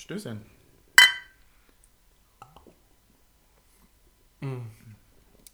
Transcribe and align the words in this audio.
Stößchen. 0.00 0.40
Mhm. 4.40 4.62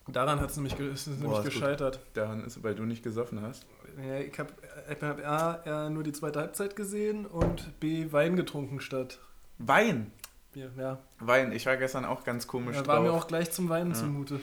Daran 0.08 0.41
hat 0.41 0.50
es 0.50 0.57
nämlich, 0.57 0.79
ist 0.79 1.07
es 1.08 1.19
Boah, 1.19 1.22
nämlich 1.22 1.38
ist 1.38 1.45
gut. 1.45 1.53
gescheitert. 1.62 2.00
Daran 2.15 2.45
ist, 2.45 2.63
weil 2.63 2.75
du 2.75 2.85
nicht 2.85 3.03
gesoffen 3.03 3.43
hast. 3.43 3.67
Ja, 3.99 4.19
ich 4.21 4.39
habe 4.39 4.53
hab 5.01 5.27
A, 5.27 5.63
ja, 5.67 5.91
nur 5.91 6.03
die 6.05 6.13
zweite 6.13 6.39
Halbzeit 6.39 6.77
gesehen 6.77 7.27
und 7.27 7.79
B, 7.81 8.12
Wein 8.12 8.37
getrunken 8.37 8.80
statt 8.80 9.19
Wein. 9.59 10.12
Bier. 10.53 10.71
Ja, 10.77 10.99
Wein. 11.19 11.51
Ich 11.53 11.67
war 11.67 11.77
gestern 11.77 12.05
auch 12.05 12.23
ganz 12.25 12.47
komisch 12.47 12.77
da 12.77 12.87
war 12.87 13.01
mir 13.01 13.09
drauf. 13.09 13.23
auch 13.25 13.27
gleich 13.27 13.51
zum 13.51 13.69
Weinen 13.69 13.91
Ja. 13.93 13.97
zumute. 13.97 14.41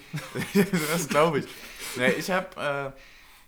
das 0.91 1.07
glaube 1.07 1.39
ich. 1.39 1.47
Ja, 1.95 2.07
ich 2.07 2.31
habe, 2.31 2.47
äh, 2.59 2.91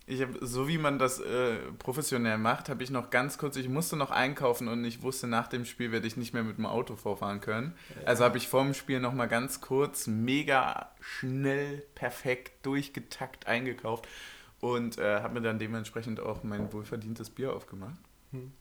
ich 0.08 0.22
hab, 0.22 0.30
so 0.42 0.68
wie 0.68 0.78
man 0.78 1.00
das 1.00 1.20
äh, 1.20 1.56
professionell 1.80 2.38
macht, 2.38 2.70
habe 2.70 2.84
ich 2.84 2.92
noch 2.92 3.10
ganz 3.10 3.38
kurz, 3.38 3.56
ich 3.56 3.70
musste 3.70 3.96
noch 3.96 4.12
einkaufen 4.12 4.68
und 4.68 4.86
ich 4.86 5.02
wusste, 5.02 5.26
nach 5.28 5.48
dem 5.48 5.66
Spiel 5.66 5.92
werde 5.92 6.06
ich 6.06 6.16
nicht 6.16 6.34
mehr 6.34 6.44
mit 6.44 6.58
dem 6.58 6.68
Auto 6.68 6.96
vorfahren 6.96 7.42
können. 7.42 7.74
Also 8.06 8.24
habe 8.24 8.38
ich 8.38 8.48
vor 8.48 8.64
dem 8.64 8.74
Spiel 8.76 9.00
noch 9.00 9.14
mal 9.14 9.28
ganz 9.28 9.62
kurz, 9.62 10.06
mega 10.06 10.92
schnell, 11.00 11.84
perfekt, 11.96 12.66
durchgetakt 12.66 13.48
eingekauft 13.48 14.08
und 14.60 15.00
äh, 15.00 15.22
habe 15.22 15.36
mir 15.36 15.42
dann 15.42 15.58
dementsprechend 15.58 16.20
auch 16.20 16.44
mein 16.44 16.72
wohlverdientes 16.72 17.32
Bier 17.32 17.54
aufgemacht. 17.54 17.98
Hm. 18.32 18.52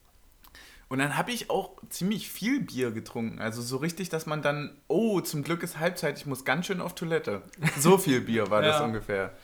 Und 0.88 0.98
dann 0.98 1.16
habe 1.16 1.30
ich 1.32 1.51
auch 1.51 1.76
ziemlich 1.88 2.29
viel 2.29 2.60
Bier 2.60 2.90
getrunken. 2.90 3.38
Also 3.38 3.62
so 3.62 3.79
richtig, 3.79 4.10
dass 4.10 4.26
man 4.26 4.42
dann, 4.42 4.76
oh, 4.87 5.20
zum 5.20 5.42
Glück 5.42 5.62
ist 5.62 5.79
Halbzeit, 5.79 6.18
ich 6.18 6.26
muss 6.26 6.45
ganz 6.45 6.66
schön 6.66 6.80
auf 6.80 6.95
Toilette. 6.95 7.42
So 7.79 7.98
viel 7.98 8.20
Bier 8.20 8.51
war 8.51 8.62
das 8.62 8.79
Ja. 8.79 8.84
ungefähr. 8.84 9.34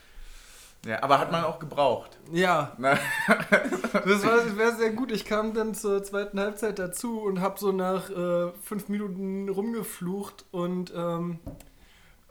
Ja, 0.87 1.03
aber 1.03 1.19
hat 1.19 1.31
man 1.31 1.45
auch 1.45 1.59
gebraucht. 1.59 2.19
Ja, 2.33 2.73
Na, 2.79 2.97
das 3.93 4.25
war 4.25 4.57
wäre 4.57 4.75
sehr 4.77 4.91
gut. 4.91 5.13
Ich 5.13 5.27
kam 5.27 5.53
dann 5.53 5.75
zur 5.75 6.03
zweiten 6.03 6.41
Halbzeit 6.41 6.79
dazu 6.79 7.21
und 7.21 7.41
habe 7.41 7.61
so 7.61 7.71
nach 7.71 8.09
äh, 8.09 8.53
fünf 8.63 8.89
Minuten 8.89 9.51
rumgeflucht 9.51 10.47
und 10.51 10.93
ähm, 10.97 11.39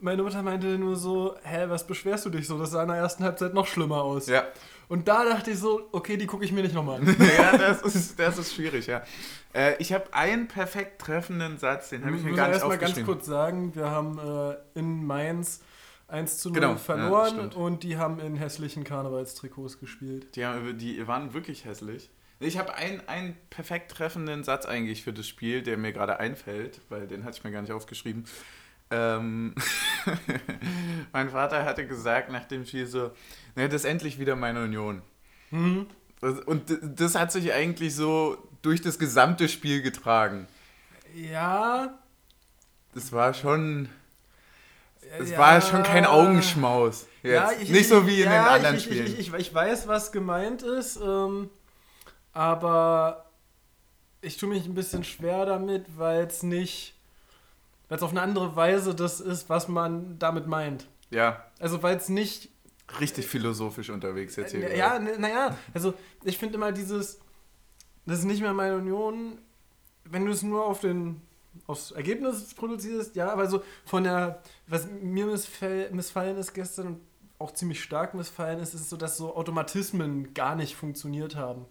meine 0.02 0.23
Mutter 0.23 0.42
meinte 0.42 0.66
nur 0.80 0.96
so, 0.96 1.36
hä, 1.44 1.66
was 1.68 1.86
beschwerst 1.86 2.26
du 2.26 2.30
dich 2.30 2.48
so? 2.48 2.58
Das 2.58 2.72
sah 2.72 2.82
in 2.82 2.88
der 2.88 2.98
ersten 2.98 3.23
Halbzeit 3.23 3.54
noch 3.54 3.68
schlimmer 3.68 4.02
aus. 4.02 4.28
ja. 4.28 4.46
Und 4.88 5.08
da 5.08 5.23
dachte 5.23 5.52
ich 5.52 5.60
so, 5.60 5.88
okay, 5.92 6.18
die 6.18 6.26
gucke 6.26 6.44
ich 6.44 6.52
mir 6.52 6.64
nicht 6.64 6.73
nochmal 6.73 7.00
an. 7.00 7.16
ja, 7.38 7.56
das 7.56 7.84
ist, 7.84 8.20
das 8.20 8.40
ist 8.40 8.56
schwierig, 8.56 8.88
ja. 8.88 9.04
Äh, 9.54 9.76
ich 9.78 9.94
habe 9.94 10.12
einen 10.14 10.48
perfekt 10.48 11.00
treffenden 11.00 11.60
Satz, 11.60 11.90
den 11.90 12.04
habe 12.04 12.16
ich 12.16 12.23
mir 12.23 12.30
muss 12.30 12.38
gar 12.38 12.48
nicht 12.48 12.56
erstmal 12.56 12.80
ganz 12.80 12.94
aufgeschrieben. 12.94 13.14
kurz 13.14 13.28
sagen, 13.28 13.76
wir 13.76 13.92
haben 13.92 14.18
äh, 14.18 14.80
in 14.80 15.06
Mainz 15.06 15.62
1 16.10 16.38
zu 16.40 16.50
0 16.50 16.56
Genau, 16.56 16.72
ja, 16.72 16.78
verloren 16.78 17.36
stimmt. 17.36 17.56
und 17.56 17.84
die 17.84 17.98
haben 17.98 18.20
in 18.20 18.36
hässlichen 18.36 18.84
Karnevalstrikots 18.84 19.80
gespielt. 19.80 20.36
Die, 20.36 20.46
haben, 20.46 20.78
die 20.78 21.08
waren 21.08 21.34
wirklich 21.34 21.66
hässlich. 21.66 22.10
Ich 22.42 22.58
habe 22.58 22.74
einen, 22.76 23.36
perfekt 23.50 23.92
treffenden 23.92 24.44
Satz 24.44 24.66
eigentlich 24.66 25.04
für 25.04 25.12
das 25.12 25.28
Spiel, 25.28 25.62
der 25.62 25.78
mir 25.78 25.92
gerade 25.92 26.20
einfällt, 26.20 26.80
weil 26.88 27.06
den 27.06 27.26
hatte 27.26 27.38
ich 27.38 27.44
mir 27.44 27.52
gar 27.52 27.62
nicht 27.62 27.74
aufgeschrieben. 27.74 28.26
Ähm, 28.92 29.54
mein 31.12 31.30
Vater 31.30 31.66
hatte 31.66 31.86
gesagt 31.86 32.32
nach 32.32 32.46
dem 32.46 32.66
Spiel 32.66 32.88
so, 32.88 33.12
ne, 33.56 33.68
das 33.68 33.84
ist 33.84 33.86
endlich 33.86 34.20
wieder 34.20 34.36
meine 34.36 34.64
Union. 34.64 35.02
Mhm. 35.52 35.88
Und 36.46 36.78
das 36.82 37.16
hat 37.16 37.32
sich 37.32 37.54
eigentlich 37.54 37.96
so 37.96 38.38
durch 38.62 38.82
das 38.82 39.00
gesamte 39.00 39.48
Spiel 39.48 39.82
getragen. 39.82 40.48
Ja. 41.16 41.98
Das 42.94 43.12
war 43.12 43.34
schon, 43.34 43.90
es 45.18 45.32
ja. 45.32 45.38
war 45.38 45.62
schon 45.62 45.84
kein 45.84 46.06
Augenschmaus. 46.06 47.08
Jetzt. 47.24 47.34
Ja, 47.34 47.52
ich, 47.52 47.70
Nicht 47.70 47.90
so 47.90 48.06
wie 48.08 48.22
in 48.22 48.32
ja, 48.32 48.44
den 48.44 48.54
anderen 48.54 48.76
ich, 48.78 48.84
Spielen. 48.84 49.06
Ich, 49.06 49.20
ich, 49.20 49.28
ich, 49.28 49.34
ich 49.34 49.54
weiß, 49.54 49.88
was 49.88 50.12
gemeint 50.12 50.62
ist, 50.62 50.98
ähm, 50.98 51.50
aber 52.32 53.26
ich 54.22 54.38
tue 54.38 54.50
mich 54.50 54.66
ein 54.66 54.76
bisschen 54.76 55.04
schwer 55.04 55.46
damit, 55.46 55.86
weil 55.98 56.26
es 56.26 56.44
nicht, 56.44 56.96
weil 57.88 57.98
es 57.98 58.04
auf 58.04 58.12
eine 58.12 58.22
andere 58.22 58.56
Weise 58.56 58.96
das 58.96 59.20
ist, 59.20 59.50
was 59.50 59.68
man 59.68 60.18
damit 60.20 60.48
meint. 60.48 60.88
ja, 61.10 61.44
Also 61.60 61.82
weil 61.84 61.98
es 61.98 62.10
nicht 62.10 62.50
richtig 63.00 63.28
philosophisch 63.28 63.89
unterwegs 63.89 64.36
jetzt 64.36 64.52
hier. 64.52 64.70
Äh, 64.70 64.78
Ja, 64.78 65.00
naja, 65.00 65.58
also 65.73 65.94
ich 66.23 66.38
finde 66.38 66.56
immer 66.56 66.72
dieses, 66.72 67.20
das 68.06 68.20
ist 68.20 68.26
nicht 68.26 68.42
mehr 68.42 68.54
meine 68.54 68.78
Union, 68.78 69.39
wenn 70.06 70.26
du 70.26 70.32
es 70.32 70.42
nur 70.42 70.66
auf 70.66 70.80
den, 70.82 71.22
aufs 71.67 71.92
Ergebnis 71.92 72.54
produzierst, 72.54 73.15
ja, 73.15 73.32
aber 73.32 73.48
so 73.49 73.61
von 73.86 74.04
der, 74.04 74.42
was 74.67 74.87
mir 75.02 75.26
missfall, 75.26 75.89
missfallen 75.92 76.37
ist 76.37 76.54
gestern 76.54 76.87
und 76.87 77.02
auch 77.39 77.54
ziemlich 77.54 77.82
stark 77.82 78.14
missfallen 78.15 78.60
ist, 78.60 78.73
ist 78.73 78.89
so, 78.89 78.98
dass 78.98 79.17
so 79.17 79.36
Automatismen 79.36 80.33
gar 80.33 80.55
nicht 80.55 80.76
funktioniert 80.76 81.36
haben. 81.36 81.65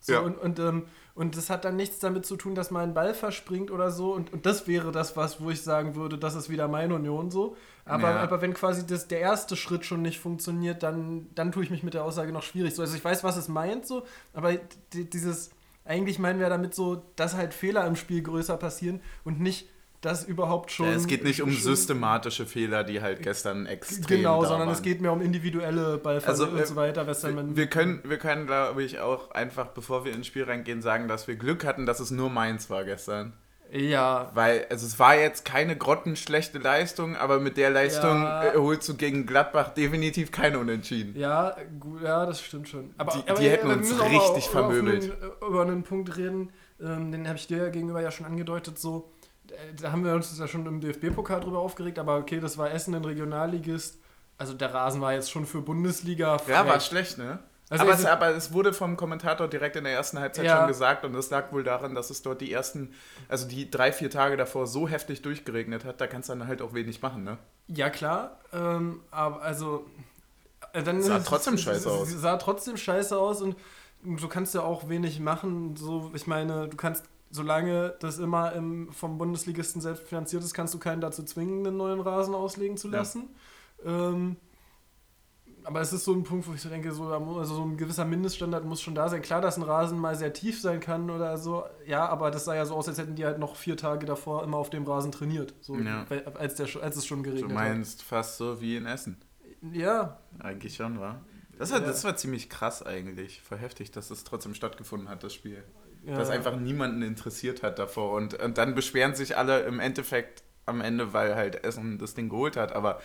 So, 0.00 0.12
Ja. 0.12 0.20
und, 0.20 0.36
und, 0.38 0.58
ähm, 0.58 0.86
und 1.14 1.36
das 1.36 1.48
hat 1.48 1.64
dann 1.64 1.74
nichts 1.76 1.98
damit 1.98 2.26
zu 2.26 2.36
tun, 2.36 2.54
dass 2.54 2.70
mal 2.70 2.82
ein 2.84 2.92
Ball 2.92 3.14
verspringt 3.14 3.70
oder 3.70 3.90
so. 3.90 4.12
Und, 4.12 4.32
und 4.32 4.44
das 4.44 4.66
wäre 4.68 4.92
das, 4.92 5.16
was, 5.16 5.40
wo 5.40 5.48
ich 5.50 5.62
sagen 5.62 5.96
würde, 5.96 6.18
das 6.18 6.34
ist 6.34 6.50
wieder 6.50 6.68
meine 6.68 6.94
Union 6.94 7.30
so. 7.30 7.56
Aber, 7.86 8.10
Ja. 8.10 8.20
aber 8.20 8.42
wenn 8.42 8.52
quasi 8.52 8.86
das, 8.86 9.08
der 9.08 9.20
erste 9.20 9.56
Schritt 9.56 9.86
schon 9.86 10.02
nicht 10.02 10.20
funktioniert, 10.20 10.82
dann, 10.82 11.28
dann 11.34 11.50
tue 11.50 11.64
ich 11.64 11.70
mich 11.70 11.82
mit 11.82 11.94
der 11.94 12.04
Aussage 12.04 12.30
noch 12.30 12.42
schwierig. 12.42 12.74
So, 12.74 12.82
also 12.82 12.94
ich 12.94 13.04
weiß, 13.04 13.24
was 13.24 13.36
es 13.38 13.48
meint, 13.48 13.86
so, 13.86 14.04
aber 14.34 14.52
dieses, 14.92 15.50
eigentlich 15.86 16.18
meinen 16.18 16.40
wir 16.40 16.48
damit 16.48 16.74
so, 16.74 17.02
dass 17.16 17.34
halt 17.34 17.54
Fehler 17.54 17.86
im 17.86 17.96
Spiel 17.96 18.22
größer 18.22 18.56
passieren 18.56 19.00
und 19.24 19.40
nicht, 19.40 19.68
dass 20.02 20.24
überhaupt 20.24 20.70
schon. 20.70 20.86
Ja, 20.86 20.92
es 20.92 21.06
geht 21.06 21.24
nicht 21.24 21.42
um 21.42 21.50
systematische 21.52 22.46
Fehler, 22.46 22.84
die 22.84 23.00
halt 23.00 23.22
gestern 23.22 23.66
extrem 23.66 24.18
Genau, 24.18 24.42
sondern 24.44 24.68
waren. 24.68 24.74
es 24.74 24.82
geht 24.82 25.00
mehr 25.00 25.12
um 25.12 25.20
individuelle 25.22 25.98
Ballverluste 25.98 26.44
Also, 26.44 26.54
und 26.54 26.60
äh, 26.60 26.66
so 26.66 26.76
weiter. 26.76 27.04
man- 27.32 27.56
Wir 27.56 27.66
können, 27.66 28.02
wir 28.04 28.18
können 28.18 28.46
glaube 28.46 28.82
ich, 28.82 29.00
auch 29.00 29.30
einfach, 29.32 29.68
bevor 29.68 30.04
wir 30.04 30.12
ins 30.12 30.26
Spiel 30.26 30.44
reingehen, 30.44 30.82
sagen, 30.82 31.08
dass 31.08 31.26
wir 31.26 31.36
Glück 31.36 31.64
hatten, 31.64 31.86
dass 31.86 31.98
es 32.00 32.10
nur 32.10 32.30
Mainz 32.30 32.68
war 32.70 32.84
gestern. 32.84 33.32
Ja, 33.72 34.30
Weil, 34.34 34.66
also 34.70 34.86
es 34.86 34.98
war 34.98 35.16
jetzt 35.16 35.44
keine 35.44 35.76
grottenschlechte 35.76 36.58
Leistung, 36.58 37.16
aber 37.16 37.40
mit 37.40 37.56
der 37.56 37.70
Leistung 37.70 38.22
Ja. 38.22 38.44
äh, 38.52 38.56
holst 38.56 38.88
du 38.88 38.94
gegen 38.96 39.26
Gladbach 39.26 39.70
definitiv 39.74 40.30
keine 40.32 40.58
Unentschieden. 40.58 41.18
Ja, 41.18 41.56
gut, 41.80 42.02
ja, 42.02 42.24
das 42.26 42.40
stimmt 42.40 42.68
schon. 42.68 42.94
Aber, 42.98 43.12
Die- 43.12 43.28
aber 43.30 43.40
die 43.40 43.48
hätten 43.50 43.68
wir 43.68 43.76
uns 43.76 43.90
richtig 44.00 44.48
vermöbelt. 44.48 45.04
Einen, 45.04 45.32
über 45.50 45.62
einen 45.62 45.82
Punkt 45.82 46.16
reden, 46.16 46.52
ähm, 46.80 47.10
den 47.12 47.26
habe 47.26 47.36
ich 47.38 47.46
dir 47.46 47.58
ja 47.58 47.68
gegenüber 47.70 48.00
ja 48.00 48.10
schon 48.10 48.26
angedeutet, 48.26 48.78
so, 48.78 49.12
äh, 49.48 49.52
da 49.80 49.92
haben 49.92 50.04
wir 50.04 50.14
uns 50.14 50.38
ja 50.38 50.46
schon 50.46 50.64
im 50.66 50.80
DFB-Pokal 50.80 51.40
drüber 51.40 51.58
aufgeregt, 51.58 51.98
aber 51.98 52.16
okay, 52.18 52.40
das 52.40 52.56
war 52.58 52.70
Essen, 52.70 52.94
ein 52.94 53.04
Regionalligist. 53.04 53.98
Also 54.38 54.52
der 54.52 54.72
Rasen 54.74 55.00
war 55.00 55.14
jetzt 55.14 55.30
schon 55.30 55.46
für 55.46 55.62
Bundesliga 55.62 56.36
Ja, 56.46 56.66
war 56.66 56.78
schlecht, 56.80 57.16
ne? 57.18 57.38
Also 57.68 57.82
aber, 57.84 57.94
es 57.94 58.04
aber 58.04 58.28
es 58.30 58.52
wurde 58.52 58.72
vom 58.72 58.96
Kommentator 58.96 59.48
direkt 59.48 59.74
in 59.76 59.84
der 59.84 59.92
ersten 59.92 60.20
Halbzeit 60.20 60.44
Ja. 60.44 60.58
schon 60.58 60.68
gesagt 60.68 61.04
und 61.04 61.12
das 61.14 61.30
lag 61.30 61.50
wohl 61.52 61.64
daran, 61.64 61.94
dass 61.96 62.10
es 62.10 62.22
dort 62.22 62.40
die 62.40 62.52
ersten, 62.52 62.92
also 63.28 63.48
die 63.48 63.70
drei, 63.70 63.90
vier 63.92 64.08
Tage 64.08 64.36
davor 64.36 64.66
so 64.68 64.86
heftig 64.88 65.22
durchgeregnet 65.22 65.84
hat, 65.84 66.00
da 66.00 66.06
kannst 66.06 66.28
du 66.28 66.34
dann 66.34 66.46
halt 66.46 66.62
auch 66.62 66.74
wenig 66.74 67.02
machen, 67.02 67.24
ne? 67.24 67.38
Ja, 67.66 67.90
klar, 67.90 68.38
ähm, 68.52 69.00
aber 69.10 69.42
also 69.42 69.84
äh, 70.72 70.82
dann 70.84 71.02
Sah 71.02 71.18
trotzdem 71.18 71.58
scheiße 71.58 71.90
aus. 71.90 72.08
Sah 72.10 72.36
trotzdem 72.36 72.76
scheiße 72.76 73.18
aus 73.18 73.42
und 73.42 73.56
du 74.04 74.28
kannst 74.28 74.54
ja 74.54 74.62
auch 74.62 74.88
wenig 74.88 75.18
machen. 75.18 75.74
So, 75.74 76.12
ich 76.14 76.28
meine, 76.28 76.68
du 76.68 76.76
kannst, 76.76 77.04
solange 77.32 77.94
das 77.98 78.18
immer 78.20 78.52
im, 78.52 78.92
vom 78.92 79.18
Bundesligisten 79.18 79.80
selbst 79.82 80.04
finanziert 80.06 80.44
ist, 80.44 80.54
kannst 80.54 80.72
du 80.74 80.78
keinen 80.78 81.00
dazu 81.00 81.24
zwingen, 81.24 81.66
einen 81.66 81.76
neuen 81.76 82.00
Rasen 82.00 82.34
auslegen 82.36 82.76
zu 82.76 82.86
Ja. 82.88 82.98
lassen. 82.98 83.34
Ähm, 83.84 84.36
aber 85.66 85.80
es 85.80 85.92
ist 85.92 86.04
so 86.04 86.12
ein 86.14 86.22
Punkt, 86.22 86.46
wo 86.48 86.54
ich 86.54 86.60
so 86.62 86.68
denke, 86.68 86.92
so, 86.92 87.04
also 87.08 87.54
so 87.56 87.62
ein 87.64 87.76
gewisser 87.76 88.04
Mindeststandard 88.04 88.64
muss 88.64 88.80
schon 88.80 88.94
da 88.94 89.08
sein. 89.08 89.20
Klar, 89.22 89.40
dass 89.40 89.56
ein 89.56 89.62
Rasen 89.62 89.98
mal 89.98 90.14
sehr 90.16 90.32
tief 90.32 90.60
sein 90.60 90.80
kann 90.80 91.10
oder 91.10 91.36
so, 91.38 91.64
ja, 91.86 92.06
aber 92.08 92.30
das 92.30 92.44
sah 92.44 92.54
ja 92.54 92.64
so 92.64 92.74
aus, 92.74 92.88
als 92.88 92.98
hätten 92.98 93.14
die 93.16 93.24
halt 93.24 93.38
noch 93.38 93.56
vier 93.56 93.76
Tage 93.76 94.06
davor 94.06 94.44
immer 94.44 94.56
auf 94.56 94.70
dem 94.70 94.84
Rasen 94.84 95.12
trainiert, 95.12 95.54
so, 95.60 95.76
Ja. 95.76 96.06
als, 96.38 96.54
der, 96.54 96.68
als 96.82 96.96
es 96.96 97.04
schon 97.06 97.22
Du 97.22 97.30
geregnet 97.30 97.52
meinst 97.52 98.02
fast 98.02 98.38
so 98.38 98.60
wie 98.60 98.76
in 98.76 98.86
Essen. 98.86 99.18
hat. 99.62 99.74
Ja, 99.74 100.18
Eigentlich 100.38 100.76
schon, 100.76 101.00
war. 101.00 101.20
Das 101.58 101.72
war, 101.72 101.80
Ja. 101.80 101.86
das 101.86 102.04
war 102.04 102.14
ziemlich 102.16 102.48
krass 102.50 102.84
eigentlich. 102.84 103.40
Voll 103.42 103.58
heftig, 103.58 103.90
dass 103.90 104.10
es 104.10 104.24
trotzdem 104.24 104.54
stattgefunden 104.54 105.08
hat, 105.08 105.24
das 105.24 105.32
Spiel. 105.34 105.64
ja. 106.04 106.16
Dass 106.16 106.28
einfach 106.30 106.54
niemanden 106.56 107.02
interessiert 107.02 107.62
hat 107.62 107.78
davor. 107.78 108.12
Und, 108.12 108.34
und 108.40 108.58
dann 108.58 108.74
beschweren 108.74 109.14
sich 109.14 109.36
alle 109.36 109.60
im 109.60 109.80
Endeffekt 109.80 110.44
am 110.66 110.80
Ende, 110.80 111.12
weil 111.14 111.34
halt 111.34 111.64
Essen 111.64 111.98
das 111.98 112.14
Ding 112.14 112.28
geholt 112.28 112.56
hat. 112.56 112.72
Aber 112.72 113.00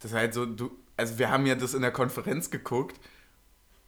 das 0.00 0.12
ist 0.12 0.16
halt 0.16 0.32
so, 0.34 0.46
du, 0.46 0.70
also 0.96 1.18
wir 1.18 1.30
haben 1.30 1.46
ja 1.46 1.54
das 1.54 1.74
in 1.74 1.82
der 1.82 1.90
Konferenz 1.92 2.50
geguckt 2.50 2.98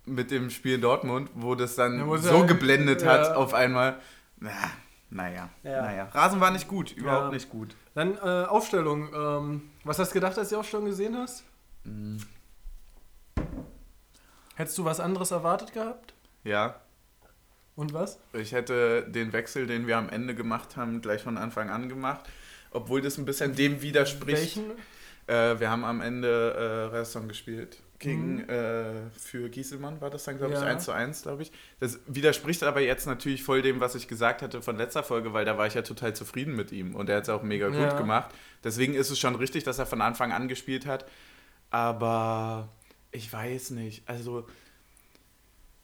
mit 0.04 0.30
dem 0.30 0.50
Spiel 0.50 0.74
in 0.76 0.80
Dortmund, 0.80 1.30
wo 1.34 1.54
das 1.54 1.74
dann 1.74 1.98
Ja, 2.08 2.16
so 2.18 2.38
ja- 2.40 2.46
geblendet 2.46 3.02
ja. 3.02 3.08
hat 3.12 3.36
auf 3.36 3.52
einmal. 3.54 3.98
Na, 4.38 4.50
naja, 5.10 5.48
Ja. 5.62 5.82
naja. 5.82 6.04
Rasen 6.12 6.40
war 6.40 6.50
nicht 6.50 6.68
gut, 6.68 6.92
überhaupt 6.92 7.26
Ja. 7.26 7.30
nicht 7.32 7.50
gut. 7.50 7.74
Dann 7.94 8.16
äh, 8.16 8.44
Aufstellung. 8.46 9.08
Ähm, 9.14 9.70
was 9.84 9.98
hast 9.98 10.10
du 10.10 10.14
gedacht, 10.14 10.38
als 10.38 10.48
du 10.48 10.54
die 10.54 10.58
Aufstellung 10.60 10.86
gesehen 10.86 11.16
hast? 11.16 11.44
Mhm. 11.84 12.18
Hättest 14.54 14.76
du 14.78 14.84
was 14.84 15.00
anderes 15.00 15.30
erwartet 15.30 15.72
gehabt? 15.72 16.14
Ja, 16.44 16.80
Und 17.76 17.92
was? 17.92 18.18
Ich 18.32 18.50
hätte 18.52 19.04
den 19.08 19.32
Wechsel, 19.32 19.66
den 19.68 19.86
wir 19.86 19.98
am 19.98 20.08
Ende 20.08 20.34
gemacht 20.34 20.76
haben, 20.76 21.00
gleich 21.00 21.22
von 21.22 21.38
Anfang 21.38 21.70
an 21.70 21.88
gemacht. 21.88 22.20
Obwohl 22.72 23.00
das 23.00 23.18
ein 23.18 23.24
bisschen 23.24 23.54
dem 23.54 23.82
widerspricht. 23.82 24.56
Welchen? 24.56 24.72
Äh, 25.28 25.60
wir 25.60 25.70
haben 25.70 25.84
am 25.84 26.00
Ende 26.00 26.90
äh, 26.90 26.96
Restaurant 26.96 27.28
gespielt. 27.28 27.78
Gegen, 27.98 28.36
mhm. 28.36 28.48
äh, 28.48 29.10
für 29.10 29.48
Gieselmann 29.48 30.00
war 30.00 30.08
das 30.08 30.24
dann, 30.24 30.38
glaube 30.38 30.54
ich, 30.54 30.60
1 30.60 30.84
zu 30.84 30.92
1, 30.92 31.22
glaube 31.22 31.42
ich. 31.42 31.52
Das 31.80 31.98
widerspricht 32.06 32.62
aber 32.62 32.80
jetzt 32.80 33.06
natürlich 33.06 33.42
voll 33.42 33.60
dem, 33.60 33.80
was 33.80 33.96
ich 33.96 34.06
gesagt 34.06 34.40
hatte 34.40 34.62
von 34.62 34.76
letzter 34.76 35.02
Folge, 35.02 35.32
weil 35.32 35.44
da 35.44 35.58
war 35.58 35.66
ich 35.66 35.74
ja 35.74 35.82
total 35.82 36.14
zufrieden 36.14 36.54
mit 36.54 36.70
ihm 36.70 36.94
und 36.94 37.08
er 37.10 37.16
hat 37.16 37.24
es 37.24 37.28
auch 37.28 37.42
mega 37.42 37.68
ja. 37.68 37.88
gut 37.88 37.98
gemacht. 37.98 38.30
Deswegen 38.62 38.94
ist 38.94 39.10
es 39.10 39.18
schon 39.18 39.34
richtig, 39.34 39.64
dass 39.64 39.78
er 39.78 39.86
von 39.86 40.00
Anfang 40.00 40.32
an 40.32 40.46
gespielt 40.46 40.86
hat. 40.86 41.06
Aber 41.70 42.68
ich 43.10 43.32
weiß 43.32 43.70
nicht. 43.70 44.08
Also 44.08 44.46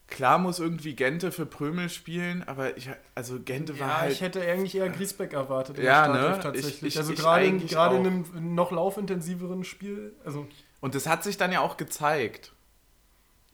Klar 0.07 0.39
muss 0.39 0.59
irgendwie 0.59 0.95
Gente 0.95 1.33
für 1.33 1.47
Prömel 1.47 1.89
spielen, 1.89 2.43
aber 2.43 2.77
ich, 2.77 2.91
also 3.15 3.41
Gente 3.41 3.81
war 3.81 3.89
ja, 3.89 4.01
halt. 4.01 4.13
ich 4.13 4.21
hätte 4.21 4.43
eigentlich 4.43 4.75
eher 4.75 4.89
Griesbeck 4.91 5.33
erwartet. 5.33 5.79
ja, 5.79 6.09
ne? 6.09 6.39
Tatsächlich. 6.43 6.83
Ich, 6.83 6.89
ich, 6.89 6.99
also 6.99 7.15
gerade 7.15 7.47
in, 7.47 7.67
gerade 7.67 7.97
in 7.97 8.07
einem 8.07 8.55
noch 8.55 8.71
laufintensiveren 8.71 9.65
Spiel. 9.65 10.15
Also 10.25 10.47
und 10.81 10.95
das 10.95 11.07
hat 11.07 11.25
sich 11.25 11.39
dann 11.39 11.51
ja 11.51 11.61
auch 11.61 11.79
gezeigt 11.79 12.53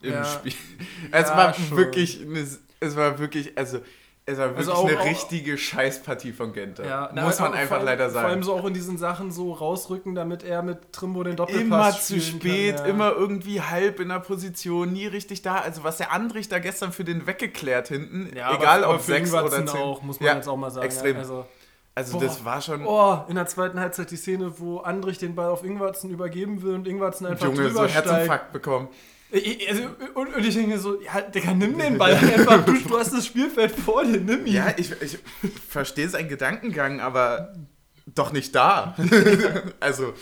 im 0.03 0.13
ja. 0.13 0.25
Spiel. 0.25 0.53
Es 1.13 1.29
ja, 1.29 1.37
war 1.37 1.55
schon. 1.55 1.77
wirklich, 1.77 2.21
eine, 2.21 2.47
es 2.81 2.97
war 2.97 3.19
wirklich, 3.21 3.57
also 3.57 3.81
es 4.33 4.39
war 4.39 4.49
wirklich 4.49 4.69
also 4.69 4.73
auch, 4.73 4.89
eine 4.89 5.05
richtige 5.05 5.59
Scheißpartie 5.59 6.33
von 6.33 6.53
Gente. 6.53 6.85
Ja, 6.85 7.11
Muss 7.15 7.39
man 7.41 7.55
einfach 7.55 7.77
allem, 7.77 7.87
leider 7.87 8.11
sagen. 8.11 8.25
Vor 8.25 8.31
allem 8.31 8.43
so 8.43 8.55
auch 8.55 8.65
in 8.67 8.75
diesen 8.75 8.99
Sachen 8.99 9.31
so 9.31 9.53
rausrücken, 9.53 10.15
damit 10.15 10.43
er 10.43 10.63
mit 10.63 10.93
Trimbo 10.93 11.23
den 11.23 11.37
Doppelpass 11.37 11.61
Immer 11.61 11.93
zu 11.93 12.21
spät, 12.21 12.77
kann, 12.77 12.87
ja. 12.87 12.91
immer 12.91 13.13
irgendwie 13.13 13.61
halb 13.61 14.01
in 14.01 14.09
der 14.09 14.21
Position, 14.21 14.93
nie 14.93 15.07
richtig 15.07 15.43
da. 15.43 15.57
Also 15.57 15.85
was 15.85 15.97
der 15.97 16.13
Andrich 16.13 16.49
da 16.49 16.59
gestern 16.59 16.93
für 16.93 17.05
den 17.05 17.27
weggeklärt 17.27 17.89
hinten, 17.89 18.31
ja, 18.37 18.55
egal 18.55 18.85
ob 18.85 19.01
sechs 19.01 19.33
oder 19.33 19.51
zehn. 19.51 19.69
auch, 19.69 20.03
muss 20.03 20.21
man 20.21 20.27
ja, 20.27 20.35
jetzt 20.37 20.49
auch 20.49 20.57
mal 20.57 20.71
sagen. 20.71 20.87
Extrem. 20.87 21.17
Also, 21.17 21.47
also 21.95 22.19
Boah. 22.19 22.25
das 22.25 22.45
war 22.45 22.61
schon. 22.61 22.87
Oh, 22.87 23.19
in 23.29 23.35
der 23.35 23.47
zweiten 23.47 23.81
Halbzeit 23.81 24.11
die 24.11 24.17
Szene, 24.17 24.59
wo 24.59 24.79
Andrich 24.79 25.19
den 25.19 25.35
Ball 25.35 25.51
auf 25.51 25.65
Ingwarzen 25.65 26.11
übergeben 26.11 26.63
will 26.63 26.75
und 26.75 26.87
Ingwarzen 26.87 27.27
einfach 27.27 27.47
Junge, 27.47 27.69
drüber 27.69 27.89
so 27.89 27.95
Herzinfarkt 27.95 28.53
bekommen. 28.53 28.89
Also, 29.33 29.83
und, 30.15 30.35
und, 30.35 30.45
ich 30.45 30.55
denke 30.55 30.79
so, 30.79 31.01
ja, 31.01 31.21
Digga, 31.21 31.55
nimm 31.55 31.79
den 31.79 31.99
Ball 31.99 32.15
einfach. 32.17 32.65
Du, 32.65 32.73
du, 32.73 32.99
hast 32.99 33.13
das 33.13 33.27
Spielfeld 33.27 33.71
vor 33.71 34.05
dir, 34.05 34.21
nimm 34.21 34.45
ihn. 34.47 34.55
Ja, 34.55 34.75
ich, 34.77 34.91
ich 35.01 35.19
verstehe 35.69 36.09
seinen 36.09 36.29
Gedankengang, 36.29 37.01
aber 37.01 37.55
doch 38.07 38.33
nicht 38.33 38.55
da. 38.55 38.97
also. 39.81 40.15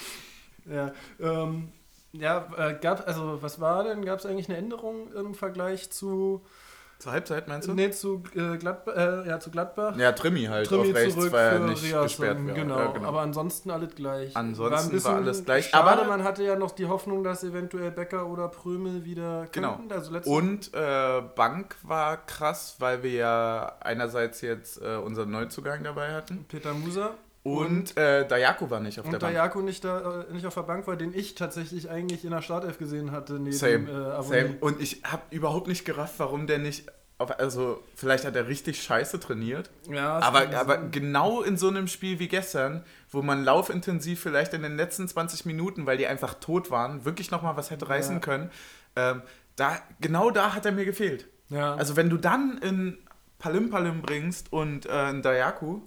Ja, 0.71 0.93
ähm, 1.21 1.73
ja, 2.13 2.49
äh, 2.57 2.75
gab, 2.81 3.07
also 3.07 3.43
was 3.43 3.61
war 3.61 3.85
denn? 3.85 4.05
Gab 4.05 4.19
es 4.19 4.27
eigentlich 4.27 4.49
eine 4.49 4.59
Änderung 4.59 5.13
im 5.13 5.35
Vergleich 5.35 5.91
zu 5.91 6.45
zur 6.99 7.13
Halbzeit 7.13 7.47
meinst 7.47 7.69
du? 7.69 7.75
Nee, 7.75 7.91
zu, 7.93 8.23
äh, 8.35 8.57
Gladbach, 8.57 8.97
äh, 8.97 9.29
ja, 9.29 9.39
zu 9.39 9.51
Gladbach. 9.51 9.97
Ja, 9.97 10.11
Trimi 10.11 10.45
halt 10.45 10.67
Trimi 10.67 10.91
auf 10.91 10.95
rechts, 10.97 11.17
weil 11.17 11.47
er 11.47 11.59
nicht 11.61 11.85
Riasson, 11.85 12.03
gesperrt 12.03 12.47
wäre. 12.47 12.57
Genau. 12.59 12.79
Ja, 12.79 12.87
genau. 12.89 13.09
aber 13.09 13.21
ansonsten 13.21 13.71
alles 13.71 13.95
gleich. 13.95 14.37
Ansonsten 14.37 15.05
war, 15.05 15.13
war 15.13 15.19
alles 15.21 15.45
gleich. 15.45 15.69
Schade, 15.69 15.85
aber 15.85 16.05
man 16.09 16.25
hatte 16.25 16.43
ja 16.43 16.57
noch 16.57 16.73
die 16.73 16.87
Hoffnung, 16.87 17.23
dass 17.23 17.45
eventuell 17.45 17.93
Becker 17.93 18.27
oder 18.27 18.49
Prömel 18.49 19.05
wieder 19.05 19.47
genau. 19.53 19.77
könnten. 19.77 19.93
Also 19.93 20.13
Und 20.31 20.75
äh, 20.75 21.23
Bank 21.37 21.77
war 21.83 22.17
krass, 22.27 22.77
weil 22.81 23.05
wir 23.05 23.13
ja 23.13 23.77
einerseits 23.81 24.41
jetzt 24.41 24.83
äh, 24.83 24.97
unseren 24.97 25.31
Neuzugang 25.31 25.85
dabei 25.85 26.13
hatten. 26.15 26.47
Peter 26.49 26.75
Musa. 26.75 27.15
Und 27.57 27.97
äh, 27.97 28.27
Dayako 28.27 28.71
war 28.71 28.81
nicht 28.81 28.99
auf 28.99 29.07
und 29.07 29.13
der 29.13 29.19
Bank. 29.19 29.31
Und 29.31 29.37
Dayako 29.37 29.61
nicht, 29.61 29.85
da, 29.85 30.25
äh, 30.29 30.33
nicht 30.33 30.47
auf 30.47 30.55
der 30.55 30.63
Bank 30.63 30.87
war, 30.87 30.97
den 30.97 31.15
ich 31.15 31.35
tatsächlich 31.35 31.91
eigentlich 31.91 32.25
in 32.25 32.31
der 32.31 32.43
Startelf 32.43 32.79
gesehen 32.79 33.13
hatte. 33.13 33.35
Neben, 33.35 33.53
Same. 33.53 33.91
Äh, 33.91 34.23
Same. 34.23 34.57
Und 34.61 34.81
ich 34.81 35.03
habe 35.05 35.23
überhaupt 35.31 35.69
nicht 35.69 35.85
gerafft, 35.85 36.15
warum 36.19 36.47
der 36.47 36.59
nicht 36.59 36.87
auf, 37.19 37.37
also 37.39 37.83
vielleicht 37.97 38.25
hat 38.25 38.37
er 38.37 38.47
richtig 38.47 38.81
scheiße 38.81 39.19
trainiert. 39.19 39.71
Ja, 39.91 40.21
aber, 40.21 40.57
aber 40.57 40.79
genau 40.79 41.43
in 41.43 41.57
so 41.57 41.69
einem 41.69 41.89
Spiel 41.89 42.21
wie 42.21 42.29
gestern, 42.29 42.85
wo 43.11 43.23
man 43.23 43.43
laufintensiv 43.43 44.21
vielleicht 44.21 44.55
in 44.55 44.63
den 44.63 44.77
letzten 44.77 45.09
20 45.09 45.45
Minuten, 45.45 45.85
weil 45.85 45.99
die 45.99 46.07
einfach 46.07 46.35
tot 46.35 46.71
waren, 46.71 47.05
wirklich 47.05 47.33
nochmal 47.33 47.57
was 47.57 47.71
hätte 47.71 47.89
reißen 47.89 48.15
ja. 48.15 48.21
können, 48.21 48.51
ähm, 48.95 49.23
da, 49.57 49.77
genau 50.01 50.31
da 50.31 50.55
hat 50.55 50.65
er 50.65 50.73
mir 50.73 50.85
gefehlt. 50.85 51.27
Ja. 51.49 51.75
Also 51.75 51.97
wenn 51.97 52.09
du 52.09 52.19
dann 52.19 52.59
in 52.59 52.99
Palim 53.39 53.71
Palim 53.71 54.03
bringst 54.03 54.53
und 54.53 54.87
äh, 54.87 55.11
in 55.11 55.23
Dayaku, 55.23 55.83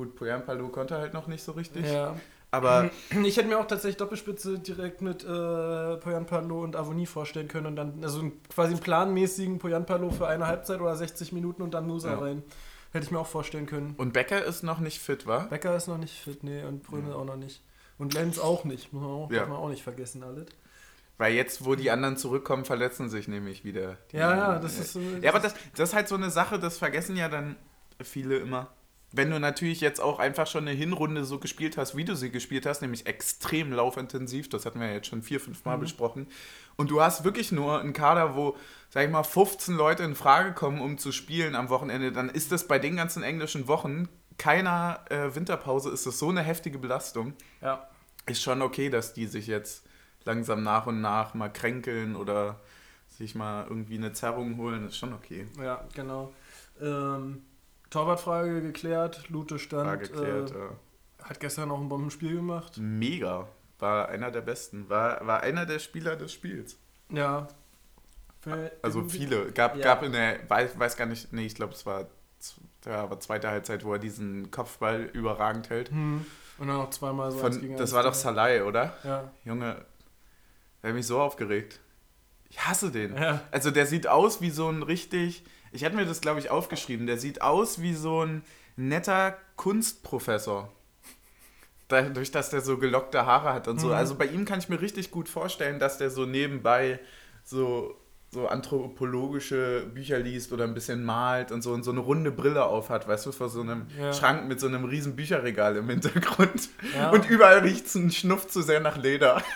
gut, 0.00 0.16
Poyan 0.16 0.44
Palu 0.44 0.68
konnte 0.68 0.96
halt 0.96 1.12
noch 1.12 1.26
nicht 1.26 1.42
so 1.42 1.52
richtig. 1.52 1.86
Ja. 1.86 2.16
Aber 2.50 2.90
ich 3.24 3.36
hätte 3.36 3.48
mir 3.48 3.58
auch 3.58 3.66
tatsächlich 3.66 3.98
Doppelspitze 3.98 4.58
direkt 4.58 5.02
mit 5.02 5.22
äh, 5.22 5.96
Poyan 5.96 6.26
Palo 6.26 6.62
und 6.62 6.74
Avonie 6.74 7.06
vorstellen 7.06 7.48
können 7.48 7.66
und 7.66 7.76
dann 7.76 8.02
also 8.02 8.32
quasi 8.52 8.72
einen 8.72 8.80
planmäßigen 8.80 9.58
Poyan 9.58 9.84
Palo 9.84 10.10
für 10.10 10.26
eine 10.26 10.46
Halbzeit 10.46 10.80
oder 10.80 10.96
60 10.96 11.32
Minuten 11.32 11.62
und 11.62 11.74
dann 11.74 11.86
Musa 11.86 12.12
ja. 12.12 12.18
rein. 12.18 12.42
Hätte 12.92 13.04
ich 13.04 13.10
mir 13.12 13.20
auch 13.20 13.26
vorstellen 13.26 13.66
können. 13.66 13.94
Und 13.98 14.14
Becker 14.14 14.44
ist 14.44 14.64
noch 14.64 14.80
nicht 14.80 15.00
fit, 15.00 15.26
wa? 15.26 15.46
Becker 15.50 15.76
ist 15.76 15.86
noch 15.86 15.98
nicht 15.98 16.18
fit, 16.18 16.42
nee, 16.42 16.64
und 16.64 16.82
Brüne 16.82 17.10
ja. 17.10 17.14
auch 17.14 17.24
noch 17.24 17.36
nicht. 17.36 17.62
Und 17.98 18.14
Lenz 18.14 18.38
auch 18.38 18.64
nicht, 18.64 18.92
muss 18.92 19.02
man 19.02 19.12
auch, 19.12 19.30
ja. 19.30 19.46
man 19.46 19.58
auch 19.58 19.68
nicht 19.68 19.84
vergessen, 19.84 20.24
alles. 20.24 20.46
Weil 21.18 21.34
jetzt, 21.34 21.64
wo 21.64 21.74
die 21.76 21.90
anderen 21.90 22.16
zurückkommen, 22.16 22.64
verletzen 22.64 23.10
sich 23.10 23.28
nämlich 23.28 23.64
wieder. 23.64 23.98
Ja, 24.10 24.34
ja, 24.34 24.58
das 24.58 24.78
ist 24.78 24.94
so. 24.94 25.00
Ja, 25.20 25.30
aber 25.30 25.38
das, 25.38 25.54
das 25.76 25.90
ist 25.90 25.94
halt 25.94 26.08
so 26.08 26.14
eine 26.14 26.30
Sache, 26.30 26.58
das 26.58 26.78
vergessen 26.78 27.14
ja 27.16 27.28
dann 27.28 27.56
viele 28.02 28.38
immer 28.38 28.70
wenn 29.12 29.30
du 29.30 29.40
natürlich 29.40 29.80
jetzt 29.80 30.00
auch 30.00 30.18
einfach 30.18 30.46
schon 30.46 30.68
eine 30.68 30.76
Hinrunde 30.76 31.24
so 31.24 31.38
gespielt 31.38 31.76
hast, 31.76 31.96
wie 31.96 32.04
du 32.04 32.14
sie 32.14 32.30
gespielt 32.30 32.64
hast, 32.64 32.80
nämlich 32.80 33.06
extrem 33.06 33.72
laufintensiv, 33.72 34.48
das 34.48 34.66
hatten 34.66 34.78
wir 34.78 34.86
ja 34.86 34.94
jetzt 34.94 35.08
schon 35.08 35.22
vier, 35.22 35.40
fünf 35.40 35.64
Mal 35.64 35.76
mhm. 35.76 35.80
besprochen, 35.80 36.26
und 36.76 36.90
du 36.90 37.02
hast 37.02 37.24
wirklich 37.24 37.52
nur 37.52 37.80
einen 37.80 37.92
Kader, 37.92 38.36
wo, 38.36 38.56
sag 38.88 39.04
ich 39.04 39.10
mal, 39.10 39.24
15 39.24 39.74
Leute 39.74 40.04
in 40.04 40.14
Frage 40.14 40.52
kommen, 40.52 40.80
um 40.80 40.96
zu 40.96 41.12
spielen 41.12 41.54
am 41.54 41.68
Wochenende, 41.68 42.12
dann 42.12 42.28
ist 42.28 42.52
das 42.52 42.68
bei 42.68 42.78
den 42.78 42.96
ganzen 42.96 43.22
englischen 43.22 43.68
Wochen, 43.68 44.08
keiner 44.38 45.04
äh, 45.10 45.34
Winterpause, 45.34 45.90
ist 45.90 46.06
das 46.06 46.18
so 46.18 46.30
eine 46.30 46.42
heftige 46.42 46.78
Belastung. 46.78 47.34
Ja. 47.60 47.86
Ist 48.26 48.42
schon 48.42 48.62
okay, 48.62 48.88
dass 48.88 49.12
die 49.12 49.26
sich 49.26 49.46
jetzt 49.46 49.84
langsam 50.24 50.62
nach 50.62 50.86
und 50.86 51.00
nach 51.00 51.34
mal 51.34 51.52
kränkeln 51.52 52.16
oder 52.16 52.60
sich 53.08 53.34
mal 53.34 53.66
irgendwie 53.68 53.98
eine 53.98 54.12
Zerrung 54.12 54.56
holen, 54.56 54.86
ist 54.86 54.96
schon 54.96 55.12
okay. 55.12 55.46
Ja, 55.60 55.84
genau. 55.94 56.32
Ähm 56.80 57.42
Torwartfrage 57.90 58.62
geklärt, 58.62 59.28
Lute 59.28 59.58
stand. 59.58 60.00
Geklärt, 60.00 60.52
äh, 60.52 60.58
ja. 60.58 60.70
Hat 61.22 61.40
gestern 61.40 61.70
auch 61.70 61.80
ein 61.80 61.88
Bombenspiel 61.88 62.36
gemacht. 62.36 62.78
Mega. 62.78 63.48
War 63.78 64.08
einer 64.08 64.30
der 64.30 64.42
besten. 64.42 64.88
War, 64.88 65.26
war 65.26 65.42
einer 65.42 65.66
der 65.66 65.78
Spieler 65.78 66.16
des 66.16 66.32
Spiels. 66.32 66.78
Ja. 67.10 67.48
Für 68.40 68.72
also 68.82 69.04
viele. 69.04 69.52
Gab, 69.52 69.76
ja. 69.76 69.84
gab 69.84 70.02
in 70.02 70.12
der, 70.12 70.48
weiß, 70.48 70.78
weiß 70.78 70.96
gar 70.96 71.06
nicht, 71.06 71.32
nee, 71.32 71.46
ich 71.46 71.54
glaube, 71.54 71.74
es 71.74 71.84
war, 71.84 72.06
ja, 72.86 73.10
war 73.10 73.20
zweite 73.20 73.48
Halbzeit, 73.48 73.84
wo 73.84 73.92
er 73.92 73.98
diesen 73.98 74.50
Kopfball 74.50 75.02
überragend 75.12 75.68
hält. 75.68 75.90
Hm. 75.90 76.24
Und 76.58 76.68
dann 76.68 76.76
noch 76.76 76.90
zweimal 76.90 77.32
so 77.32 77.38
Von, 77.38 77.76
Das 77.76 77.92
war 77.92 78.02
doch 78.02 78.14
Salai, 78.14 78.62
oder? 78.62 78.94
Ja. 79.02 79.30
Junge, 79.44 79.84
der 80.82 80.90
hat 80.90 80.94
mich 80.94 81.06
so 81.06 81.20
aufgeregt. 81.20 81.80
Ich 82.48 82.66
hasse 82.66 82.90
den. 82.90 83.16
Ja. 83.16 83.42
Also 83.50 83.70
der 83.70 83.86
sieht 83.86 84.06
aus 84.06 84.40
wie 84.40 84.50
so 84.50 84.68
ein 84.68 84.82
richtig 84.82 85.44
ich 85.72 85.84
hatte 85.84 85.96
mir 85.96 86.06
das, 86.06 86.20
glaube 86.20 86.40
ich, 86.40 86.50
aufgeschrieben. 86.50 87.06
Der 87.06 87.18
sieht 87.18 87.42
aus 87.42 87.80
wie 87.80 87.94
so 87.94 88.24
ein 88.24 88.42
netter 88.76 89.36
Kunstprofessor. 89.56 90.72
Dadurch, 91.88 92.30
dass 92.30 92.50
der 92.50 92.60
so 92.60 92.78
gelockte 92.78 93.26
Haare 93.26 93.52
hat 93.52 93.68
und 93.68 93.80
so. 93.80 93.88
Mhm. 93.88 93.94
Also 93.94 94.14
bei 94.14 94.26
ihm 94.26 94.44
kann 94.44 94.60
ich 94.60 94.68
mir 94.68 94.80
richtig 94.80 95.10
gut 95.10 95.28
vorstellen, 95.28 95.78
dass 95.78 95.98
der 95.98 96.10
so 96.10 96.24
nebenbei 96.24 97.00
so, 97.42 97.96
so 98.30 98.46
anthropologische 98.46 99.86
Bücher 99.92 100.18
liest 100.18 100.52
oder 100.52 100.64
ein 100.64 100.74
bisschen 100.74 101.04
malt 101.04 101.50
und 101.50 101.62
so 101.62 101.72
und 101.72 101.82
so 101.82 101.90
eine 101.90 102.00
runde 102.00 102.30
Brille 102.30 102.64
aufhat, 102.64 103.08
weißt 103.08 103.26
du, 103.26 103.32
vor 103.32 103.48
so 103.48 103.60
einem 103.60 103.86
ja. 103.98 104.12
Schrank 104.12 104.46
mit 104.46 104.60
so 104.60 104.68
einem 104.68 104.84
riesen 104.84 105.16
Bücherregal 105.16 105.76
im 105.76 105.88
Hintergrund. 105.88 106.68
Ja. 106.94 107.10
Und 107.10 107.28
überall 107.28 107.58
riecht 107.58 107.86
es 107.86 107.96
einen 107.96 108.12
Schnuff 108.12 108.46
zu 108.46 108.62
sehr 108.62 108.80
nach 108.80 108.96
Leder. 108.96 109.42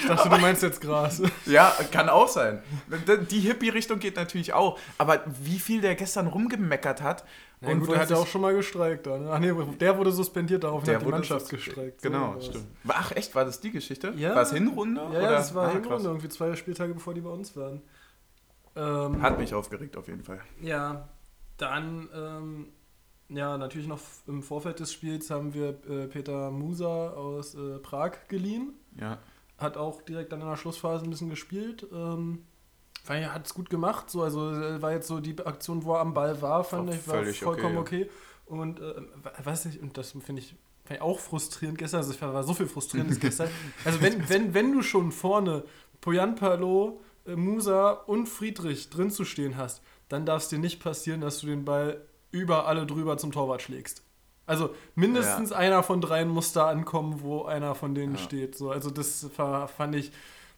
Ich 0.00 0.06
dachte, 0.06 0.26
aber, 0.26 0.36
du 0.36 0.42
meinst 0.42 0.62
jetzt 0.62 0.80
Gras. 0.80 1.22
Ja, 1.46 1.74
kann 1.90 2.08
auch 2.08 2.28
sein. 2.28 2.62
Die 3.30 3.40
Hippie-Richtung 3.40 3.98
geht 3.98 4.16
natürlich 4.16 4.52
auch. 4.52 4.78
Aber 4.98 5.20
wie 5.42 5.58
viel 5.58 5.80
der 5.80 5.94
gestern 5.94 6.26
rumgemeckert 6.26 7.02
hat. 7.02 7.24
Ja, 7.60 7.68
und 7.68 7.80
gut, 7.80 7.90
der 7.90 8.00
hat 8.00 8.10
ja 8.10 8.16
auch 8.16 8.26
schon 8.26 8.40
mal 8.40 8.54
gestreikt. 8.54 9.06
Dann. 9.06 9.28
Ach 9.28 9.38
nee, 9.38 9.52
der 9.78 9.98
wurde 9.98 10.12
suspendiert, 10.12 10.64
daraufhin 10.64 10.94
hat 10.94 11.02
die 11.02 11.06
Mannschaft 11.06 11.48
gestreikt. 11.50 12.02
Genau, 12.02 12.34
so 12.38 12.50
stimmt. 12.50 12.66
Ach 12.88 13.12
echt, 13.12 13.34
war 13.34 13.44
das 13.44 13.60
die 13.60 13.70
Geschichte? 13.70 14.12
Ja. 14.16 14.34
War 14.34 14.42
es 14.42 14.52
Hinrunde? 14.52 15.02
Ja, 15.12 15.22
ja 15.22 15.30
das 15.32 15.54
war 15.54 15.68
ah, 15.68 15.72
Hinrunde, 15.72 15.88
krass. 15.88 16.04
irgendwie 16.04 16.28
zwei 16.28 16.56
Spieltage 16.56 16.94
bevor 16.94 17.12
die 17.12 17.20
bei 17.20 17.30
uns 17.30 17.54
waren. 17.56 17.82
Ähm, 18.76 19.20
hat 19.20 19.38
mich 19.38 19.52
aufgeregt 19.52 19.96
auf 19.96 20.08
jeden 20.08 20.22
Fall. 20.22 20.40
Ja, 20.60 21.08
dann... 21.56 22.08
Ähm, 22.14 22.68
ja, 23.32 23.56
natürlich 23.56 23.86
noch 23.86 24.00
im 24.26 24.42
Vorfeld 24.42 24.80
des 24.80 24.92
Spiels 24.92 25.30
haben 25.30 25.54
wir 25.54 25.68
äh, 25.88 26.08
Peter 26.08 26.50
Musa 26.50 27.10
aus 27.10 27.54
äh, 27.54 27.78
Prag 27.78 28.26
geliehen. 28.26 28.74
Ja 28.98 29.18
hat 29.60 29.76
auch 29.76 30.02
direkt 30.02 30.32
dann 30.32 30.40
in 30.40 30.48
der 30.48 30.56
Schlussphase 30.56 31.04
ein 31.04 31.10
bisschen 31.10 31.30
gespielt. 31.30 31.86
Ähm, 31.92 32.44
fand 33.04 33.20
ich, 33.20 33.28
hat 33.28 33.46
es 33.46 33.54
gut 33.54 33.70
gemacht. 33.70 34.10
So, 34.10 34.22
also 34.22 34.52
äh, 34.52 34.80
war 34.80 34.92
jetzt 34.92 35.06
so 35.06 35.20
die 35.20 35.38
Aktion, 35.44 35.84
wo 35.84 35.94
er 35.94 36.00
am 36.00 36.14
Ball 36.14 36.40
war, 36.42 36.64
fand 36.64 36.92
ich, 36.92 37.06
war 37.06 37.24
vollkommen 37.24 37.78
okay. 37.78 38.04
okay. 38.04 38.10
Und 38.46 38.80
äh, 38.80 38.94
weiß 39.44 39.66
nicht, 39.66 39.80
und 39.80 39.96
das 39.96 40.10
finde 40.10 40.40
ich, 40.40 40.56
find 40.84 40.98
ich 40.98 41.00
auch 41.00 41.20
frustrierend 41.20 41.78
gestern. 41.78 41.98
Also 41.98 42.12
es 42.12 42.20
war 42.20 42.42
so 42.42 42.54
viel 42.54 42.66
frustrierendes 42.66 43.20
gestern. 43.20 43.48
Also 43.84 44.00
wenn, 44.00 44.28
wenn, 44.28 44.54
wenn 44.54 44.72
du 44.72 44.82
schon 44.82 45.12
vorne 45.12 45.64
Poyan 46.00 46.34
Palo, 46.34 47.00
äh, 47.26 47.36
Musa 47.36 47.90
und 47.90 48.26
Friedrich 48.26 48.90
drin 48.90 49.10
zu 49.10 49.24
stehen 49.24 49.56
hast, 49.56 49.82
dann 50.08 50.26
darf 50.26 50.42
es 50.42 50.48
dir 50.48 50.58
nicht 50.58 50.82
passieren, 50.82 51.20
dass 51.20 51.40
du 51.40 51.46
den 51.46 51.64
Ball 51.64 52.00
über 52.32 52.66
alle 52.66 52.86
drüber 52.86 53.18
zum 53.18 53.32
Torwart 53.32 53.62
schlägst. 53.62 54.02
Also 54.50 54.74
mindestens 54.96 55.50
ja. 55.50 55.56
einer 55.58 55.84
von 55.84 56.00
dreien 56.00 56.28
muss 56.28 56.52
da 56.52 56.68
ankommen, 56.68 57.20
wo 57.22 57.44
einer 57.44 57.76
von 57.76 57.94
denen 57.94 58.16
ja. 58.16 58.18
steht. 58.18 58.56
So, 58.56 58.72
also 58.72 58.90
das 58.90 59.30
fand 59.36 59.94
ich, 59.94 60.10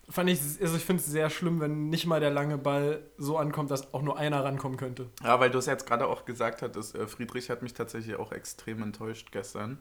fand 0.08 0.30
ich, 0.30 0.40
also 0.62 0.78
ich 0.78 0.84
finde 0.86 1.02
es 1.02 1.06
sehr 1.06 1.28
schlimm, 1.28 1.60
wenn 1.60 1.90
nicht 1.90 2.06
mal 2.06 2.18
der 2.18 2.30
lange 2.30 2.56
Ball 2.56 3.02
so 3.18 3.36
ankommt, 3.36 3.70
dass 3.70 3.92
auch 3.92 4.00
nur 4.00 4.16
einer 4.16 4.42
rankommen 4.42 4.78
könnte. 4.78 5.10
Ja, 5.22 5.38
weil 5.40 5.50
du 5.50 5.58
es 5.58 5.66
jetzt 5.66 5.86
gerade 5.86 6.06
auch 6.06 6.24
gesagt 6.24 6.62
hattest, 6.62 6.94
äh, 6.94 7.06
Friedrich 7.06 7.50
hat 7.50 7.60
mich 7.60 7.74
tatsächlich 7.74 8.16
auch 8.16 8.32
extrem 8.32 8.82
enttäuscht 8.82 9.30
gestern. 9.30 9.78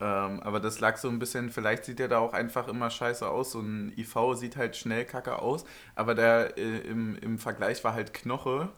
Ähm, 0.00 0.40
aber 0.40 0.60
das 0.60 0.80
lag 0.80 0.98
so 0.98 1.08
ein 1.08 1.18
bisschen, 1.18 1.48
vielleicht 1.48 1.86
sieht 1.86 1.98
er 1.98 2.08
da 2.08 2.18
auch 2.18 2.34
einfach 2.34 2.68
immer 2.68 2.90
scheiße 2.90 3.26
aus. 3.26 3.52
So 3.52 3.60
ein 3.60 3.90
IV 3.96 4.34
sieht 4.34 4.58
halt 4.58 4.76
schnell 4.76 5.06
kacke 5.06 5.38
aus, 5.38 5.64
aber 5.94 6.14
der 6.14 6.58
äh, 6.58 6.80
im, 6.80 7.16
im 7.16 7.38
Vergleich 7.38 7.82
war 7.84 7.94
halt 7.94 8.12
Knoche 8.12 8.68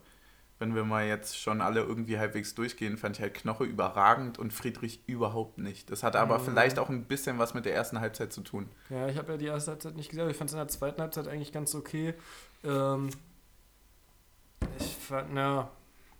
wenn 0.62 0.76
wir 0.76 0.84
mal 0.84 1.04
jetzt 1.04 1.40
schon 1.40 1.60
alle 1.60 1.80
irgendwie 1.80 2.18
halbwegs 2.18 2.54
durchgehen, 2.54 2.96
fand 2.96 3.16
ich 3.16 3.22
halt 3.22 3.34
Knoche 3.34 3.64
überragend 3.64 4.38
und 4.38 4.52
Friedrich 4.52 5.00
überhaupt 5.08 5.58
nicht. 5.58 5.90
Das 5.90 6.04
hat 6.04 6.14
aber 6.14 6.38
mhm. 6.38 6.44
vielleicht 6.44 6.78
auch 6.78 6.88
ein 6.88 7.04
bisschen 7.04 7.40
was 7.40 7.52
mit 7.52 7.64
der 7.64 7.74
ersten 7.74 7.98
Halbzeit 7.98 8.32
zu 8.32 8.42
tun. 8.42 8.68
Ja, 8.88 9.08
ich 9.08 9.18
habe 9.18 9.32
ja 9.32 9.38
die 9.38 9.46
erste 9.46 9.72
Halbzeit 9.72 9.96
nicht 9.96 10.10
gesehen, 10.10 10.22
aber 10.22 10.30
ich 10.30 10.36
fand 10.36 10.50
es 10.50 10.54
in 10.54 10.58
der 10.58 10.68
zweiten 10.68 11.02
Halbzeit 11.02 11.26
eigentlich 11.26 11.52
ganz 11.52 11.74
okay. 11.74 12.14
Ähm, 12.62 13.10
ich 14.78 14.96
fand, 14.96 15.34
na. 15.34 15.68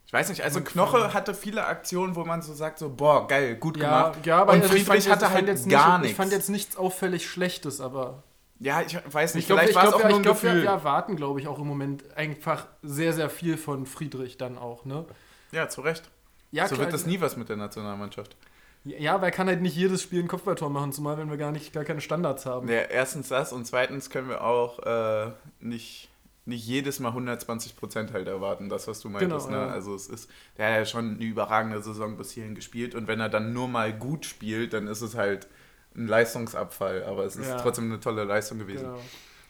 Ich 0.06 0.12
weiß 0.12 0.28
nicht, 0.28 0.42
also 0.42 0.60
Knoche 0.60 1.14
hatte 1.14 1.34
viele 1.34 1.64
Aktionen, 1.64 2.16
wo 2.16 2.24
man 2.24 2.42
so 2.42 2.52
sagt, 2.52 2.80
so, 2.80 2.90
boah, 2.90 3.28
geil, 3.28 3.54
gut 3.54 3.76
ja, 3.76 3.84
gemacht. 3.84 4.26
Ja, 4.26 4.40
aber 4.40 4.54
und 4.54 4.62
also 4.62 4.74
Friedrich 4.74 5.08
hatte 5.08 5.30
halt 5.30 5.46
gar 5.68 5.98
nichts. 5.98 6.10
Ich 6.10 6.16
fand 6.16 6.32
jetzt 6.32 6.50
nichts 6.50 6.76
auffällig 6.76 7.30
Schlechtes, 7.30 7.80
aber 7.80 8.24
ja, 8.62 8.80
ich 8.82 8.96
weiß 9.12 9.34
nicht, 9.34 9.48
ich 9.48 9.52
vielleicht 9.52 9.74
war 9.74 9.88
es 9.88 9.92
auch 9.92 10.00
ja, 10.00 10.08
nur 10.08 10.18
ein 10.18 10.22
glaub, 10.22 10.36
Gefühl. 10.40 10.56
Wir, 10.56 10.62
wir 10.62 10.70
erwarten, 10.70 11.16
glaube 11.16 11.40
ich, 11.40 11.48
auch 11.48 11.58
im 11.58 11.66
Moment 11.66 12.04
einfach 12.16 12.68
sehr, 12.82 13.12
sehr 13.12 13.28
viel 13.28 13.56
von 13.56 13.86
Friedrich 13.86 14.38
dann 14.38 14.56
auch, 14.56 14.84
ne? 14.84 15.04
Ja, 15.50 15.68
zu 15.68 15.80
Recht. 15.80 16.08
Ja, 16.52 16.68
so 16.68 16.76
klar, 16.76 16.86
wird 16.86 16.94
das 16.94 17.04
nie 17.04 17.20
was 17.20 17.36
mit 17.36 17.48
der 17.48 17.56
Nationalmannschaft. 17.56 18.36
Ja, 18.84 19.20
weil 19.20 19.28
er 19.28 19.32
kann 19.32 19.48
halt 19.48 19.62
nicht 19.62 19.76
jedes 19.76 20.02
Spiel 20.02 20.22
ein 20.22 20.28
Kopfballtor 20.28 20.70
machen, 20.70 20.92
zumal 20.92 21.18
wenn 21.18 21.28
wir 21.28 21.36
gar 21.36 21.50
nicht 21.50 21.72
gar 21.72 21.84
keine 21.84 22.00
Standards 22.00 22.46
haben. 22.46 22.68
Ja, 22.68 22.82
erstens 22.82 23.28
das 23.28 23.52
und 23.52 23.64
zweitens 23.66 24.10
können 24.10 24.28
wir 24.28 24.44
auch 24.44 24.78
äh, 24.80 25.32
nicht, 25.60 26.08
nicht 26.44 26.64
jedes 26.64 27.00
Mal 27.00 27.08
120 27.08 27.76
Prozent 27.76 28.12
halt 28.12 28.28
erwarten, 28.28 28.68
das, 28.68 28.86
was 28.86 29.00
du 29.00 29.08
meintest. 29.08 29.48
Genau, 29.48 29.60
ne? 29.60 29.66
Ja. 29.66 29.72
Also 29.72 29.94
es 29.94 30.08
ist, 30.08 30.30
der 30.56 30.68
hat 30.68 30.74
ja 30.74 30.84
schon 30.84 31.16
eine 31.16 31.24
überragende 31.24 31.82
Saison 31.82 32.16
bis 32.16 32.30
hierhin 32.30 32.54
gespielt 32.54 32.94
und 32.94 33.08
wenn 33.08 33.18
er 33.18 33.28
dann 33.28 33.52
nur 33.52 33.66
mal 33.66 33.92
gut 33.92 34.24
spielt, 34.24 34.72
dann 34.72 34.86
ist 34.86 35.00
es 35.00 35.16
halt 35.16 35.48
ein 35.94 36.06
Leistungsabfall, 36.06 37.04
aber 37.04 37.24
es 37.24 37.36
ist 37.36 37.48
ja. 37.48 37.60
trotzdem 37.60 37.84
eine 37.84 38.00
tolle 38.00 38.24
Leistung 38.24 38.58
gewesen. 38.58 38.84
Genau. 38.84 39.00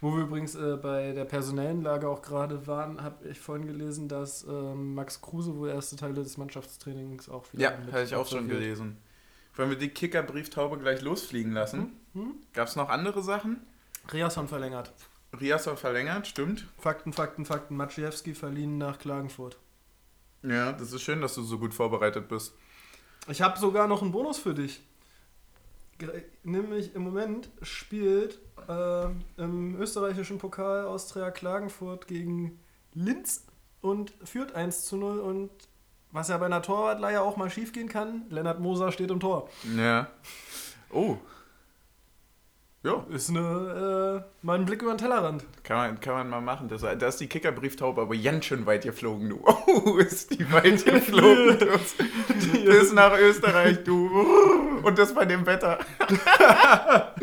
Wo 0.00 0.16
wir 0.16 0.24
übrigens 0.24 0.56
äh, 0.56 0.76
bei 0.82 1.12
der 1.12 1.24
personellen 1.24 1.82
Lage 1.82 2.08
auch 2.08 2.22
gerade 2.22 2.66
waren, 2.66 3.00
habe 3.00 3.28
ich 3.28 3.38
vorhin 3.38 3.66
gelesen, 3.66 4.08
dass 4.08 4.42
ähm, 4.42 4.94
Max 4.94 5.20
Kruse 5.20 5.56
wohl 5.56 5.68
erste 5.68 5.94
Teile 5.94 6.14
des 6.14 6.36
Mannschaftstrainings 6.36 7.28
auch 7.28 7.44
wieder. 7.52 7.62
Ja, 7.62 7.92
hatte 7.92 8.02
ich 8.02 8.14
auch 8.16 8.26
schon 8.26 8.48
gelesen. 8.48 8.98
Wollen 9.54 9.70
wir 9.70 9.78
die 9.78 9.90
Kicker-Brieftaube 9.90 10.78
gleich 10.78 11.02
losfliegen 11.02 11.52
lassen? 11.52 11.92
Hm? 12.14 12.22
Hm? 12.22 12.34
Gab 12.52 12.66
es 12.66 12.74
noch 12.74 12.88
andere 12.88 13.22
Sachen? 13.22 13.64
Riasson 14.12 14.48
verlängert. 14.48 14.92
Riasson 15.40 15.76
verlängert, 15.76 16.26
stimmt. 16.26 16.66
Fakten, 16.78 17.12
Fakten, 17.12 17.44
Fakten. 17.44 17.76
Maciejewski 17.76 18.34
verliehen 18.34 18.78
nach 18.78 18.98
Klagenfurt. 18.98 19.56
Ja, 20.42 20.72
das 20.72 20.92
ist 20.92 21.02
schön, 21.02 21.20
dass 21.20 21.36
du 21.36 21.42
so 21.42 21.58
gut 21.58 21.74
vorbereitet 21.74 22.28
bist. 22.28 22.54
Ich 23.28 23.40
habe 23.40 23.56
sogar 23.56 23.86
noch 23.86 24.02
einen 24.02 24.10
Bonus 24.10 24.38
für 24.38 24.52
dich 24.52 24.82
nämlich 26.42 26.94
im 26.94 27.02
Moment 27.02 27.50
spielt 27.62 28.38
äh, 28.68 29.06
im 29.36 29.80
österreichischen 29.80 30.38
Pokal 30.38 30.86
Austria 30.86 31.30
Klagenfurt 31.30 32.06
gegen 32.06 32.58
Linz 32.94 33.46
und 33.80 34.12
führt 34.24 34.54
1 34.54 34.84
zu 34.84 34.96
0 34.96 35.18
und 35.20 35.50
was 36.10 36.28
ja 36.28 36.36
bei 36.38 36.46
einer 36.46 36.62
Torwartleihe 36.62 37.22
auch 37.22 37.36
mal 37.36 37.50
schief 37.50 37.72
gehen 37.72 37.88
kann, 37.88 38.26
Lennart 38.28 38.60
Moser 38.60 38.92
steht 38.92 39.10
im 39.10 39.20
Tor. 39.20 39.48
Ja. 39.76 40.08
Oh, 40.90 41.16
ja. 42.84 43.06
Ist 43.10 43.30
eine, 43.30 44.24
äh, 44.42 44.44
mal 44.44 44.58
ein 44.58 44.64
Blick 44.64 44.82
über 44.82 44.92
den 44.92 44.98
Tellerrand. 44.98 45.44
Kann 45.62 45.76
man, 45.76 46.00
kann 46.00 46.14
man 46.14 46.28
mal 46.30 46.40
machen. 46.40 46.68
Das, 46.68 46.80
da 46.82 47.06
ist 47.06 47.18
die 47.18 47.28
Kickerbrieftaube 47.28 48.02
aber 48.02 48.16
ganz 48.16 48.46
schön 48.46 48.66
weit 48.66 48.82
geflogen, 48.82 49.28
du. 49.28 49.40
Oh, 49.84 49.96
ist 49.96 50.38
die 50.38 50.52
weit 50.52 50.84
geflogen. 50.84 51.58
Bis 52.64 52.92
nach 52.92 53.16
Österreich, 53.16 53.84
du. 53.84 54.71
Und 54.86 54.98
das 54.98 55.14
bei 55.14 55.24
dem 55.24 55.46
Wetter. 55.46 55.78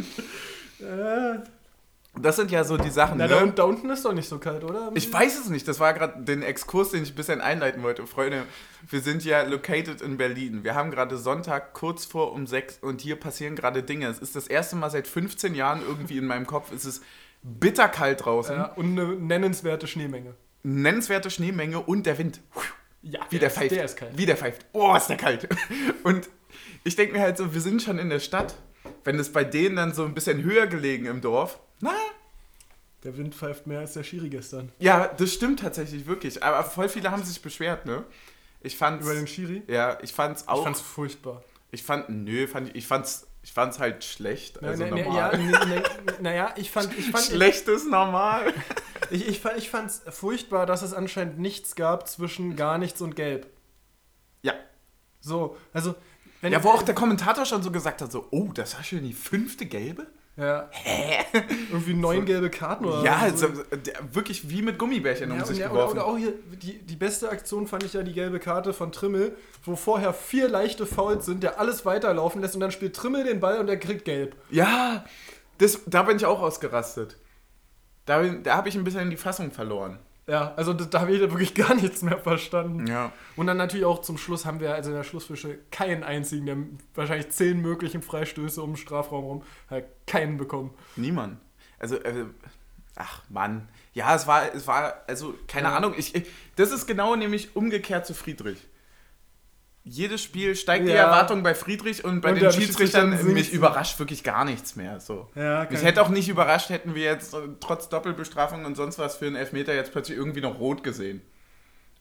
das 2.21 2.35
sind 2.35 2.51
ja 2.51 2.63
so 2.63 2.77
die 2.77 2.89
Sachen. 2.89 3.17
Na, 3.17 3.27
ne? 3.27 3.51
da, 3.55 3.63
unten 3.63 3.89
ist 3.89 4.05
doch 4.05 4.13
nicht 4.13 4.29
so 4.29 4.39
kalt, 4.39 4.63
oder? 4.63 4.91
Ich 4.93 5.11
weiß 5.11 5.39
es 5.39 5.49
nicht. 5.49 5.67
Das 5.67 5.79
war 5.79 5.93
gerade 5.93 6.23
den 6.23 6.41
Exkurs, 6.43 6.91
den 6.91 7.03
ich 7.03 7.11
ein 7.11 7.15
bisschen 7.15 7.41
einleiten 7.41 7.83
wollte. 7.83 8.05
Freunde, 8.07 8.43
wir 8.87 9.01
sind 9.01 9.23
ja 9.23 9.43
located 9.43 10.01
in 10.01 10.17
Berlin. 10.17 10.63
Wir 10.63 10.75
haben 10.75 10.91
gerade 10.91 11.17
Sonntag 11.17 11.73
kurz 11.73 12.05
vor 12.05 12.33
um 12.33 12.47
sechs 12.47 12.79
und 12.81 13.01
hier 13.01 13.15
passieren 13.17 13.55
gerade 13.55 13.83
Dinge. 13.83 14.07
Es 14.07 14.19
ist 14.19 14.35
das 14.35 14.47
erste 14.47 14.75
Mal 14.75 14.89
seit 14.89 15.07
15 15.07 15.55
Jahren 15.55 15.81
irgendwie 15.81 16.17
in 16.17 16.25
meinem 16.25 16.47
Kopf. 16.47 16.71
Es 16.71 16.85
ist 16.85 17.03
bitterkalt 17.43 18.25
draußen. 18.25 18.55
Ja, 18.55 18.65
und 18.73 18.99
eine 18.99 19.15
nennenswerte 19.15 19.87
Schneemenge. 19.87 20.35
Nennenswerte 20.63 21.29
Schneemenge 21.29 21.79
und 21.79 22.05
der 22.05 22.17
Wind. 22.17 22.41
Ja, 23.01 23.21
wie 23.29 23.39
der, 23.39 23.49
pfeift. 23.49 23.71
Der 23.71 23.85
ist 23.85 23.95
kalt. 23.95 24.17
Wie 24.17 24.25
der 24.25 24.35
pfeift. 24.35 24.65
Oh, 24.73 24.93
ist 24.95 25.07
der 25.07 25.15
kalt. 25.15 25.47
Und 26.03 26.29
ich 26.83 26.95
denke 26.95 27.13
mir 27.13 27.21
halt 27.21 27.37
so, 27.37 27.53
wir 27.53 27.61
sind 27.61 27.81
schon 27.81 27.99
in 27.99 28.09
der 28.09 28.19
Stadt. 28.19 28.55
Wenn 29.03 29.19
es 29.19 29.31
bei 29.31 29.43
denen 29.43 29.75
dann 29.75 29.93
so 29.93 30.05
ein 30.05 30.13
bisschen 30.13 30.43
höher 30.43 30.67
gelegen 30.67 31.05
im 31.05 31.21
Dorf, 31.21 31.59
na, 31.81 31.93
der 33.03 33.17
Wind 33.17 33.33
pfeift 33.33 33.65
mehr 33.65 33.79
als 33.79 33.93
der 33.93 34.03
Schiri 34.03 34.29
gestern. 34.29 34.71
Ja, 34.79 35.07
das 35.07 35.33
stimmt 35.33 35.61
tatsächlich 35.61 36.05
wirklich. 36.05 36.43
Aber 36.43 36.63
voll 36.63 36.89
viele 36.89 37.11
haben 37.11 37.23
sich 37.23 37.41
beschwert, 37.41 37.85
ne? 37.85 38.03
Ich 38.61 38.75
fand's, 38.75 39.05
Über 39.05 39.15
den 39.15 39.27
Schiri? 39.27 39.63
Ja, 39.67 39.97
ich 40.01 40.11
fand's 40.11 40.47
auch. 40.47 40.57
Ich 40.57 40.63
fand's 40.63 40.81
furchtbar. 40.81 41.43
Ich 41.71 41.83
fand, 41.83 42.09
nö, 42.09 42.45
fand 42.45 42.69
ich, 42.69 42.75
ich 42.75 42.87
fand's, 42.87 43.27
ich 43.41 43.53
fand's 43.53 43.79
halt 43.79 44.03
schlecht. 44.03 44.61
Also 44.61 44.83
na, 44.83 44.89
na, 44.89 45.03
normal. 45.03 45.41
Ja, 45.41 45.65
ne, 45.65 45.83
naja, 46.19 46.53
ich 46.57 46.69
fand, 46.71 46.97
ich 46.97 47.09
fand. 47.09 47.23
Schlecht 47.25 47.69
ist 47.69 47.89
normal. 47.89 48.53
ich, 49.11 49.27
ich, 49.29 49.39
fand, 49.39 49.57
ich 49.57 49.69
fand's 49.69 50.01
furchtbar, 50.09 50.65
dass 50.65 50.81
es 50.81 50.93
anscheinend 50.93 51.39
nichts 51.39 51.75
gab 51.75 52.09
zwischen 52.09 52.57
gar 52.57 52.77
nichts 52.77 52.99
und 52.99 53.15
gelb. 53.15 53.47
Ja. 54.41 54.55
So, 55.21 55.55
also. 55.71 55.95
Ja, 56.41 56.63
wo 56.63 56.69
auch 56.69 56.83
der 56.83 56.95
Kommentator 56.95 57.45
schon 57.45 57.61
so 57.63 57.71
gesagt 57.71 58.01
hat, 58.01 58.11
so, 58.11 58.27
oh, 58.31 58.49
das 58.53 58.75
war 58.75 58.83
schon 58.83 59.03
die 59.03 59.13
fünfte 59.13 59.65
gelbe? 59.65 60.07
Ja. 60.37 60.69
Hä? 60.71 61.25
Irgendwie 61.69 61.93
neun 61.93 62.19
so, 62.19 62.25
gelbe 62.25 62.49
Karten 62.49 62.85
oder 62.85 63.03
Ja, 63.03 63.29
so. 63.35 63.47
wirklich 64.13 64.49
wie 64.49 64.61
mit 64.61 64.79
Gummibärchen 64.79 65.29
ja, 65.29 65.35
um 65.35 65.43
sich 65.43 65.57
ja, 65.57 65.67
geworfen. 65.67 65.97
Oder, 65.97 66.07
oder 66.07 66.13
auch 66.13 66.17
hier, 66.17 66.33
die, 66.61 66.79
die 66.79 66.95
beste 66.95 67.29
Aktion 67.29 67.67
fand 67.67 67.83
ich 67.83 67.93
ja 67.93 68.03
die 68.03 68.13
gelbe 68.13 68.39
Karte 68.39 68.73
von 68.73 68.93
Trimmel, 68.93 69.35
wo 69.65 69.75
vorher 69.75 70.13
vier 70.13 70.47
leichte 70.47 70.85
Fouls 70.85 71.25
sind, 71.25 71.43
der 71.43 71.59
alles 71.59 71.85
weiterlaufen 71.85 72.41
lässt 72.41 72.55
und 72.55 72.61
dann 72.61 72.71
spielt 72.71 72.95
Trimmel 72.95 73.25
den 73.25 73.41
Ball 73.41 73.59
und 73.59 73.67
er 73.67 73.77
kriegt 73.77 74.05
gelb. 74.05 74.35
Ja, 74.49 75.03
das, 75.57 75.81
da 75.87 76.03
bin 76.03 76.15
ich 76.15 76.25
auch 76.25 76.41
ausgerastet. 76.41 77.17
Da, 78.05 78.23
da 78.23 78.55
habe 78.55 78.69
ich 78.69 78.75
ein 78.75 78.85
bisschen 78.85 79.09
die 79.09 79.17
Fassung 79.17 79.51
verloren. 79.51 79.99
Ja, 80.29 80.53
also 80.55 80.73
da, 80.73 80.85
da 80.85 81.01
habe 81.01 81.11
ich 81.11 81.19
wirklich 81.19 81.53
gar 81.55 81.73
nichts 81.73 82.01
mehr 82.01 82.19
verstanden. 82.19 82.85
Ja. 82.85 83.11
Und 83.35 83.47
dann 83.47 83.57
natürlich 83.57 83.85
auch 83.85 84.01
zum 84.01 84.17
Schluss 84.17 84.45
haben 84.45 84.59
wir 84.59 84.73
also 84.73 84.91
in 84.91 84.95
der 84.95 85.03
Schlussfische 85.03 85.57
keinen 85.71 86.03
einzigen, 86.03 86.45
der 86.45 86.57
wahrscheinlich 86.93 87.29
zehn 87.29 87.59
möglichen 87.61 88.01
Freistöße 88.01 88.61
um 88.61 88.71
den 88.71 88.77
Strafraum 88.77 89.25
rum, 89.25 89.43
hat 89.69 89.85
keinen 90.05 90.37
bekommen. 90.37 90.71
Niemand. 90.95 91.39
Also, 91.79 91.95
äh, 91.95 92.25
ach 92.95 93.23
Mann. 93.29 93.67
Ja, 93.93 94.15
es 94.15 94.27
war, 94.27 94.53
es 94.53 94.67
war, 94.67 94.93
also, 95.07 95.33
keine 95.47 95.69
ja. 95.69 95.77
Ahnung, 95.77 95.95
ich, 95.97 96.13
ich, 96.13 96.27
das 96.55 96.71
ist 96.71 96.85
genau 96.85 97.15
nämlich 97.15 97.55
umgekehrt 97.55 98.05
zu 98.05 98.13
Friedrich 98.13 98.59
jedes 99.89 100.21
Spiel 100.21 100.55
steigt 100.55 100.85
ja. 100.85 100.91
die 100.91 100.97
Erwartung 100.97 101.43
bei 101.43 101.55
Friedrich 101.55 102.05
und 102.05 102.21
bei 102.21 102.31
und 102.31 102.41
den 102.41 102.51
Schiedsrichtern 102.51 103.09
mich 103.33 103.51
überrascht 103.51 103.99
wirklich 103.99 104.23
gar 104.23 104.45
nichts 104.45 104.75
mehr. 104.75 104.99
So. 104.99 105.27
Ja, 105.35 105.67
mich 105.69 105.83
hätte 105.83 106.01
auch 106.01 106.09
nicht 106.09 106.29
überrascht, 106.29 106.69
hätten 106.69 106.95
wir 106.95 107.03
jetzt 107.03 107.33
äh, 107.33 107.39
trotz 107.59 107.89
Doppelbestrafung 107.89 108.65
und 108.65 108.75
sonst 108.75 108.99
was 108.99 109.17
für 109.17 109.25
einen 109.25 109.35
Elfmeter 109.35 109.73
jetzt 109.73 109.91
plötzlich 109.91 110.17
irgendwie 110.17 110.41
noch 110.41 110.59
rot 110.59 110.83
gesehen. 110.83 111.21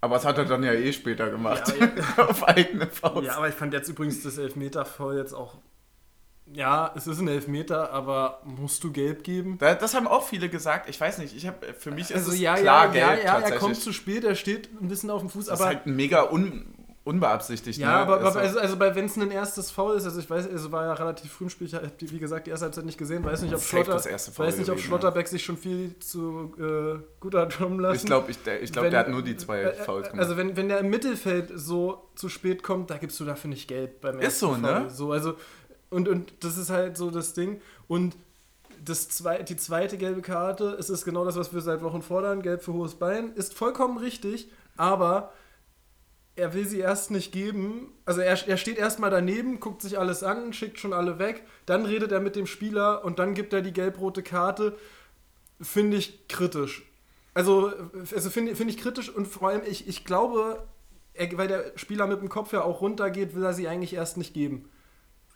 Aber 0.01 0.17
das 0.17 0.25
hat 0.25 0.39
er 0.39 0.45
dann 0.45 0.63
ja 0.63 0.73
eh 0.73 0.93
später 0.93 1.31
gemacht. 1.31 1.75
Ja, 1.81 1.87
ja. 1.87 2.29
Auf 2.29 2.47
eigene 2.47 2.87
Faust. 2.87 3.27
Ja, 3.27 3.37
aber 3.37 3.49
ich 3.49 3.55
fand 3.55 3.73
jetzt 3.73 3.89
übrigens 3.89 4.23
das 4.23 4.39
Elfmeter 4.39 4.85
voll 4.85 5.17
jetzt 5.17 5.33
auch. 5.33 5.57
Ja, 6.53 6.93
es 6.97 7.07
ist 7.07 7.19
ein 7.19 7.29
Elfmeter, 7.29 7.93
aber 7.93 8.41
musst 8.45 8.83
du 8.83 8.91
gelb 8.91 9.23
geben? 9.23 9.59
Das 9.59 9.95
haben 9.95 10.07
auch 10.07 10.27
viele 10.27 10.49
gesagt. 10.49 10.89
Ich 10.89 10.99
weiß 10.99 11.19
nicht, 11.19 11.37
ich 11.37 11.47
habe 11.47 11.75
für 11.79 11.91
mich 11.91 12.15
also 12.15 12.31
ist 12.31 12.37
es 12.37 12.41
ja, 12.41 12.55
klar 12.55 12.89
gelb. 12.91 13.25
Ja, 13.25 13.39
ja, 13.39 13.41
er 13.41 13.59
kommt 13.59 13.77
zu 13.77 13.93
spät, 13.93 14.25
er 14.25 14.35
steht 14.35 14.71
ein 14.81 14.89
bisschen 14.89 15.11
auf 15.11 15.21
dem 15.21 15.29
Fuß, 15.29 15.47
das 15.47 15.61
aber. 15.61 15.71
ist 15.71 15.77
halt 15.77 15.87
mega 15.87 16.31
un 16.31 16.78
unbeabsichtigt. 17.09 17.79
Ja, 17.79 17.89
ne? 17.89 17.95
aber, 17.95 18.21
aber 18.21 18.41
also, 18.41 18.59
also 18.59 18.77
bei 18.77 18.95
wenn 18.95 19.07
es 19.07 19.17
ein 19.17 19.31
erstes 19.31 19.71
Foul 19.71 19.97
ist, 19.97 20.05
also 20.05 20.21
ich 20.21 20.29
weiß, 20.29 20.47
es 20.47 20.71
war 20.71 20.85
ja 20.85 20.93
relativ 20.93 21.33
früh 21.33 21.45
im 21.45 21.51
Spiel, 21.51 21.67
ich 21.67 21.75
habe 21.75 21.91
wie 21.99 22.19
gesagt 22.19 22.47
die 22.47 22.51
erste 22.51 22.67
Halbzeit 22.67 22.85
nicht 22.85 22.99
gesehen, 22.99 23.25
weiß 23.25 23.43
nicht, 23.43 23.55
ob, 23.55 23.61
Schlotter, 23.61 23.95
weiß 23.97 24.59
nicht, 24.59 24.71
ob 24.71 24.79
Schlotterbeck 24.79 25.27
sich 25.27 25.43
schon 25.43 25.57
viel 25.57 25.99
zu 26.01 26.55
äh, 26.59 27.03
gut 27.19 27.35
hat 27.35 27.57
kommen 27.57 27.81
lassen. 27.81 27.97
Ich 27.97 28.05
glaube, 28.05 28.31
ich, 28.31 28.39
ich 28.63 28.73
glaub, 28.73 28.91
der 28.91 29.01
hat 29.01 29.09
nur 29.09 29.23
die 29.23 29.37
zwei 29.37 29.61
äh, 29.61 29.71
äh 29.71 29.73
Fouls 29.85 30.11
gemacht. 30.11 30.23
Also 30.23 30.37
wenn, 30.37 30.57
wenn 30.57 30.69
der 30.69 30.81
im 30.81 30.91
Mittelfeld 30.91 31.51
so 31.55 32.11
zu 32.15 32.29
spät 32.29 32.63
kommt, 32.63 32.91
da 32.91 32.99
gibst 32.99 33.19
du 33.21 33.25
dafür 33.25 33.49
nicht 33.49 33.69
Geld 33.69 34.03
beim 34.03 34.21
ersten 34.21 34.27
Ist 34.27 34.41
so, 34.41 34.57
ne? 34.57 34.69
Foul. 34.69 34.81
ne? 34.83 34.91
So, 34.91 35.13
also, 35.13 35.35
und, 35.89 36.09
und 36.09 36.33
das 36.41 36.59
ist 36.59 36.69
halt 36.69 36.99
so 36.99 37.11
das 37.11 37.33
Ding. 37.33 37.63
Und 37.87 38.17
das 38.85 39.09
zwei, 39.09 39.43
die 39.43 39.57
zweite 39.57 39.97
gelbe 39.97 40.21
Karte, 40.21 40.77
es 40.79 40.91
ist 40.91 41.07
genau 41.07 41.25
das, 41.25 41.37
was 41.37 41.55
wir 41.55 41.63
seit 41.63 41.83
Wochen 41.83 42.03
fordern, 42.03 42.43
gelb 42.43 42.63
für 42.63 42.75
hohes 42.75 42.95
Bein, 42.95 43.33
ist 43.35 43.55
vollkommen 43.55 43.99
richtig, 43.99 44.51
aber 44.77 45.33
er 46.39 46.55
will 46.55 46.67
sie 46.67 46.79
erst 46.79 47.11
nicht 47.11 47.33
geben. 47.33 47.93
Also 48.05 48.21
er, 48.21 48.49
er 48.49 48.57
steht 48.57 48.79
erstmal 48.79 49.11
daneben, 49.11 49.61
guckt 49.61 49.83
sich 49.83 49.99
alles 49.99 50.23
an, 50.23 50.53
schickt 50.53 50.79
schon 50.79 50.93
alle 50.93 51.19
weg, 51.19 51.43
dann 51.67 51.85
redet 51.85 52.13
er 52.13 52.21
mit 52.21 52.37
dem 52.37 52.47
Spieler 52.47 53.05
und 53.05 53.19
dann 53.19 53.35
gibt 53.35 53.53
er 53.53 53.61
die 53.61 53.73
gelb-rote 53.73 54.23
Karte. 54.23 54.77
Finde 55.61 55.97
ich 55.97 56.29
kritisch. 56.29 56.85
Also, 57.35 57.73
also 58.15 58.31
finde 58.31 58.57
find 58.57 58.71
ich 58.71 58.79
kritisch 58.79 59.11
und 59.11 59.27
vor 59.27 59.49
allem, 59.49 59.63
ich, 59.67 59.87
ich 59.87 60.05
glaube, 60.05 60.63
er, 61.15 61.37
weil 61.37 61.49
der 61.49 61.73
Spieler 61.77 62.07
mit 62.07 62.21
dem 62.21 62.29
Kopf 62.29 62.53
ja 62.53 62.63
auch 62.63 62.81
runtergeht, 62.81 63.35
will 63.35 63.45
er 63.45 63.53
sie 63.53 63.69
eigentlich 63.69 63.95
erst 63.95 64.17
nicht 64.17 64.35
geben. 64.35 64.71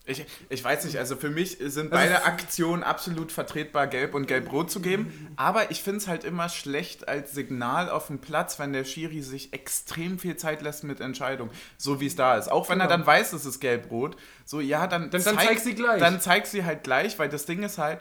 Ich, 0.05 0.25
ich 0.49 0.65
weiß 0.65 0.85
nicht, 0.85 0.99
also 0.99 1.15
für 1.15 1.31
mich 1.31 1.59
sind 1.61 1.93
Also 1.93 2.05
beide 2.11 2.25
Aktionen 2.25 2.83
absolut 2.83 3.31
vertretbar, 3.31 3.87
gelb 3.87 4.15
und 4.15 4.27
gelb-rot 4.27 4.69
zu 4.69 4.81
geben. 4.81 5.33
Aber 5.37 5.71
ich 5.71 5.81
finde 5.83 5.99
es 5.99 6.09
halt 6.09 6.25
immer 6.25 6.49
schlecht 6.49 7.07
als 7.07 7.33
Signal 7.35 7.89
auf 7.89 8.09
dem 8.09 8.19
Platz, 8.19 8.59
wenn 8.59 8.73
der 8.73 8.85
Schiri 8.85 9.23
sich 9.23 9.53
extrem 9.53 10.19
viel 10.19 10.37
Zeit 10.37 10.61
lässt 10.63 10.83
mit 10.83 11.01
Entscheidungen, 11.01 11.53
so 11.79 12.01
wie 12.01 12.07
es 12.07 12.17
da 12.17 12.37
ist. 12.37 12.51
Auch 12.51 12.69
wenn 12.69 12.81
er 12.81 12.87
Genau. 12.89 12.97
dann 12.99 13.07
weiß, 13.07 13.33
es 13.33 13.47
ist 13.47 13.61
gelb-rot. 13.61 14.17
So, 14.45 14.61
ja, 14.61 14.89
dann, 14.89 15.11
Dann- 15.13 15.23
dann 15.23 15.39
zeig 15.39 15.61
sie 15.61 15.75
gleich. 15.77 16.01
Dann 16.01 16.21
zeig 16.21 16.47
sie 16.49 16.65
halt 16.65 16.83
gleich, 16.83 17.17
weil 17.21 17.29
das 17.29 17.47
Ding 17.47 17.63
ist 17.63 17.79
halt, 17.79 18.01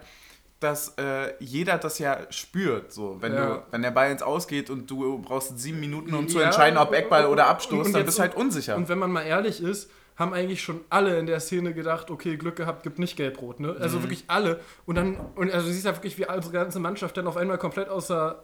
dass 0.60 0.96
äh, 0.98 1.34
jeder 1.40 1.78
das 1.78 2.00
ja 2.00 2.18
spürt. 2.32 2.92
So, 2.92 3.18
wenn, 3.22 3.34
Ja. 3.34 3.46
du, 3.46 3.64
wenn 3.72 3.84
der 3.84 3.92
Ball 3.92 4.12
ins 4.12 4.24
Ausgeht 4.24 4.72
und 4.72 4.90
du 4.90 5.20
brauchst 5.20 5.58
sieben 5.60 5.80
Minuten, 5.80 6.14
um 6.16 6.28
zu 6.28 6.40
Ja, 6.40 6.46
entscheiden, 6.46 6.78
ob 6.80 6.94
Eckball 6.94 7.28
oder 7.28 7.46
Abstoß, 7.48 7.88
und 7.88 7.94
dann 7.94 8.06
bist 8.06 8.18
du 8.18 8.22
halt 8.24 8.34
unsicher. 8.36 8.76
Und 8.76 8.90
wenn 8.90 8.98
man 9.00 9.12
mal 9.12 9.22
ehrlich 9.24 9.62
ist, 9.62 9.90
haben 10.22 10.34
eigentlich 10.34 10.62
schon 10.64 10.80
alle 10.90 11.20
in 11.20 11.26
der 11.26 11.40
Szene 11.42 11.74
gedacht, 11.74 12.10
okay, 12.10 12.38
Glück 12.38 12.56
gehabt, 12.56 12.84
gibt 12.84 12.98
nicht 13.00 13.18
gelb-rot, 13.18 13.60
ne? 13.60 13.76
Also 13.80 13.98
Mhm. 13.98 14.04
wirklich 14.04 14.24
alle. 14.28 14.62
Und 14.86 14.96
dann, 14.96 15.18
und 15.36 15.52
also 15.52 15.68
du 15.68 15.74
siehst 15.74 15.86
ja 15.86 15.94
wirklich, 15.96 16.18
wie 16.18 16.26
unsere 16.26 16.54
ganze 16.54 16.80
Mannschaft 16.80 17.18
dann 17.18 17.28
auf 17.28 17.36
einmal 17.36 17.58
komplett 17.58 17.90
außer, 17.90 18.44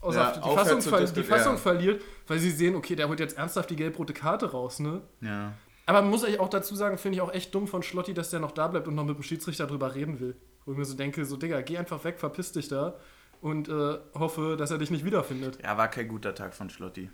außer 0.00 0.18
Ja, 0.18 0.30
die, 0.32 0.54
Fassung, 0.56 0.80
ver 0.80 1.04
die 1.04 1.22
Fassung 1.22 1.52
ja. 1.54 1.58
verliert, 1.58 2.02
weil 2.26 2.38
sie 2.38 2.50
sehen, 2.50 2.74
okay, 2.76 2.96
der 2.96 3.08
holt 3.08 3.20
jetzt 3.20 3.36
ernsthaft 3.36 3.68
die 3.68 3.76
gelb-rote 3.76 4.14
Karte 4.14 4.50
raus, 4.52 4.78
ne? 4.80 5.02
ja. 5.20 5.52
Aber 5.88 6.02
muss 6.02 6.24
ich 6.24 6.40
auch 6.40 6.48
dazu 6.48 6.74
sagen, 6.74 6.98
finde 6.98 7.14
ich 7.16 7.22
auch 7.22 7.32
echt 7.32 7.54
dumm 7.54 7.68
von 7.68 7.80
Schlotti, 7.82 8.12
dass 8.12 8.30
der 8.30 8.40
noch 8.40 8.50
da 8.50 8.66
bleibt 8.66 8.88
und 8.88 8.96
noch 8.96 9.04
mit 9.04 9.16
dem 9.18 9.22
Schiedsrichter 9.22 9.68
drüber 9.68 9.94
reden 9.94 10.18
will. 10.18 10.34
Wo 10.64 10.72
ich 10.72 10.78
mir 10.78 10.84
so 10.84 10.96
denke, 10.96 11.24
so 11.24 11.36
Digga, 11.36 11.60
geh 11.60 11.78
einfach 11.78 12.02
weg, 12.02 12.18
verpiss 12.18 12.50
dich 12.50 12.66
da 12.66 12.94
und 13.40 13.68
äh, 13.68 13.98
hoffe, 14.14 14.56
dass 14.58 14.72
er 14.72 14.78
dich 14.78 14.90
nicht 14.90 15.04
wiederfindet. 15.04 15.58
ja, 15.62 15.76
war 15.78 15.86
kein 15.88 16.08
guter 16.08 16.34
Tag 16.34 16.54
von 16.54 16.70
Schlotti. 16.70 17.08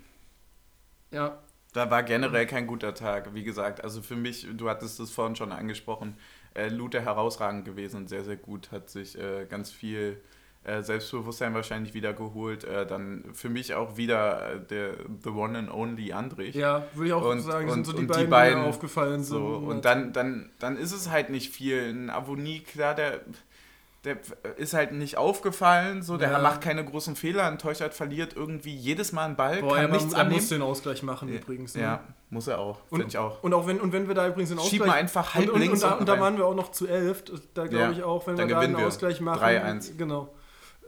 Ja, 1.10 1.38
Da 1.72 1.90
war 1.90 2.02
generell 2.02 2.46
kein 2.46 2.66
guter 2.66 2.94
Tag, 2.94 3.34
wie 3.34 3.44
gesagt. 3.44 3.82
Also 3.82 4.02
für 4.02 4.16
mich, 4.16 4.46
du 4.54 4.68
hattest 4.68 5.00
es 5.00 5.10
vorhin 5.10 5.36
schon 5.36 5.52
angesprochen, 5.52 6.16
äh, 6.54 6.68
Lute 6.68 7.00
herausragend 7.00 7.64
gewesen, 7.64 8.06
sehr, 8.08 8.24
sehr 8.24 8.36
gut, 8.36 8.70
hat 8.72 8.90
sich 8.90 9.18
äh, 9.18 9.46
ganz 9.48 9.70
viel 9.70 10.20
äh, 10.64 10.82
Selbstbewusstsein 10.82 11.54
wahrscheinlich 11.54 11.94
wieder 11.94 12.12
geholt. 12.12 12.64
Äh, 12.64 12.86
dann 12.86 13.24
für 13.32 13.48
mich 13.48 13.72
auch 13.74 13.96
wieder 13.96 14.52
äh, 14.56 14.60
der 14.60 14.94
The 15.24 15.30
One 15.30 15.58
and 15.58 15.72
Only 15.72 16.12
Andrich. 16.12 16.54
ja, 16.54 16.84
würde 16.94 17.08
ich 17.08 17.12
auch 17.14 17.24
Und- 17.24 17.40
sagen, 17.40 17.68
und- 17.68 17.72
sind 17.72 17.86
so 17.86 17.92
die 17.94 18.04
beiden, 18.04 18.24
die, 18.26 18.30
beiden 18.30 18.60
mir 18.60 18.66
aufgefallen 18.68 19.24
sind. 19.24 19.38
So, 19.38 19.46
und 19.46 19.84
dann, 19.86 20.12
dann, 20.12 20.50
dann 20.58 20.76
ist 20.76 20.92
es 20.92 21.10
halt 21.10 21.30
nicht 21.30 21.52
viel. 21.54 21.88
Ein 21.88 22.10
Avonie, 22.10 22.60
klar, 22.60 22.94
der, 22.94 23.20
der 24.04 24.16
ist 24.56 24.74
halt 24.74 24.92
nicht 24.92 25.16
aufgefallen, 25.16 26.02
so, 26.02 26.16
der 26.16 26.32
Ja. 26.32 26.38
macht 26.40 26.60
keine 26.60 26.84
großen 26.84 27.14
Fehler, 27.14 27.46
ein 27.46 27.58
Teuchert 27.58 27.94
verliert 27.94 28.34
irgendwie 28.34 28.74
jedes 28.74 29.12
Mal 29.12 29.26
einen 29.26 29.36
Ball, 29.36 29.60
Boah, 29.60 29.76
kann 29.76 29.84
er, 29.84 29.88
nichts 29.92 30.12
er 30.12 30.24
muss 30.24 30.48
den 30.48 30.62
Ausgleich 30.62 31.02
machen 31.04 31.28
übrigens. 31.28 31.76
Ne? 31.76 31.82
Ja, 31.82 32.00
muss 32.28 32.48
er 32.48 32.58
auch, 32.58 32.80
finde 32.88 33.06
ich 33.06 33.16
auch. 33.16 33.42
Und 33.44 33.54
auch 33.54 33.66
wenn, 33.68 33.80
und 33.80 33.92
wenn 33.92 34.08
wir 34.08 34.14
da 34.16 34.26
übrigens 34.26 34.48
den 34.48 34.58
Ausgleich... 34.58 34.70
Schieb 34.80 34.86
mal 34.86 34.94
einfach 34.94 35.34
halb 35.34 35.46
und, 35.48 35.54
und, 35.54 35.60
links 35.60 35.74
und, 35.74 35.82
da, 35.82 35.88
unten 35.92 36.00
und 36.00 36.08
da 36.08 36.20
waren 36.20 36.36
wir 36.36 36.46
auch 36.46 36.54
noch 36.54 36.72
zu 36.72 36.88
elf. 36.88 37.22
Da 37.54 37.66
glaube 37.66 37.84
Ja, 37.84 37.90
ich 37.92 38.02
auch, 38.02 38.26
wenn 38.26 38.36
dann 38.36 38.48
wir 38.48 38.56
da 38.56 38.60
einen. 38.62 38.74
Ausgleich 38.74 39.20
machen... 39.20 39.40
3-1. 39.40 39.96
Genau. 39.96 40.34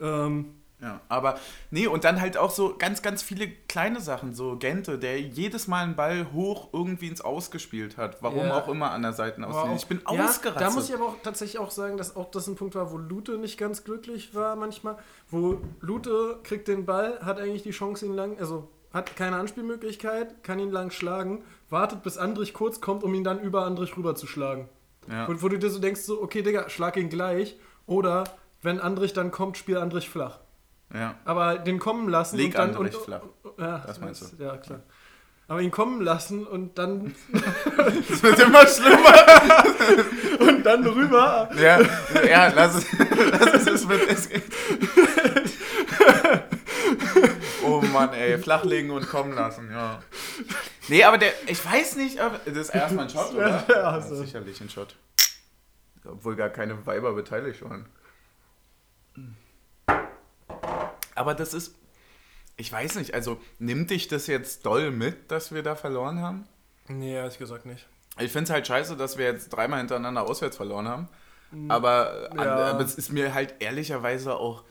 Ähm, 0.00 0.56
Ja, 0.81 1.00
aber 1.09 1.38
nee, 1.71 1.87
und 1.87 2.04
dann 2.04 2.21
halt 2.21 2.37
auch 2.37 2.50
so 2.50 2.75
ganz, 2.76 3.00
ganz 3.00 3.23
viele 3.23 3.49
kleine 3.49 4.00
Sachen, 4.00 4.35
so 4.35 4.57
Gente, 4.57 4.99
der 4.99 5.21
jedes 5.21 5.66
Mal 5.66 5.85
einen 5.85 5.97
Ball 5.97 6.26
hoch 6.33 6.69
irgendwie 6.73 7.07
ins 7.07 7.21
Ausgespielt 7.21 7.97
hat, 7.97 8.23
warum 8.23 8.47
Ja. 8.47 8.59
auch 8.59 8.69
immer 8.69 8.90
an 8.90 9.02
der 9.02 9.12
Seitenaußlinie. 9.12 9.69
aber 9.69 9.76
Ich 9.76 9.87
bin 9.87 10.00
ja, 10.11 10.25
ausgerastet. 10.26 10.61
Da 10.61 10.71
muss 10.71 10.88
ich 10.88 10.95
aber 10.95 11.07
auch 11.07 11.16
tatsächlich 11.23 11.59
auch 11.59 11.71
sagen, 11.71 11.97
dass 11.97 12.16
auch 12.16 12.31
das 12.31 12.49
ein 12.49 12.57
Punkt 12.57 12.75
war, 12.75 12.93
wo 12.93 12.99
Lute 12.99 13.38
nicht 13.38 13.57
ganz 13.57 13.85
glücklich 13.85 14.35
war 14.35 14.57
manchmal. 14.57 14.99
Wo 15.31 15.59
Lute 15.81 16.40
kriegt 16.43 16.69
den 16.69 16.85
Ball, 16.85 17.19
hat 17.21 17.38
eigentlich 17.38 17.62
die 17.62 17.71
Chance, 17.71 18.04
ihn 18.04 18.14
lang... 18.14 18.38
Also 18.38 18.69
hat 18.93 19.16
keine 19.16 19.37
Anspielmöglichkeit, 19.37 20.45
kann 20.45 20.61
ihn 20.61 20.71
lang 20.71 20.93
schlagen, 20.93 21.43
wartet 21.69 22.04
bis 22.04 22.16
Andrich 22.16 22.54
kurz 22.54 22.81
kommt, 22.81 23.02
um 23.02 23.12
ihn 23.12 23.25
dann 23.25 23.40
über 23.40 23.64
Andrich 23.64 23.97
rüber 23.97 24.14
zu 24.14 24.28
schlagen. 24.28 24.69
ja. 25.11 25.26
Wo, 25.28 25.43
wo 25.43 25.49
du 25.49 25.59
dir 25.59 25.69
so 25.69 25.81
denkst, 25.81 26.02
so, 26.02 26.23
okay, 26.23 26.43
Digga, 26.43 26.69
schlag 26.69 26.97
ihn 26.97 27.09
gleich. 27.09 27.59
Oder 27.87 28.22
wenn 28.62 28.79
Andrich 28.81 29.12
dann 29.12 29.33
kommt, 29.33 29.59
spiel 29.59 29.79
Andrich 29.79 30.09
flach. 30.09 30.38
Ja. 30.94 31.14
Aber 31.24 31.59
den 31.59 31.78
kommen 31.78 32.09
lassen 32.09 32.37
Leg 32.37 32.48
und 32.48 32.59
dann. 32.59 32.76
Und, 32.76 32.94
flach. 32.94 33.22
Ja, 33.59 33.78
Das 33.87 34.00
meinst 34.00 34.33
du? 34.38 34.42
Ja, 34.42 34.57
klar. 34.57 34.80
Aber 35.46 35.61
ihn 35.61 35.70
kommen 35.70 36.00
lassen 36.00 36.46
und 36.46 36.78
dann, 36.78 37.14
Das 38.09 38.22
wird 38.22 38.38
immer 38.38 38.66
schlimmer. 38.66 39.64
und 40.50 40.62
dann 40.64 40.87
rüber. 40.87 41.50
ja, 41.57 41.80
ja, 42.26 42.48
lass 42.48 42.76
es, 42.76 42.87
lass 43.30 43.52
es, 43.52 43.66
es 43.66 43.88
wird, 43.88 44.09
es 44.09 44.28
Oh 47.62 47.80
Mann, 47.92 48.12
ey, 48.14 48.38
flachlegen 48.38 48.90
und 48.90 49.09
kommen 49.09 49.33
lassen, 49.35 49.70
ja. 49.70 50.02
Nee, 50.88 51.04
aber 51.04 51.18
der, 51.18 51.33
ich 51.46 51.64
weiß 51.64 51.96
nicht, 51.96 52.22
ob, 52.22 52.44
das 52.44 52.57
ist 52.57 52.74
erstmal 52.74 53.04
ein 53.07 53.11
Shot, 53.11 53.33
oder? 53.35 53.64
Ja, 53.68 53.74
Ja, 53.74 53.83
also. 53.90 54.16
sicherlich 54.16 54.61
ein 54.61 54.68
Shot. 54.68 54.96
Obwohl 56.04 56.37
gar 56.37 56.50
keine 56.50 56.87
Weiber 56.87 57.12
beteiligt 57.14 57.62
waren. 57.62 57.87
Aber 61.14 61.35
das 61.35 61.55
ist, 61.55 61.74
ich 62.57 62.70
weiß 62.70 62.96
nicht, 62.96 63.14
also 63.14 63.40
nimmt 63.59 63.90
dich 63.90 64.09
das 64.09 64.27
jetzt 64.27 64.66
doll 64.66 64.90
mit, 64.90 65.31
dass 65.31 65.53
wir 65.53 65.62
da 65.62 65.74
verloren 65.74 66.20
haben? 66.20 66.46
Nee, 66.88 67.14
ehrlich 67.14 67.38
gesagt 67.38 67.66
nicht. 67.66 67.87
Ich 68.18 68.31
finde 68.31 68.44
es 68.44 68.50
halt 68.50 68.66
scheiße, 68.66 68.96
dass 68.96 69.18
wir 69.18 69.24
jetzt 69.27 69.48
dreimal 69.48 69.81
hintereinander 69.81 70.22
auswärts 70.22 70.57
verloren 70.57 70.88
haben. 70.88 71.09
Aber. 71.68 72.31
Ja. 72.35 72.42
aber 72.42 72.81
es 72.81 72.94
ist 72.94 73.12
mir 73.12 73.35
halt 73.35 73.55
ehrlicherweise 73.61 74.37
auch 74.37 74.64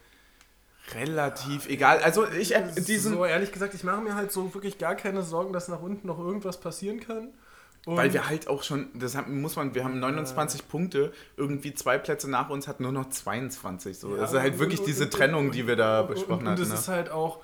relativ 0.94 1.66
egal. 1.66 2.00
Also 2.00 2.28
ich 2.28 2.54
diesen, 2.76 3.14
so, 3.14 3.24
ehrlich 3.24 3.52
gesagt, 3.52 3.74
ich 3.74 3.84
mache 3.84 4.02
mir 4.02 4.14
halt 4.14 4.32
so 4.32 4.52
wirklich 4.52 4.78
gar 4.78 4.94
keine 4.94 5.22
Sorgen, 5.22 5.52
dass 5.52 5.68
nach 5.68 5.80
unten 5.80 6.06
noch 6.06 6.18
irgendwas 6.18 6.60
passieren 6.60 7.00
kann. 7.00 7.32
Und 7.86 7.96
weil 7.96 8.12
wir 8.12 8.28
halt 8.28 8.48
auch 8.48 8.62
schon, 8.62 8.88
das 8.94 9.14
haben- 9.14 9.40
muss 9.42 9.56
man, 9.56 9.74
wir 9.74 9.84
haben 9.84 9.98
29 10.00 10.68
Punkte, 10.68 11.12
irgendwie 11.36 11.74
zwei 11.74 11.98
Plätze 11.98 12.30
nach 12.30 12.48
uns 12.50 12.66
hat 12.66 12.80
nur 12.80 12.92
noch 12.92 13.10
22. 13.10 13.98
So. 13.98 14.14
Ja, 14.14 14.22
das 14.22 14.32
ist 14.32 14.40
halt 14.40 14.54
und- 14.54 14.60
wirklich 14.60 14.80
und- 14.80 14.86
diese 14.86 15.04
und- 15.04 15.12
Trennung, 15.12 15.50
die 15.50 15.66
wir 15.66 15.76
da 15.76 16.02
besprochen 16.02 16.46
und, 16.46 16.54
und 16.54 16.58
es 16.60 16.68
hatten. 16.70 16.78
ist 16.80 16.88
Ne? 16.88 16.94
halt 16.94 17.10
auch, 17.10 17.40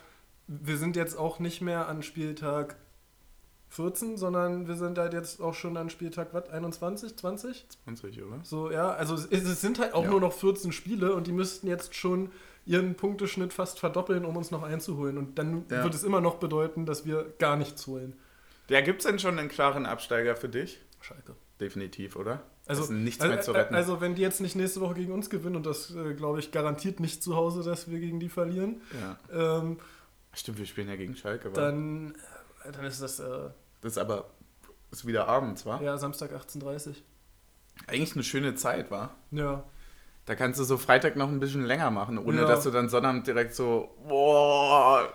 wir 0.46 0.76
sind 0.78 0.96
jetzt 0.96 1.16
auch 1.18 1.38
nicht 1.40 1.60
mehr 1.60 1.88
an 1.88 2.02
Spieltag 2.02 2.76
14, 3.68 4.16
sondern 4.16 4.66
wir 4.66 4.74
sind 4.74 4.98
halt 4.98 5.12
jetzt 5.12 5.40
auch 5.40 5.54
schon 5.54 5.76
an 5.76 5.90
Spieltag, 5.90 6.28
was, 6.32 6.48
21, 6.48 7.16
20? 7.16 7.66
20, 7.84 8.20
oder? 8.22 8.40
So, 8.42 8.70
ja, 8.70 8.90
also 8.90 9.14
es, 9.14 9.26
es 9.30 9.60
sind 9.60 9.78
halt 9.78 9.94
auch 9.94 10.04
Ja. 10.04 10.10
nur 10.10 10.20
noch 10.20 10.32
14 10.32 10.72
Spiele 10.72 11.14
und 11.14 11.26
die 11.28 11.32
müssten 11.32 11.68
jetzt 11.68 11.94
schon 11.94 12.30
ihren 12.66 12.94
Punkteschnitt 12.96 13.52
fast 13.52 13.78
verdoppeln, 13.78 14.24
um 14.24 14.36
uns 14.36 14.50
noch 14.50 14.62
einzuholen. 14.64 15.18
Und 15.18 15.38
dann 15.38 15.66
Ja. 15.70 15.84
wird 15.84 15.94
es 15.94 16.02
immer 16.02 16.20
noch 16.20 16.36
bedeuten, 16.36 16.84
dass 16.84 17.06
wir 17.06 17.32
gar 17.38 17.56
nichts 17.56 17.86
holen. 17.86 18.14
Ja, 18.70 18.80
gibt 18.80 19.00
es 19.00 19.06
denn 19.06 19.18
schon 19.18 19.38
einen 19.38 19.48
klaren 19.48 19.84
Absteiger 19.84 20.36
für 20.36 20.48
dich? 20.48 20.80
Schalke. 21.00 21.34
Definitiv, 21.60 22.14
oder? 22.14 22.44
Also, 22.66 22.84
ist 22.84 22.90
nichts 22.90 23.20
also, 23.20 23.34
mehr 23.34 23.42
zu 23.42 23.52
retten. 23.52 23.74
Also, 23.74 24.00
wenn 24.00 24.14
die 24.14 24.22
jetzt 24.22 24.40
nicht 24.40 24.54
nächste 24.54 24.80
Woche 24.80 24.94
gegen 24.94 25.12
uns 25.12 25.28
gewinnen, 25.28 25.56
und 25.56 25.66
das 25.66 25.94
äh, 25.94 26.14
glaube 26.14 26.38
ich 26.38 26.52
garantiert 26.52 27.00
nicht 27.00 27.22
zu 27.22 27.34
Hause, 27.34 27.62
dass 27.64 27.90
wir 27.90 27.98
gegen 27.98 28.20
die 28.20 28.28
verlieren, 28.28 28.80
ja. 29.32 29.58
ähm, 29.58 29.78
Stimmt, 30.32 30.58
wir 30.58 30.66
spielen 30.66 30.88
ja 30.88 30.94
gegen 30.94 31.16
Schalke. 31.16 31.50
dann, 31.50 32.14
äh, 32.64 32.70
dann 32.70 32.84
ist 32.84 33.02
das 33.02 33.18
äh, 33.18 33.50
Das 33.80 33.92
ist 33.92 33.98
aber 33.98 34.30
ist 34.92 35.06
wieder 35.06 35.26
abends, 35.26 35.66
wa? 35.66 35.80
ja, 35.82 35.98
Samstag 35.98 36.32
18.30 36.32 36.94
Eigentlich 37.86 38.14
eine 38.14 38.24
schöne 38.24 38.54
Zeit, 38.54 38.90
war. 38.90 39.16
Ja. 39.32 39.64
Da 40.30 40.36
kannst 40.36 40.60
du 40.60 40.64
so 40.64 40.76
Freitag 40.76 41.16
noch 41.16 41.26
ein 41.26 41.40
bisschen 41.40 41.64
länger 41.64 41.90
machen, 41.90 42.16
ohne 42.16 42.42
Ja. 42.42 42.46
dass 42.46 42.62
du 42.62 42.70
dann 42.70 42.88
Sonnabend 42.88 43.26
direkt 43.26 43.52
so, 43.52 43.88
boah. 44.06 45.12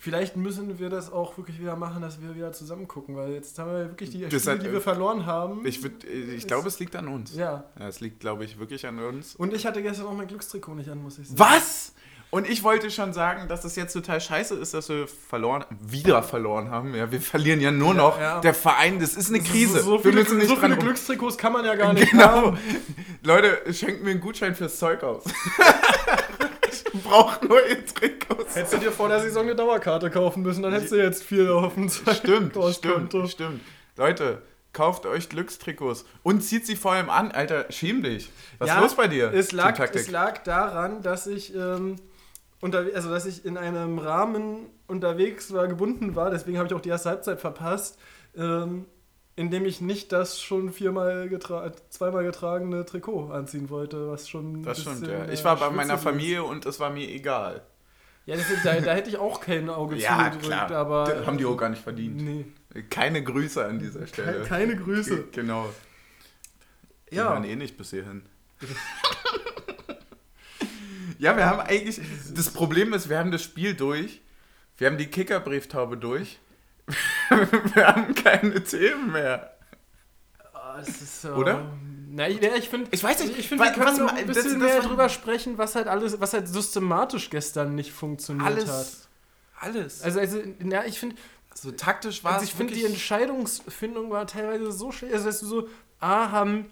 Vielleicht 0.00 0.36
müssen 0.36 0.80
wir 0.80 0.90
das 0.90 1.12
auch 1.12 1.36
wirklich 1.38 1.60
wieder 1.60 1.76
machen, 1.76 2.02
dass 2.02 2.20
wir 2.20 2.34
wieder 2.34 2.52
zusammen 2.52 2.88
gucken, 2.88 3.14
weil 3.14 3.30
jetzt 3.34 3.56
haben 3.60 3.70
wir 3.70 3.88
wirklich 3.90 4.10
die 4.10 4.22
Das 4.22 4.32
Spiele, 4.42 4.56
hat- 4.56 4.64
die 4.66 4.72
wir 4.72 4.80
verloren 4.80 5.24
haben. 5.24 5.64
Ich, 5.64 5.78
würd- 5.78 6.04
ich 6.04 6.48
glaube, 6.48 6.66
es 6.66 6.80
liegt 6.80 6.96
an 6.96 7.06
uns. 7.06 7.36
ja. 7.36 7.62
Ja, 7.78 7.86
es 7.86 8.00
liegt, 8.00 8.18
glaube 8.18 8.44
ich, 8.44 8.58
wirklich 8.58 8.84
an 8.88 8.98
uns. 8.98 9.36
Und 9.36 9.54
ich 9.54 9.64
hatte 9.64 9.80
gestern 9.82 10.06
auch 10.06 10.14
mein 10.14 10.26
Glückstrikot 10.26 10.74
nicht 10.74 10.90
an, 10.90 11.00
muss 11.00 11.20
ich 11.20 11.28
sagen. 11.28 11.38
Was? 11.38 11.94
Und 12.36 12.46
ich 12.46 12.62
wollte 12.62 12.90
schon 12.90 13.14
sagen, 13.14 13.48
dass 13.48 13.64
es 13.64 13.76
jetzt 13.76 13.94
total 13.94 14.20
scheiße 14.20 14.56
ist, 14.56 14.74
dass 14.74 14.90
wir 14.90 15.06
verloren, 15.08 15.64
wieder 15.80 16.22
verloren 16.22 16.70
haben. 16.70 16.94
Ja, 16.94 17.10
wir 17.10 17.18
verlieren 17.22 17.62
ja 17.62 17.70
nur 17.70 17.94
noch. 17.94 18.20
ja. 18.20 18.40
Der 18.40 18.52
Verein, 18.52 19.00
das 19.00 19.14
ist 19.16 19.30
eine 19.30 19.40
Krise. 19.42 19.80
So, 19.80 19.84
so 19.98 20.04
wir 20.04 20.10
viele, 20.10 20.22
müssen 20.22 20.36
nicht 20.36 20.48
so 20.50 20.56
viele 20.56 20.76
Glückstrikots 20.76 21.38
kann 21.38 21.54
man 21.54 21.64
ja 21.64 21.74
gar 21.76 21.94
nicht 21.94 22.10
Genau. 22.10 22.24
haben. 22.24 22.58
Leute, 23.22 23.72
schenkt 23.72 24.04
mir 24.04 24.10
einen 24.10 24.20
Gutschein 24.20 24.54
fürs 24.54 24.78
Zeug 24.78 25.02
aus. 25.02 25.24
ich 26.70 27.02
brauche 27.02 27.42
neue 27.46 27.82
Trikots. 27.86 28.54
Hättest 28.54 28.74
du 28.74 28.78
dir 28.80 28.92
vor 28.92 29.08
der 29.08 29.20
Saison 29.20 29.44
eine 29.44 29.54
Dauerkarte 29.56 30.10
kaufen 30.10 30.42
müssen, 30.42 30.62
dann 30.62 30.74
hättest 30.74 30.92
du 30.92 30.96
jetzt 30.96 31.22
viel 31.22 31.48
auf 31.48 31.72
dem 31.72 31.88
Stimmt, 31.88 32.16
stimmt, 32.18 32.52
Postkonto. 32.52 33.26
stimmt. 33.28 33.62
Leute, 33.96 34.42
kauft 34.74 35.06
euch 35.06 35.30
Glückstrikots 35.30 36.04
und 36.22 36.42
zieht 36.42 36.66
sie 36.66 36.76
vor 36.76 36.92
allem 36.92 37.08
an. 37.08 37.32
Alter, 37.32 37.64
schäm 37.70 38.02
dich. 38.02 38.30
Was 38.58 38.68
Ja, 38.68 38.74
ist 38.76 38.82
los 38.82 38.94
bei 38.94 39.08
dir? 39.08 39.32
Es 39.32 39.52
lag, 39.52 39.78
es 39.94 40.10
lag 40.10 40.42
daran, 40.44 41.00
dass 41.02 41.26
ich 41.26 41.54
ähm, 41.54 41.96
unter, 42.60 42.86
also 42.94 43.10
dass 43.10 43.26
ich 43.26 43.44
in 43.44 43.56
einem 43.56 43.98
Rahmen 43.98 44.66
unterwegs 44.86 45.52
war, 45.52 45.68
gebunden 45.68 46.16
war, 46.16 46.30
deswegen 46.30 46.58
habe 46.58 46.68
ich 46.68 46.74
auch 46.74 46.80
die 46.80 46.88
erste 46.88 47.10
Halbzeit 47.10 47.40
verpasst, 47.40 47.98
ähm, 48.36 48.86
in 49.36 49.50
dem 49.50 49.66
ich 49.66 49.80
nicht 49.80 50.12
das 50.12 50.40
schon 50.40 50.72
viermal 50.72 51.28
getra 51.28 51.70
zweimal 51.90 52.24
getragene 52.24 52.86
Trikot 52.86 53.30
anziehen 53.30 53.68
wollte, 53.68 54.08
was 54.08 54.28
schon. 54.28 54.62
Das 54.62 54.80
stimmt, 54.80 55.06
ja. 55.06 55.28
Ich 55.28 55.44
war 55.44 55.56
bei 55.56 55.68
meiner 55.70 55.98
Familie 55.98 56.42
und 56.42 56.64
es 56.64 56.80
war 56.80 56.90
mir 56.90 57.08
egal. 57.08 57.62
Ja, 58.24 58.34
ist, 58.34 58.46
da, 58.64 58.80
da, 58.80 58.92
hätte 58.92 59.10
ich 59.10 59.18
auch 59.18 59.40
kein 59.40 59.68
Auge 59.68 59.96
ja, 59.96 60.16
zugedrückt, 60.16 60.46
klar. 60.46 60.70
aber. 60.72 61.04
Das 61.04 61.26
haben 61.26 61.38
die 61.38 61.44
auch 61.44 61.56
gar 61.56 61.68
nicht 61.68 61.82
verdient. 61.82 62.16
Nee. 62.16 62.46
Keine 62.90 63.22
Grüße 63.22 63.64
an 63.64 63.78
dieser 63.78 64.06
Stelle. 64.06 64.42
Keine, 64.42 64.72
keine 64.72 64.76
Grüße. 64.76 65.24
Genau. 65.32 65.68
Die 67.10 67.16
ja. 67.16 67.26
waren 67.26 67.44
eh 67.44 67.54
nicht 67.54 67.76
bis 67.76 67.90
hierhin. 67.90 68.22
ja, 71.18 71.36
wir 71.36 71.46
haben 71.46 71.60
eigentlich. 71.60 72.00
Das 72.34 72.50
Problem 72.50 72.92
ist, 72.92 73.08
wir 73.08 73.18
haben 73.18 73.30
das 73.30 73.42
Spiel 73.42 73.74
durch. 73.74 74.20
Wir 74.76 74.88
haben 74.88 74.98
die 74.98 75.06
Kickerbrieftaube 75.06 75.96
durch. 75.96 76.38
wir 77.28 77.86
haben 77.86 78.14
keine 78.14 78.62
Themen 78.62 79.12
mehr. 79.12 79.56
Oh, 80.54 80.78
das 80.78 80.88
ist 80.88 81.22
so. 81.22 81.30
Oder? 81.30 81.72
Na, 82.10 82.28
ich, 82.28 82.40
ich 82.40 82.68
finde, 82.68 82.88
ich 82.90 83.02
weiß 83.02 83.20
nicht, 83.20 83.38
ich 83.38 83.48
finde, 83.48 83.64
wir 83.64 83.72
können 83.72 84.06
was, 84.06 84.12
ein 84.12 84.26
bisschen 84.26 84.60
das, 84.60 84.68
mehr 84.68 84.76
das 84.76 84.86
drüber 84.86 85.08
sprechen, 85.08 85.58
was 85.58 85.74
halt 85.74 85.86
alles, 85.86 86.20
was 86.20 86.32
halt 86.32 86.48
systematisch 86.48 87.30
gestern 87.30 87.74
nicht 87.74 87.92
funktioniert 87.92 88.46
alles, 88.46 88.68
hat. 88.68 88.86
Alles. 89.60 90.02
Also, 90.02 90.20
also, 90.20 90.38
na, 90.60 90.86
ich 90.86 90.98
finde, 90.98 91.16
so 91.54 91.72
taktisch 91.72 92.22
war 92.22 92.34
also 92.34 92.44
ich 92.44 92.54
finde, 92.54 92.74
die 92.74 92.84
Entscheidungsfindung 92.84 94.10
war 94.10 94.26
teilweise 94.26 94.70
so 94.72 94.92
schlecht. 94.92 95.14
Also, 95.14 95.26
dass 95.26 95.40
du 95.40 95.46
so, 95.46 95.68
A, 95.98 96.30
haben 96.30 96.70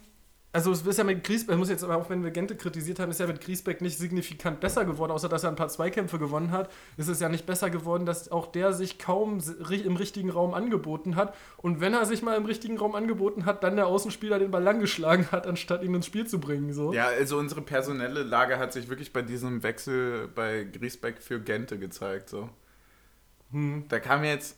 also 0.54 0.70
es 0.70 0.86
ist 0.86 0.98
ja 0.98 1.02
mit 1.02 1.24
Griesbeck, 1.24 1.58
muss 1.58 1.68
jetzt 1.68 1.82
aber 1.82 1.96
auch 1.96 2.08
wenn 2.08 2.22
wir 2.22 2.30
Gente 2.30 2.54
kritisiert 2.54 3.00
haben, 3.00 3.10
ist 3.10 3.18
ja 3.18 3.26
mit 3.26 3.40
Griesbeck 3.40 3.80
nicht 3.80 3.98
signifikant 3.98 4.60
besser 4.60 4.84
geworden, 4.84 5.10
außer 5.10 5.28
dass 5.28 5.42
er 5.42 5.50
ein 5.50 5.56
paar 5.56 5.68
Zweikämpfe 5.68 6.16
gewonnen 6.20 6.52
hat. 6.52 6.70
Ist 6.96 7.08
es 7.08 7.18
ja 7.18 7.28
nicht 7.28 7.44
besser 7.44 7.70
geworden, 7.70 8.06
dass 8.06 8.30
auch 8.30 8.46
der 8.46 8.72
sich 8.72 9.00
kaum 9.00 9.42
im 9.68 9.96
richtigen 9.96 10.30
Raum 10.30 10.54
angeboten 10.54 11.16
hat. 11.16 11.34
Und 11.56 11.80
wenn 11.80 11.92
er 11.92 12.06
sich 12.06 12.22
mal 12.22 12.36
im 12.36 12.44
richtigen 12.44 12.78
Raum 12.78 12.94
angeboten 12.94 13.46
hat, 13.46 13.64
dann 13.64 13.74
der 13.74 13.88
Außenspieler 13.88 14.38
den 14.38 14.52
Ball 14.52 14.62
lang 14.62 14.78
geschlagen 14.78 15.26
hat, 15.32 15.48
anstatt 15.48 15.82
ihn 15.82 15.92
ins 15.92 16.06
Spiel 16.06 16.28
zu 16.28 16.38
bringen. 16.38 16.72
So. 16.72 16.92
Ja, 16.92 17.06
also 17.06 17.36
unsere 17.36 17.60
personelle 17.60 18.22
Lage 18.22 18.56
hat 18.56 18.72
sich 18.72 18.88
wirklich 18.88 19.12
bei 19.12 19.22
diesem 19.22 19.64
Wechsel 19.64 20.28
bei 20.28 20.62
Griesbeck 20.62 21.20
für 21.20 21.40
Gente 21.40 21.80
gezeigt. 21.80 22.28
So. 22.28 22.48
Hm. 23.50 23.86
Da 23.88 23.98
kam 23.98 24.22
jetzt, 24.22 24.56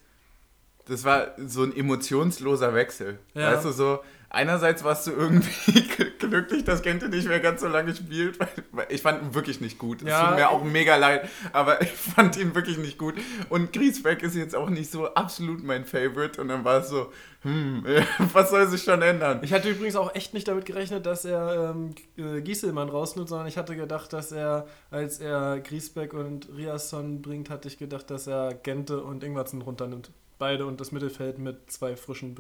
das 0.85 1.05
war 1.05 1.29
so 1.39 1.63
ein 1.63 1.75
emotionsloser 1.75 2.75
Wechsel. 2.75 3.19
Ja. 3.33 3.55
Weißt 3.55 3.65
du, 3.65 3.71
so, 3.71 4.01
einerseits 4.31 4.85
warst 4.85 5.07
du 5.07 5.12
irgendwie 5.12 5.83
glücklich, 6.19 6.65
dass 6.65 6.83
Gente 6.83 7.09
nicht 7.09 7.29
mehr 7.29 7.41
ganz 7.41 7.61
so 7.61 7.69
lange 7.69 7.95
spielt. 7.95 8.39
Weil 8.73 8.87
ich 8.89 9.03
fand 9.03 9.23
ihn 9.23 9.35
wirklich 9.35 9.61
nicht 9.61 9.79
gut. 9.79 10.03
Es 10.03 10.09
ja. 10.09 10.29
tut 10.29 10.37
mir 10.37 10.51
auch 10.51 10.65
mega 10.65 10.97
leid, 10.97 11.29
aber 11.53 11.81
ich 11.83 11.93
fand 11.93 12.37
ihn 12.37 12.55
wirklich 12.55 12.79
nicht 12.79 12.99
gut. 12.99 13.15
Und 13.49 13.73
Griesbeck 13.73 14.23
ist 14.23 14.35
jetzt 14.35 14.55
auch 14.55 14.71
nicht 14.71 14.91
so 14.91 15.15
absolut 15.15 15.62
mein 15.65 15.85
Favorite. 15.85 16.41
Und 16.41 16.49
dann 16.49 16.65
war 16.65 16.81
es 16.81 16.89
so, 16.89 17.12
hm, 17.43 17.85
was 18.33 18.51
soll 18.51 18.67
sich 18.69 18.83
schon 18.83 19.03
ändern? 19.03 19.41
Ich 19.43 19.53
hatte 19.53 19.71
übrigens 19.71 19.97
auch 19.97 20.15
echt 20.15 20.35
nicht 20.35 20.49
damit 20.49 20.67
gerechnet, 20.67 21.07
dass 21.07 21.25
er 21.25 21.75
ähm, 21.75 21.95
äh, 22.17 22.41
Gieselmann 22.41 22.89
rausnimmt, 22.89 23.29
sondern 23.29 23.47
ich 23.47 23.57
hatte 23.57 23.77
gedacht, 23.77 24.12
dass 24.12 24.33
er, 24.33 24.67
als 24.91 25.21
er 25.21 25.61
Griesbeck 25.61 26.12
und 26.12 26.49
Riasson 26.57 27.23
bringt, 27.23 27.51
hatte 27.51 27.69
ich 27.69 27.79
gedacht, 27.79 28.11
dass 28.11 28.27
er 28.27 28.55
Gente 28.55 29.03
und 29.03 29.23
Ingwertsen 29.23 29.62
runternimmt. 29.62 30.11
Beide 30.39 30.67
und 30.67 30.81
das 30.81 30.93
Mittelfeld 30.93 31.39
mit 31.39 31.71
zwei 31.71 31.97
frischen 31.97 32.35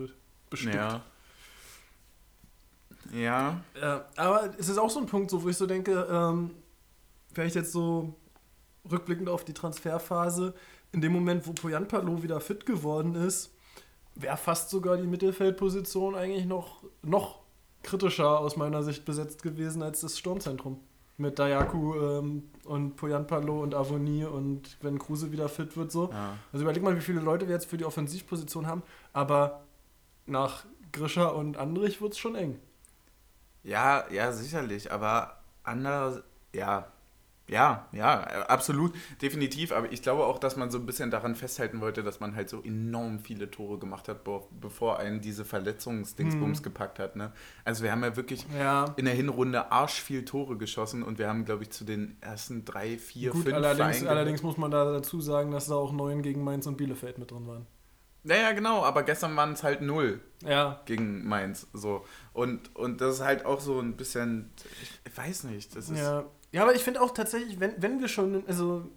bestückt. 0.50 0.74
Ja. 0.74 1.02
Ja. 3.16 3.60
ja. 3.80 4.04
Aber 4.16 4.50
es 4.58 4.68
ist 4.68 4.78
auch 4.78 4.90
so 4.90 5.00
ein 5.00 5.06
Punkt, 5.06 5.30
so, 5.30 5.42
wo 5.42 5.48
ich 5.48 5.56
so 5.56 5.66
denke, 5.66 6.06
ähm, 6.10 6.50
vielleicht 7.32 7.54
jetzt 7.54 7.72
so 7.72 8.14
rückblickend 8.90 9.28
auf 9.28 9.44
die 9.44 9.54
Transferphase, 9.54 10.54
in 10.92 11.00
dem 11.00 11.12
Moment, 11.12 11.46
wo 11.46 11.52
Poyanpalo 11.52 12.22
wieder 12.22 12.40
fit 12.40 12.64
geworden 12.64 13.14
ist, 13.14 13.52
wäre 14.14 14.36
fast 14.36 14.70
sogar 14.70 14.96
die 14.96 15.06
Mittelfeldposition 15.06 16.14
eigentlich 16.14 16.46
noch, 16.46 16.84
noch 17.02 17.40
kritischer 17.82 18.40
aus 18.40 18.56
meiner 18.56 18.82
Sicht 18.82 19.04
besetzt 19.04 19.42
gewesen 19.42 19.82
als 19.82 20.00
das 20.00 20.18
Sturmzentrum. 20.18 20.80
Mit 21.18 21.38
Dayaku 21.38 21.94
ähm, 21.94 22.50
und 22.64 22.96
Poyanpalo 22.96 23.62
und 23.62 23.74
Avonie 23.74 24.24
und 24.24 24.76
wenn 24.82 24.98
Kruse 24.98 25.32
wieder 25.32 25.48
fit 25.48 25.76
wird, 25.76 25.90
so. 25.90 26.10
Ja. 26.10 26.36
Also 26.52 26.64
überleg 26.64 26.82
mal, 26.82 26.96
wie 26.96 27.00
viele 27.00 27.20
Leute 27.20 27.48
wir 27.48 27.54
jetzt 27.54 27.66
für 27.66 27.78
die 27.78 27.86
Offensivposition 27.86 28.66
haben, 28.66 28.82
aber 29.14 29.64
nach 30.26 30.66
Grischer 30.92 31.34
und 31.34 31.56
Andrich 31.56 32.02
wird 32.02 32.12
es 32.12 32.18
schon 32.18 32.34
eng. 32.34 32.58
Ja, 33.66 34.04
ja, 34.12 34.30
sicherlich, 34.30 34.92
aber 34.92 35.40
anders, 35.64 36.22
ja, 36.54 36.86
ja, 37.48 37.86
ja, 37.92 38.22
absolut, 38.46 38.92
definitiv. 39.22 39.72
Aber 39.72 39.92
ich 39.92 40.02
glaube 40.02 40.24
auch, 40.24 40.38
dass 40.38 40.56
man 40.56 40.70
so 40.70 40.78
ein 40.78 40.86
bisschen 40.86 41.10
daran 41.10 41.34
festhalten 41.36 41.80
wollte, 41.80 42.02
dass 42.02 42.18
man 42.18 42.34
halt 42.34 42.48
so 42.48 42.62
enorm 42.62 43.20
viele 43.20 43.50
Tore 43.50 43.78
gemacht 43.78 44.08
hat, 44.08 44.20
bevor 44.60 44.98
einen 44.98 45.20
diese 45.20 45.44
Verletzungsdingsbums 45.44 46.58
hm. 46.58 46.62
gepackt 46.64 46.98
hat. 46.98 47.14
Ne? 47.14 47.32
Also 47.64 47.84
wir 47.84 47.92
haben 47.92 48.02
ja 48.02 48.16
wirklich 48.16 48.46
ja. 48.58 48.86
in 48.96 49.04
der 49.04 49.14
Hinrunde 49.14 49.70
arsch 49.70 50.00
viel 50.00 50.24
Tore 50.24 50.56
geschossen 50.56 51.02
und 51.02 51.18
wir 51.18 51.28
haben, 51.28 51.44
glaube 51.44 51.62
ich, 51.62 51.70
zu 51.70 51.84
den 51.84 52.16
ersten 52.20 52.64
drei, 52.64 52.98
vier, 52.98 53.30
Gut, 53.30 53.44
fünf 53.44 53.54
allerdings, 53.54 54.04
allerdings 54.04 54.42
muss 54.42 54.56
man 54.56 54.70
da 54.70 54.84
dazu 54.84 55.20
sagen, 55.20 55.52
dass 55.52 55.66
da 55.66 55.74
auch 55.74 55.92
neun 55.92 56.22
gegen 56.22 56.42
Mainz 56.42 56.66
und 56.66 56.76
Bielefeld 56.76 57.18
mit 57.18 57.30
drin 57.30 57.46
waren. 57.46 57.66
Naja, 58.26 58.52
genau, 58.52 58.84
aber 58.84 59.04
gestern 59.04 59.36
waren 59.36 59.52
es 59.52 59.62
halt 59.62 59.82
null 59.82 60.20
ja. 60.44 60.80
gegen 60.84 61.26
Mainz. 61.26 61.66
So. 61.72 62.04
Und, 62.32 62.74
und 62.74 63.00
das 63.00 63.16
ist 63.16 63.20
halt 63.20 63.46
auch 63.46 63.60
so 63.60 63.80
ein 63.80 63.96
bisschen, 63.96 64.50
ich 65.04 65.16
weiß 65.16 65.44
nicht, 65.44 65.76
das 65.76 65.88
ist. 65.88 65.98
Ja, 65.98 66.24
ja 66.50 66.62
aber 66.62 66.74
ich 66.74 66.82
finde 66.82 67.00
auch 67.00 67.12
tatsächlich, 67.12 67.60
wenn, 67.60 67.80
wenn 67.80 68.00
wir 68.00 68.08
schon, 68.08 68.42
also 68.46 68.90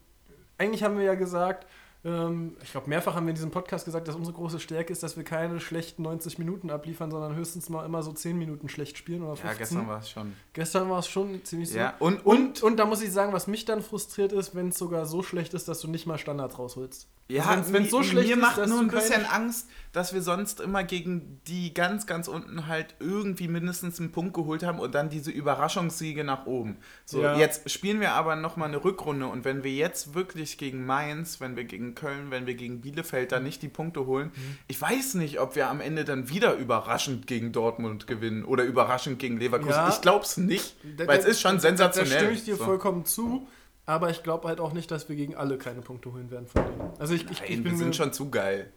eigentlich 0.57 0.83
haben 0.83 0.97
wir 0.97 1.05
ja 1.05 1.15
gesagt, 1.15 1.67
ähm, 2.03 2.55
ich 2.63 2.71
glaube, 2.71 2.89
mehrfach 2.89 3.13
haben 3.13 3.25
wir 3.25 3.31
in 3.31 3.35
diesem 3.35 3.51
Podcast 3.51 3.85
gesagt, 3.85 4.07
dass 4.07 4.15
unsere 4.15 4.35
große 4.35 4.59
Stärke 4.59 4.93
ist, 4.93 5.03
dass 5.03 5.17
wir 5.17 5.23
keine 5.23 5.59
schlechten 5.59 6.03
90 6.03 6.39
Minuten 6.39 6.69
abliefern, 6.71 7.11
sondern 7.11 7.35
höchstens 7.35 7.69
mal 7.69 7.85
immer 7.85 8.01
so 8.01 8.13
10 8.13 8.37
Minuten 8.37 8.67
schlecht 8.69 8.97
spielen 8.97 9.21
oder 9.21 9.35
15. 9.35 9.49
Ja, 9.49 9.57
gestern 9.57 9.87
war 9.87 9.99
es 9.99 10.09
schon. 10.09 10.33
Gestern 10.53 10.89
war 10.89 10.99
es 10.99 11.07
schon 11.07 11.43
ziemlich 11.43 11.71
ja, 11.73 11.95
so. 11.99 12.05
Und, 12.05 12.25
und, 12.25 12.39
und, 12.39 12.63
und 12.63 12.77
da 12.77 12.85
muss 12.85 13.01
ich 13.01 13.11
sagen, 13.11 13.33
was 13.33 13.47
mich 13.47 13.65
dann 13.65 13.81
frustriert 13.81 14.31
ist, 14.31 14.55
wenn 14.55 14.69
es 14.69 14.77
sogar 14.77 15.05
so 15.05 15.21
schlecht 15.21 15.53
ist, 15.53 15.67
dass 15.67 15.81
du 15.81 15.87
nicht 15.89 16.07
mal 16.07 16.17
Standards 16.17 16.57
rausholst. 16.57 17.07
Ja, 17.29 17.63
wenn 17.71 17.83
es 17.83 17.91
so 17.91 18.01
schlecht 18.01 18.27
mir 18.27 18.35
ist, 18.35 18.41
macht 18.41 18.67
nur 18.67 18.79
ein 18.79 18.87
bisschen 18.87 19.23
Angst, 19.25 19.67
dass 19.91 20.13
wir 20.13 20.23
sonst 20.23 20.59
immer 20.59 20.83
gegen 20.83 21.41
die 21.45 21.75
ganz, 21.75 22.07
ganz 22.07 22.27
unten 22.27 22.65
halt 22.65 22.95
irgendwie 22.99 23.47
mindestens 23.47 23.99
einen 23.99 24.11
Punkt 24.11 24.33
geholt 24.33 24.63
haben 24.63 24.79
und 24.79 24.95
dann 24.95 25.09
diese 25.09 25.29
Überraschungssiege 25.29 26.23
nach 26.23 26.47
oben. 26.47 26.77
So, 27.05 27.21
ja. 27.21 27.37
jetzt 27.37 27.69
spielen 27.69 27.99
wir 27.99 28.13
aber 28.13 28.35
nochmal 28.35 28.69
eine 28.69 28.83
Rückrunde 28.83 29.27
und 29.27 29.45
wenn 29.45 29.63
wir 29.63 29.71
jetzt 29.71 30.15
wirklich 30.15 30.57
gegen 30.57 30.87
Mainz, 30.87 31.39
wenn 31.39 31.55
wir 31.55 31.65
gegen 31.65 31.93
Köln, 31.93 32.31
wenn 32.31 32.47
wir 32.47 32.55
gegen 32.55 32.81
Bielefeld 32.81 33.31
da 33.31 33.39
nicht 33.39 33.61
die 33.61 33.67
Punkte 33.67 34.07
holen, 34.07 34.31
mhm. 34.35 34.57
ich 34.67 34.81
weiß 34.81 35.13
nicht, 35.13 35.39
ob 35.39 35.55
wir 35.55 35.69
am 35.69 35.81
Ende 35.81 36.05
dann 36.05 36.29
wieder 36.29 36.55
überraschend 36.55 37.27
gegen 37.27 37.51
Dortmund 37.51 38.07
gewinnen 38.07 38.43
oder 38.43 38.63
überraschend 38.63 39.19
gegen 39.19 39.37
Leverkusen. 39.37 39.71
Ja. 39.71 39.89
Ich 39.89 40.01
glaube 40.01 40.25
es 40.25 40.37
nicht, 40.37 40.77
weil 40.97 41.19
es 41.19 41.25
ist 41.25 41.41
schon 41.41 41.59
sensationell. 41.59 42.11
Da 42.11 42.17
stimme 42.17 42.33
ich 42.33 42.43
dir 42.43 42.55
so. 42.55 42.63
vollkommen 42.63 43.05
zu. 43.05 43.47
Aber 43.89 44.11
ich 44.11 44.21
glaube 44.21 44.47
halt 44.47 44.59
auch 44.59 44.71
nicht, 44.71 44.91
dass 44.91 45.09
wir 45.09 45.15
gegen 45.15 45.35
alle 45.35 45.57
keine 45.57 45.81
Punkte 45.81 46.13
holen 46.13 46.29
werden 46.29 46.45
von 46.45 46.63
denen. 46.63 46.91
Also 46.99 47.15
ich, 47.15 47.23
ich, 47.31 47.41
ich 47.41 47.63
bin 47.63 47.71
wir 47.71 47.75
sind 47.75 47.95
schon 47.95 48.13
zu 48.13 48.29
geil. 48.29 48.71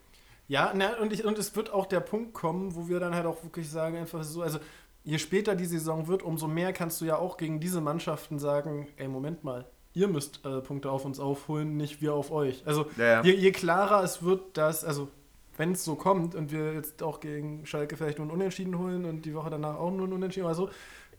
Ja, 0.48 0.72
na, 0.74 0.98
und, 1.02 1.12
ich, 1.12 1.26
und 1.26 1.38
es 1.38 1.54
wird 1.54 1.70
auch 1.70 1.84
der 1.84 2.00
Punkt 2.00 2.32
kommen, 2.32 2.74
wo 2.74 2.88
wir 2.88 2.98
dann 2.98 3.14
halt 3.14 3.26
auch 3.26 3.44
wirklich 3.44 3.68
sagen, 3.68 3.98
einfach 3.98 4.24
so, 4.24 4.40
also 4.40 4.58
je 5.04 5.18
später 5.18 5.54
die 5.54 5.66
Saison 5.66 6.08
wird, 6.08 6.22
umso 6.22 6.48
mehr 6.48 6.72
kannst 6.72 6.98
du 7.02 7.04
ja 7.04 7.18
auch 7.18 7.36
gegen 7.36 7.60
diese 7.60 7.82
Mannschaften 7.82 8.38
sagen, 8.38 8.88
ey, 8.96 9.06
Moment 9.06 9.44
mal, 9.44 9.66
ihr 9.92 10.08
müsst 10.08 10.46
äh, 10.46 10.62
Punkte 10.62 10.90
auf 10.90 11.04
uns 11.04 11.20
aufholen, 11.20 11.76
nicht 11.76 12.00
wir 12.00 12.14
auf 12.14 12.30
euch. 12.30 12.62
Also 12.64 12.86
ja, 12.96 13.04
ja. 13.04 13.22
Je, 13.22 13.34
je, 13.34 13.52
klarer 13.52 14.02
es 14.02 14.22
wird, 14.22 14.56
dass, 14.56 14.82
also 14.82 15.10
wenn 15.58 15.72
es 15.72 15.84
so 15.84 15.94
kommt 15.94 16.34
und 16.34 16.52
wir 16.52 16.72
jetzt 16.72 17.02
auch 17.02 17.20
gegen 17.20 17.66
Schalke 17.66 17.98
vielleicht 17.98 18.16
nur 18.16 18.28
ein 18.28 18.30
Unentschieden 18.30 18.78
holen 18.78 19.04
und 19.04 19.26
die 19.26 19.34
Woche 19.34 19.50
danach 19.50 19.76
auch 19.76 19.90
nur 19.90 20.06
ein 20.06 20.12
Unentschieden, 20.14 20.46
also 20.46 20.70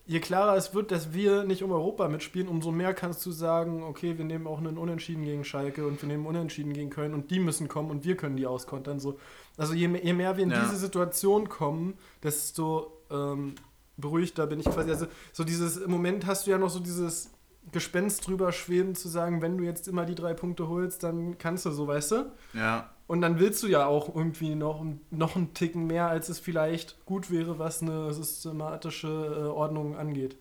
je 0.05 0.19
klarer 0.19 0.55
es 0.55 0.73
wird, 0.73 0.91
dass 0.91 1.13
wir 1.13 1.43
nicht 1.43 1.63
um 1.63 1.71
Europa 1.71 2.07
mitspielen, 2.07 2.47
umso 2.47 2.71
mehr 2.71 2.93
kannst 2.93 3.25
du 3.25 3.31
sagen, 3.31 3.83
okay, 3.83 4.17
wir 4.17 4.25
nehmen 4.25 4.47
auch 4.47 4.57
einen 4.57 4.77
Unentschieden 4.77 5.23
gegen 5.23 5.43
Schalke 5.43 5.87
und 5.87 6.01
wir 6.01 6.07
nehmen 6.07 6.25
Unentschieden 6.25 6.73
gegen 6.73 6.89
Köln 6.89 7.13
und 7.13 7.31
die 7.31 7.39
müssen 7.39 7.67
kommen 7.67 7.89
und 7.89 8.03
wir 8.03 8.17
können 8.17 8.35
die 8.35 8.45
auskontern. 8.45 8.99
So. 8.99 9.17
Also 9.57 9.73
je, 9.73 9.87
je 10.01 10.13
mehr 10.13 10.35
wir 10.35 10.43
in 10.43 10.51
ja. 10.51 10.61
diese 10.61 10.75
Situation 10.75 11.47
kommen, 11.47 11.93
desto 12.21 13.01
ähm, 13.09 13.55
beruhigter 13.97 14.47
bin 14.47 14.59
ich 14.59 14.65
quasi. 14.65 14.89
Also 14.89 15.07
so 15.31 15.43
dieses, 15.43 15.77
im 15.77 15.91
Moment 15.91 16.25
hast 16.25 16.47
du 16.47 16.51
ja 16.51 16.57
noch 16.57 16.69
so 16.69 16.79
dieses 16.79 17.31
Gespenst 17.71 18.27
drüber 18.27 18.51
schweben, 18.51 18.95
zu 18.95 19.07
sagen, 19.07 19.41
wenn 19.41 19.57
du 19.57 19.63
jetzt 19.63 19.87
immer 19.87 20.05
die 20.05 20.15
drei 20.15 20.33
Punkte 20.33 20.67
holst, 20.67 21.03
dann 21.03 21.37
kannst 21.37 21.65
du 21.65 21.71
so, 21.71 21.87
weißt 21.87 22.11
du? 22.11 22.31
Ja. 22.53 22.92
Und 23.07 23.21
dann 23.21 23.37
willst 23.39 23.61
du 23.63 23.67
ja 23.67 23.85
auch 23.85 24.15
irgendwie 24.15 24.55
noch, 24.55 24.83
noch 25.11 25.35
einen 25.35 25.53
Ticken 25.53 25.87
mehr, 25.87 26.07
als 26.07 26.29
es 26.29 26.39
vielleicht 26.39 27.03
gut 27.05 27.29
wäre, 27.29 27.59
was 27.59 27.81
eine 27.81 28.13
systematische 28.13 29.07
äh, 29.07 29.47
Ordnung 29.49 29.95
angeht. 29.97 30.37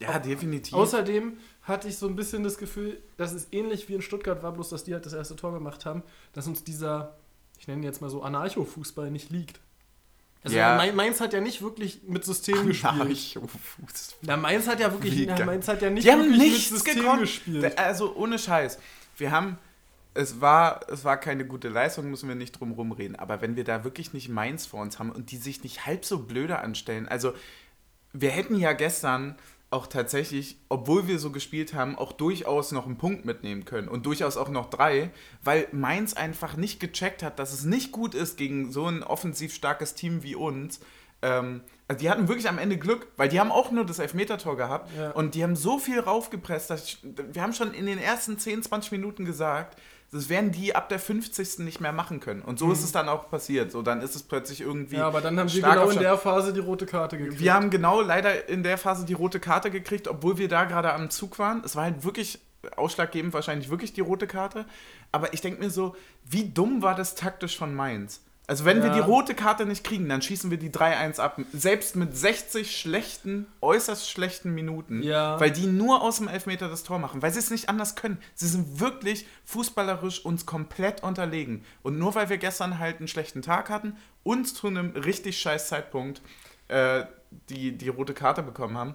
Ja, 0.00 0.18
definitiv. 0.18 0.74
Außerdem 0.74 1.38
hatte 1.62 1.88
ich 1.88 1.98
so 1.98 2.06
ein 2.08 2.16
bisschen 2.16 2.42
das 2.44 2.56
Gefühl, 2.56 3.02
dass 3.16 3.32
es 3.32 3.48
ähnlich 3.52 3.88
wie 3.88 3.94
in 3.94 4.02
Stuttgart 4.02 4.42
war, 4.42 4.52
bloß 4.52 4.70
dass 4.70 4.84
die 4.84 4.94
halt 4.94 5.04
das 5.04 5.12
erste 5.12 5.36
Tor 5.36 5.52
gemacht 5.52 5.84
haben, 5.84 6.02
dass 6.32 6.46
uns 6.46 6.64
dieser, 6.64 7.16
ich 7.58 7.66
nenne 7.68 7.80
ihn 7.80 7.84
jetzt 7.84 8.00
mal 8.00 8.08
so 8.08 8.22
Anarcho-Fußball 8.22 9.10
nicht 9.10 9.30
liegt. 9.30 9.60
Also 10.44 10.56
Ja. 10.56 10.76
Main- 10.76 10.94
Mainz 10.94 11.20
hat 11.20 11.32
ja 11.32 11.40
nicht 11.40 11.60
wirklich 11.62 12.00
mit 12.06 12.24
System 12.24 12.66
gespielt. 12.68 13.38
Na, 14.22 14.36
Mainz 14.36 14.66
hat 14.68 14.80
ja 14.80 14.92
wirklich 14.92 15.26
na. 15.26 15.44
Mainz 15.44 15.66
hat 15.68 15.82
ja 15.82 15.90
nicht 15.90 16.06
Die 16.06 16.12
haben 16.12 16.20
wirklich 16.22 16.38
nichts 16.38 16.70
mit 16.70 16.80
System 16.80 17.02
gekonnt. 17.02 17.20
gespielt. 17.20 17.76
Also 17.78 18.14
ohne 18.14 18.38
Scheiß. 18.38 18.78
Wir 19.16 19.32
haben, 19.32 19.58
es 20.18 20.40
war, 20.40 20.80
es 20.90 21.04
war 21.04 21.16
keine 21.16 21.46
gute 21.46 21.68
Leistung, 21.68 22.10
müssen 22.10 22.28
wir 22.28 22.34
nicht 22.34 22.58
drum 22.58 22.72
rumreden. 22.72 23.14
Aber 23.16 23.40
wenn 23.40 23.54
wir 23.54 23.62
da 23.62 23.84
wirklich 23.84 24.12
nicht 24.12 24.28
Mainz 24.28 24.66
vor 24.66 24.80
uns 24.80 24.98
haben 24.98 25.12
und 25.12 25.30
die 25.30 25.36
sich 25.36 25.62
nicht 25.62 25.86
halb 25.86 26.04
so 26.04 26.18
blöde 26.18 26.58
anstellen, 26.58 27.06
also 27.06 27.32
wir 28.12 28.30
hätten 28.30 28.56
ja 28.58 28.72
gestern 28.72 29.36
auch 29.70 29.86
tatsächlich, 29.86 30.56
obwohl 30.70 31.06
wir 31.06 31.18
so 31.20 31.30
gespielt 31.30 31.72
haben, 31.74 31.96
auch 31.96 32.10
durchaus 32.12 32.72
noch 32.72 32.86
einen 32.86 32.98
Punkt 32.98 33.26
mitnehmen 33.26 33.64
können 33.64 33.86
und 33.86 34.06
durchaus 34.06 34.36
auch 34.36 34.48
noch 34.48 34.70
drei, 34.70 35.10
weil 35.44 35.68
Mainz 35.72 36.14
einfach 36.14 36.56
nicht 36.56 36.80
gecheckt 36.80 37.22
hat, 37.22 37.38
dass 37.38 37.52
es 37.52 37.64
nicht 37.64 37.92
gut 37.92 38.14
ist 38.14 38.36
gegen 38.38 38.72
so 38.72 38.86
ein 38.86 39.02
offensiv 39.04 39.54
starkes 39.54 39.94
Team 39.94 40.22
wie 40.24 40.34
uns. 40.34 40.80
Ähm, 41.22 41.60
also 41.86 42.00
die 42.00 42.10
hatten 42.10 42.26
wirklich 42.28 42.48
am 42.48 42.58
Ende 42.58 42.76
Glück, 42.78 43.06
weil 43.16 43.28
die 43.28 43.38
haben 43.38 43.52
auch 43.52 43.70
nur 43.70 43.84
das 43.84 43.98
Elfmetertor 44.00 44.56
gehabt 44.56 44.90
Ja. 44.98 45.10
und 45.12 45.34
die 45.34 45.42
haben 45.44 45.54
so 45.56 45.78
viel 45.78 46.00
raufgepresst, 46.00 46.70
dass 46.70 46.84
ich, 46.84 46.98
wir 47.02 47.42
haben 47.42 47.52
schon 47.52 47.72
in 47.74 47.86
den 47.86 47.98
ersten 47.98 48.38
10, 48.38 48.62
20 48.64 48.90
Minuten 48.92 49.24
gesagt, 49.24 49.78
das 50.10 50.28
werden 50.28 50.52
die 50.52 50.74
ab 50.74 50.88
der 50.88 50.98
50. 50.98 51.58
nicht 51.58 51.80
mehr 51.80 51.92
machen 51.92 52.20
können. 52.20 52.40
Und 52.40 52.58
so 52.58 52.72
ist 52.72 52.82
es 52.82 52.92
dann 52.92 53.08
auch 53.08 53.28
passiert. 53.28 53.70
So, 53.70 53.82
dann 53.82 54.00
ist 54.00 54.16
es 54.16 54.22
plötzlich 54.22 54.62
irgendwie. 54.62 54.94
Mhm. 54.94 55.00
Ja, 55.00 55.06
aber 55.06 55.20
dann 55.20 55.38
haben 55.38 55.52
wir 55.52 55.62
genau 55.62 55.90
in 55.90 55.98
der 55.98 56.16
Phase 56.16 56.52
die 56.52 56.60
rote 56.60 56.86
Karte 56.86 57.18
gekriegt. 57.18 57.40
wir 57.40 57.52
haben 57.52 57.68
genau 57.68 58.00
leider 58.00 58.48
in 58.48 58.62
der 58.62 58.78
Phase 58.78 59.04
die 59.04 59.12
rote 59.12 59.38
Karte 59.38 59.70
gekriegt, 59.70 60.08
obwohl 60.08 60.38
wir 60.38 60.48
da 60.48 60.64
gerade 60.64 60.92
am 60.94 61.10
Zug 61.10 61.38
waren. 61.38 61.62
Es 61.64 61.76
war 61.76 61.84
halt 61.84 62.04
wirklich 62.04 62.40
ausschlaggebend, 62.76 63.34
wahrscheinlich 63.34 63.68
wirklich 63.68 63.92
die 63.92 64.00
rote 64.00 64.26
Karte. 64.26 64.64
Aber 65.12 65.34
ich 65.34 65.42
denke 65.42 65.60
mir 65.60 65.70
so, 65.70 65.94
wie 66.24 66.48
dumm 66.48 66.82
war 66.82 66.94
das 66.94 67.14
taktisch 67.14 67.56
von 67.56 67.74
Mainz? 67.74 68.22
Also 68.48 68.64
wenn 68.64 68.78
wir 68.82 68.88
Ja. 68.88 68.94
die 68.94 69.00
rote 69.00 69.34
Karte 69.34 69.66
nicht 69.66 69.84
kriegen, 69.84 70.08
dann 70.08 70.22
schießen 70.22 70.50
wir 70.50 70.56
die 70.56 70.70
3-1 70.70 71.20
ab. 71.20 71.38
Selbst 71.52 71.96
mit 71.96 72.16
60 72.16 72.74
schlechten, 72.80 73.46
äußerst 73.60 74.10
schlechten 74.10 74.54
Minuten. 74.54 75.02
Ja. 75.02 75.38
Weil 75.38 75.50
die 75.50 75.66
nur 75.66 76.00
aus 76.02 76.16
dem 76.16 76.28
Elfmeter 76.28 76.68
das 76.68 76.82
Tor 76.82 76.98
machen. 76.98 77.20
Weil 77.20 77.30
sie 77.30 77.40
es 77.40 77.50
nicht 77.50 77.68
anders 77.68 77.94
können. 77.94 78.16
Sie 78.34 78.48
sind 78.48 78.80
wirklich 78.80 79.26
fußballerisch 79.44 80.24
uns 80.24 80.46
komplett 80.46 81.02
unterlegen. 81.02 81.62
Und 81.82 81.98
nur 81.98 82.14
weil 82.14 82.30
wir 82.30 82.38
gestern 82.38 82.78
halt 82.78 82.98
einen 83.00 83.08
schlechten 83.08 83.42
Tag 83.42 83.68
hatten, 83.68 83.96
uns 84.22 84.54
zu 84.54 84.68
einem 84.68 84.90
richtig 84.92 85.38
scheiß 85.38 85.68
Zeitpunkt 85.68 86.22
äh, 86.68 87.04
die, 87.50 87.76
die 87.76 87.88
rote 87.90 88.14
Karte 88.14 88.42
bekommen 88.42 88.78
haben. 88.78 88.94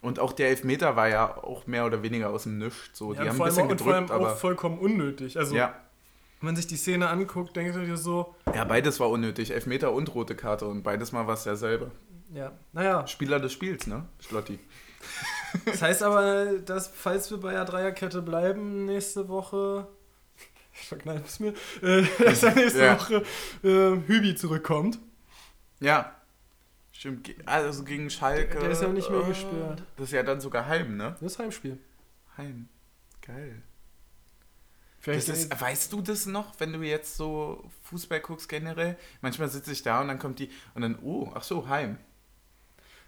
Und 0.00 0.18
auch 0.18 0.32
der 0.32 0.48
Elfmeter 0.48 0.96
war 0.96 1.08
ja 1.08 1.36
auch 1.44 1.66
mehr 1.66 1.84
oder 1.84 2.02
weniger 2.02 2.30
aus 2.30 2.44
dem 2.44 2.56
Nichts. 2.58 2.96
So. 2.98 3.12
ja, 3.12 3.22
die 3.22 3.28
und 3.28 3.34
haben 3.34 3.42
ein 3.42 3.48
bisschen 3.48 3.68
und 3.68 3.80
vor 3.82 3.92
allem 3.94 4.04
gedrückt, 4.06 4.22
auch 4.22 4.26
aber. 4.28 4.36
vollkommen 4.36 4.78
unnötig. 4.78 5.38
Also, 5.38 5.54
Ja. 5.54 5.74
Wenn 6.44 6.48
man 6.52 6.56
sich 6.56 6.66
die 6.66 6.76
Szene 6.76 7.08
anguckt, 7.08 7.56
denkt 7.56 7.74
ihr 7.74 7.86
dir 7.86 7.96
so, 7.96 8.34
ja, 8.54 8.64
beides 8.64 9.00
war 9.00 9.08
unnötig. 9.08 9.50
Elfmeter 9.50 9.92
und 9.92 10.14
rote 10.14 10.36
Karte. 10.36 10.66
Und 10.66 10.82
beides 10.82 11.10
mal 11.10 11.26
war 11.26 11.32
es 11.32 11.44
derselbe. 11.44 11.90
ja, 12.34 12.52
naja. 12.74 13.06
Spieler 13.06 13.40
des 13.40 13.54
Spiels, 13.54 13.86
ne? 13.86 14.04
Schlotti. 14.20 14.58
Das 15.64 15.80
heißt 15.80 16.02
aber, 16.02 16.58
dass, 16.66 16.88
falls 16.88 17.30
wir 17.30 17.38
bei 17.38 17.52
der 17.52 17.64
Dreierkette 17.64 18.20
bleiben, 18.20 18.84
nächste 18.84 19.28
Woche. 19.28 19.88
Ich 20.74 20.88
verkneife 20.88 21.24
es 21.24 21.40
mir. 21.40 21.54
Äh, 21.82 22.04
dass 22.24 22.40
dann 22.40 22.56
nächste 22.56 22.84
Ja. 22.84 22.98
Woche 23.00 23.22
äh, 23.62 23.96
Hübi 24.06 24.34
zurückkommt. 24.34 24.98
Ja. 25.80 26.14
Stimmt. 26.92 27.30
Also 27.46 27.84
gegen 27.84 28.10
Schalke. 28.10 28.58
Der 28.58 28.70
ist 28.70 28.82
ja 28.82 28.88
nicht 28.88 29.08
mehr 29.08 29.20
äh, 29.20 29.28
gesperrt. 29.28 29.82
Das 29.96 30.08
ist 30.08 30.12
ja 30.12 30.22
dann 30.22 30.42
sogar 30.42 30.66
Heim, 30.66 30.98
ne? 30.98 31.16
Das 31.22 31.38
Heimspiel. 31.38 31.78
Heim. 32.36 32.68
Geil. 33.22 33.62
Vielleicht 35.04 35.28
Das 35.28 35.38
ist, 35.38 35.60
weißt 35.60 35.92
du 35.92 36.00
das 36.00 36.24
noch, 36.24 36.58
wenn 36.60 36.72
du 36.72 36.80
jetzt 36.80 37.18
so 37.18 37.62
Fußball 37.82 38.20
guckst 38.20 38.48
generell? 38.48 38.96
Manchmal 39.20 39.50
sitze 39.50 39.70
ich 39.72 39.82
da 39.82 40.00
und 40.00 40.08
dann 40.08 40.18
kommt 40.18 40.38
die 40.38 40.50
und 40.74 40.80
dann, 40.80 40.98
oh, 41.02 41.30
ach 41.34 41.42
so, 41.42 41.68
Heim. 41.68 41.98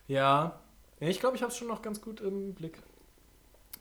ja. 0.07 0.61
Ich 1.01 1.21
glaube, 1.21 1.37
ich 1.37 1.43
habe 1.43 1.53
es 1.53 1.59
schon 1.59 1.69
noch 1.69 1.81
ganz 1.83 2.01
gut 2.03 2.21
im 2.21 2.55
Blick. 2.55 2.83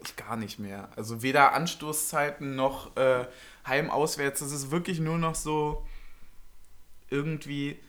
Ich 0.04 0.16
gar 0.16 0.38
nicht 0.38 0.60
mehr. 0.60 0.90
Also 0.96 1.22
weder 1.22 1.52
Anstoßzeiten 1.54 2.56
noch 2.56 2.96
äh, 2.96 3.26
Heim 3.68 3.90
auswärts. 3.90 4.40
Das 4.40 4.52
ist 4.54 4.72
wirklich 4.72 5.00
nur 5.02 5.18
noch 5.18 5.36
so 5.36 5.86
irgendwie. 7.10 7.80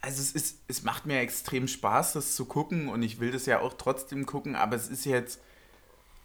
Also 0.00 0.20
es 0.22 0.32
ist, 0.32 0.60
es 0.68 0.82
macht 0.82 1.04
mir 1.06 1.20
extrem 1.20 1.68
Spaß, 1.68 2.14
das 2.14 2.36
zu 2.36 2.46
gucken 2.46 2.88
und 2.88 3.02
ich 3.02 3.20
will 3.20 3.32
das 3.32 3.46
ja 3.46 3.60
auch 3.60 3.74
trotzdem 3.74 4.24
gucken, 4.26 4.56
aber 4.56 4.76
es 4.76 4.88
ist 4.88 5.04
jetzt 5.04 5.40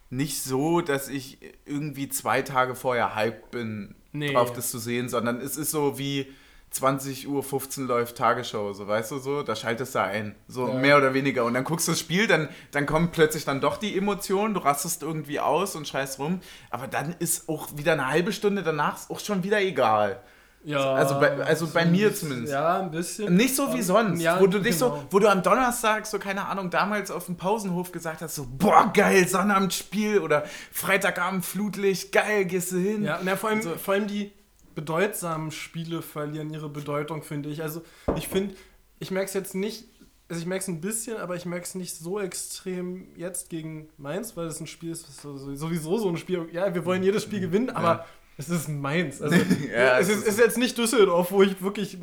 nicht 0.10 0.42
so, 0.44 0.82
dass 0.82 1.10
ich 1.10 1.38
irgendwie 1.66 2.10
zwei 2.10 2.42
Tage 2.42 2.76
vorher 2.76 3.16
hyped 3.16 3.52
bin, 3.52 3.96
Nee. 4.14 4.34
drauf 4.34 4.54
das 4.54 4.72
zu 4.72 4.80
sehen, 4.80 5.10
sondern 5.10 5.40
es 5.42 5.58
ist 5.58 5.72
so 5.72 6.00
wie 6.00 6.28
20 6.70 7.28
Uhr 7.28 7.44
15 7.44 7.88
läuft 7.88 8.18
Tagesschau, 8.18 8.74
so 8.74 8.88
weißt 8.88 9.12
du 9.12 9.20
so, 9.20 9.42
da 9.44 9.56
schaltest 9.56 9.96
du 9.96 10.02
ein, 10.02 10.36
so 10.48 10.68
Ja. 10.68 10.74
mehr 10.74 10.98
oder 10.98 11.14
weniger 11.14 11.46
und 11.46 11.54
dann 11.54 11.64
guckst 11.64 11.88
du 11.88 11.92
das 11.94 12.00
Spiel, 12.00 12.28
dann, 12.28 12.50
dann 12.72 12.86
kommt 12.86 13.14
plötzlich 13.14 13.46
dann 13.46 13.62
doch 13.62 13.78
die 13.78 13.98
Emotion, 13.98 14.54
du 14.54 14.60
rastest 14.60 15.02
irgendwie 15.04 15.40
aus 15.40 15.76
und 15.76 15.88
scheißt 15.88 16.20
rum, 16.20 16.42
aber 16.70 16.88
dann 16.88 17.16
ist 17.20 17.48
auch 17.48 17.68
wieder 17.78 17.94
eine 17.94 18.08
halbe 18.08 18.34
Stunde 18.34 18.64
danach 18.64 18.98
ist 18.98 19.10
auch 19.10 19.20
schon 19.20 19.44
wieder 19.44 19.62
egal. 19.62 20.22
Ja. 20.64 20.94
Also 20.96 21.20
bei- 21.20 21.38
also 21.44 21.68
bei 21.68 21.86
mir 21.86 22.14
zumindest. 22.14 22.52
Ja, 22.52 22.82
ein 22.82 22.92
bisschen. 22.92 23.36
Nicht 23.36 23.56
so 23.56 23.72
wie 23.74 23.78
Ähm, 23.78 23.84
sonst, 23.84 24.22
ja, 24.22 24.40
wo 24.42 24.48
du 24.48 24.60
dich 24.60 24.78
genau. 24.78 24.98
so, 24.98 25.04
wo 25.12 25.20
du 25.20 25.28
am 25.30 25.42
Donnerstag 25.42 26.06
so, 26.06 26.20
keine 26.20 26.46
Ahnung, 26.46 26.70
damals 26.70 27.10
auf 27.10 27.26
dem 27.28 27.38
Pausenhof 27.38 27.92
gesagt 27.92 28.22
hast, 28.22 28.36
so, 28.36 28.46
boah, 28.50 28.92
geil, 28.94 29.28
Sonnabendspiel 29.28 30.20
oder 30.20 30.44
Freitagabend 30.74 31.46
Flutlicht, 31.46 32.12
geil, 32.12 32.46
gehst 32.46 32.72
du 32.74 32.78
hin. 32.78 33.04
Ja, 33.04 33.20
na, 33.24 33.36
vor, 33.38 33.50
allem, 33.52 33.62
So. 33.62 33.76
vor 33.76 33.94
allem 33.94 34.08
die 34.08 34.32
bedeutsamen 34.76 35.52
Spiele 35.52 36.02
verlieren 36.02 36.50
ihre 36.52 36.70
Bedeutung, 36.70 37.24
finde 37.24 37.50
ich. 37.50 37.62
Also 37.64 37.82
ich 38.16 38.28
finde, 38.28 38.54
ich 39.00 39.10
merke 39.12 39.28
es 39.28 39.34
jetzt 39.34 39.56
nicht, 39.56 39.86
also 40.30 40.40
ich 40.42 40.46
merke 40.48 40.64
es 40.64 40.68
ein 40.68 40.82
bisschen, 40.82 41.18
aber 41.18 41.36
ich 41.36 41.46
merke 41.46 41.64
es 41.66 41.76
nicht 41.76 41.96
so 41.96 42.20
extrem 42.20 43.08
jetzt 43.16 43.50
gegen 43.50 43.90
Mainz, 43.98 44.36
weil 44.36 44.48
es 44.48 44.60
ein 44.60 44.68
Spiel 44.68 44.92
ist, 44.92 45.06
sowieso 45.22 45.98
so 45.98 46.10
ein 46.10 46.18
Spiel, 46.18 46.48
ja, 46.52 46.74
wir 46.76 46.84
wollen 46.86 47.02
jedes 47.04 47.24
Spiel 47.24 47.40
gewinnen, 47.40 47.70
aber 47.70 47.88
Ja. 47.88 48.06
Es 48.38 48.50
ist 48.50 48.70
Mainz. 48.70 49.22
Also 49.22 49.36
Ja, 49.74 50.00
es 50.00 50.10
es 50.10 50.18
ist, 50.20 50.28
ist- 50.28 50.40
jetzt 50.40 50.58
nicht 50.58 50.78
Düsseldorf, 50.78 51.32
wo 51.32 51.42
ich 51.44 51.62
wirklich 51.62 51.98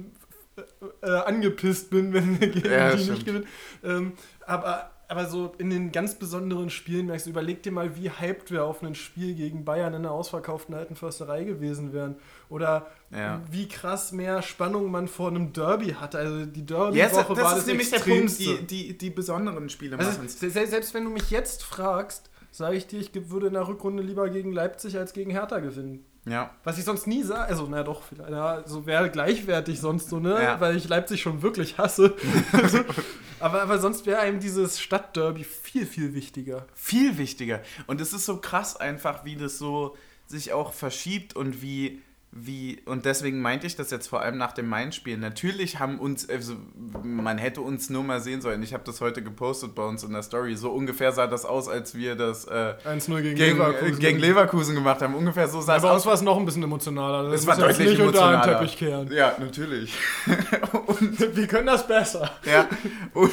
äh, 0.57 1.07
äh, 1.07 1.11
angepisst 1.25 1.91
bin, 1.91 2.13
wenn 2.13 2.41
wir 2.41 2.49
gegen 2.49 2.71
Ja, 2.71 2.91
die 2.93 2.99
stimmt. 2.99 3.11
nicht 3.15 3.27
gewinnen. 3.27 3.47
Ähm, 3.83 4.13
aber, 4.47 4.91
aber 5.09 5.27
so 5.27 5.53
in 5.59 5.71
den 5.71 5.93
ganz 5.93 6.15
besonderen 6.17 6.71
Spielen 6.71 7.07
merkst 7.07 7.27
du, 7.27 7.31
überleg 7.31 7.63
dir 7.63 7.73
mal, 7.73 7.95
wie 7.97 8.11
hyped 8.11 8.51
wir 8.51 8.65
auf 8.65 8.83
ein 8.83 8.95
Spiel 8.95 9.35
gegen 9.35 9.65
Bayern 9.65 9.93
in 9.95 10.01
einer 10.01 10.11
ausverkauften 10.13 10.75
alten 10.75 10.97
Försterei 10.97 11.45
gewesen 11.45 11.93
wären. 11.93 12.17
Oder 12.49 12.87
Ja. 13.11 13.41
wie 13.51 13.69
krass 13.69 14.13
mehr 14.13 14.43
Spannung 14.43 14.91
man 14.91 15.09
vor 15.09 15.29
einem 15.29 15.53
Derby 15.53 15.93
hatte. 15.93 16.19
Also 16.19 16.47
die 16.47 16.65
Derby-Woche 16.65 17.29
war 17.29 17.37
das 17.37 17.51
das 17.51 17.59
ist 17.61 17.67
nämlich 17.69 17.91
der 17.91 17.99
Punkt, 18.01 18.39
die, 18.39 18.57
die, 18.67 18.99
die 18.99 19.11
besonderen 19.11 19.69
Spiele 19.69 19.99
also, 19.99 20.11
machen 20.11 20.29
selbst 20.29 20.95
wenn 20.95 21.05
du 21.05 21.11
mich 21.11 21.31
jetzt 21.31 21.63
fragst, 21.63 22.31
sage 22.51 22.77
ich 22.77 22.87
dir, 22.87 23.01
ich 23.01 23.11
würde 23.31 23.49
in 23.49 23.55
der 23.55 23.67
Rückrunde 23.69 24.03
lieber 24.03 24.29
gegen 24.31 24.53
Leipzig 24.53 24.97
als 24.97 25.13
gegen 25.13 25.31
Hertha 25.31 25.59
gewinnen. 25.61 26.05
Ja. 26.27 26.51
Was 26.65 26.79
ich 26.79 26.85
sonst 26.85 27.07
nie 27.07 27.23
sage, 27.23 27.45
also 27.45 27.67
na 27.69 27.83
doch, 27.83 28.03
vielleicht, 28.03 28.31
ja, 28.31 28.63
so 28.67 28.87
wäre 28.87 29.11
gleichwertig 29.11 29.81
sonst 29.81 30.09
so, 30.09 30.21
ne? 30.21 30.43
Ja. 30.43 30.61
Weil 30.61 30.77
ich 30.77 30.89
Leipzig 30.89 31.21
schon 31.21 31.43
wirklich 31.43 31.77
hasse. 31.77 32.15
aber, 33.41 33.63
aber 33.63 33.79
sonst 33.79 34.07
wäre 34.07 34.21
einem 34.21 34.41
dieses 34.41 34.81
Stadtderby 34.81 35.45
viel, 35.45 35.87
viel 35.87 36.15
wichtiger. 36.15 36.67
Viel 36.75 37.19
wichtiger. 37.19 37.61
Und 37.87 38.01
es 38.01 38.13
ist 38.13 38.25
so 38.25 38.39
krass 38.39 38.77
einfach, 38.77 39.25
wie 39.25 39.37
das 39.37 39.59
so 39.59 39.97
sich 40.27 40.53
auch 40.53 40.73
verschiebt 40.73 41.37
und 41.37 41.61
wie, 41.61 42.01
wie, 42.37 42.81
und 42.87 43.05
deswegen 43.05 43.41
meinte 43.41 43.69
ich 43.69 43.77
das 43.77 43.93
jetzt 43.93 44.09
vor 44.09 44.21
allem 44.21 44.37
nach 44.39 44.51
dem 44.51 44.69
Main-Spiel. 44.69 45.17
Natürlich 45.19 45.79
haben 45.79 46.01
uns, 46.01 46.29
also 46.29 46.57
man 47.05 47.39
hätte 47.39 47.61
uns 47.61 47.91
nur 47.91 48.03
mal 48.03 48.21
sehen 48.21 48.41
sollen. 48.41 48.61
Ich 48.65 48.75
habe 48.75 48.83
das 48.85 49.01
heute 49.01 49.23
gepostet 49.23 49.77
bei 49.77 49.85
uns 49.85 50.03
in 50.03 50.13
der 50.13 50.25
Story. 50.25 50.57
So 50.57 50.73
ungefähr 50.73 51.13
sah 51.13 51.29
das 51.29 51.45
aus, 51.45 51.69
als 51.69 51.95
wir 51.95 52.17
das 52.17 52.45
äh, 52.47 52.75
1-0 52.85 53.23
gegen, 53.23 53.37
gegen, 53.37 53.39
Leverkusen. 53.39 53.57
Leverkusen. 53.57 54.01
gegen 54.01 54.19
Leverkusen 54.19 54.75
gemacht 54.75 55.01
haben. 55.01 55.15
Ungefähr 55.15 55.47
so 55.47 55.61
sah 55.61 55.77
es 55.77 55.83
Aber 55.85 55.91
bei 55.91 55.95
uns 55.95 56.03
aus. 56.03 56.07
war 56.07 56.15
es 56.15 56.23
noch 56.23 56.37
ein 56.37 56.45
bisschen 56.45 56.65
emotionaler. 56.65 57.31
Das 57.31 57.43
Es 57.43 57.47
war 57.47 57.57
deutlich 57.57 57.91
nicht 57.91 58.01
unter 58.01 58.13
den 58.13 58.21
emotionaler. 58.23 58.59
Teppich 58.59 58.77
kehren. 58.79 59.13
Ja, 59.13 59.37
natürlich. 59.39 59.95
und, 60.87 61.37
Wir 61.37 61.47
können 61.47 61.69
das 61.69 61.87
besser. 61.87 62.29
ja, 62.45 62.69
und, 63.13 63.31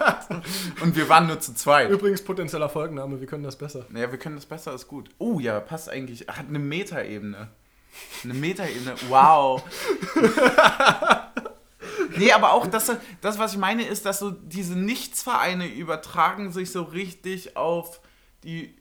und 0.80 0.96
wir 0.96 1.08
waren 1.10 1.26
nur 1.26 1.40
zu 1.40 1.54
zweit. 1.54 1.90
Übrigens 1.90 2.22
potenzieller 2.22 2.70
Folgenname, 2.70 3.20
wir 3.20 3.26
können 3.26 3.44
das 3.44 3.56
besser. 3.56 3.84
Ja, 3.94 4.10
wir 4.10 4.18
können 4.18 4.36
das 4.36 4.46
besser, 4.46 4.72
ist 4.74 4.88
gut. 4.88 5.10
Oh 5.18 5.40
ja, 5.40 5.60
passt 5.60 5.90
eigentlich. 5.90 6.26
Hat 6.26 6.48
eine 6.48 6.58
Metaebene. 6.58 7.48
Eine 8.22 8.34
Metaebene. 8.34 8.94
Wow. 9.08 9.62
nee, 12.16 12.32
aber 12.32 12.52
auch 12.52 12.66
das, 12.66 12.90
das, 13.20 13.38
was 13.38 13.52
ich 13.52 13.58
meine, 13.58 13.86
ist, 13.86 14.06
dass 14.06 14.18
so 14.18 14.30
diese 14.30 14.78
Nichtsvereine 14.78 15.66
übertragen 15.66 16.52
sich 16.52 16.70
so 16.70 16.82
richtig 16.82 17.56
auf 17.56 18.00
die, 18.44 18.76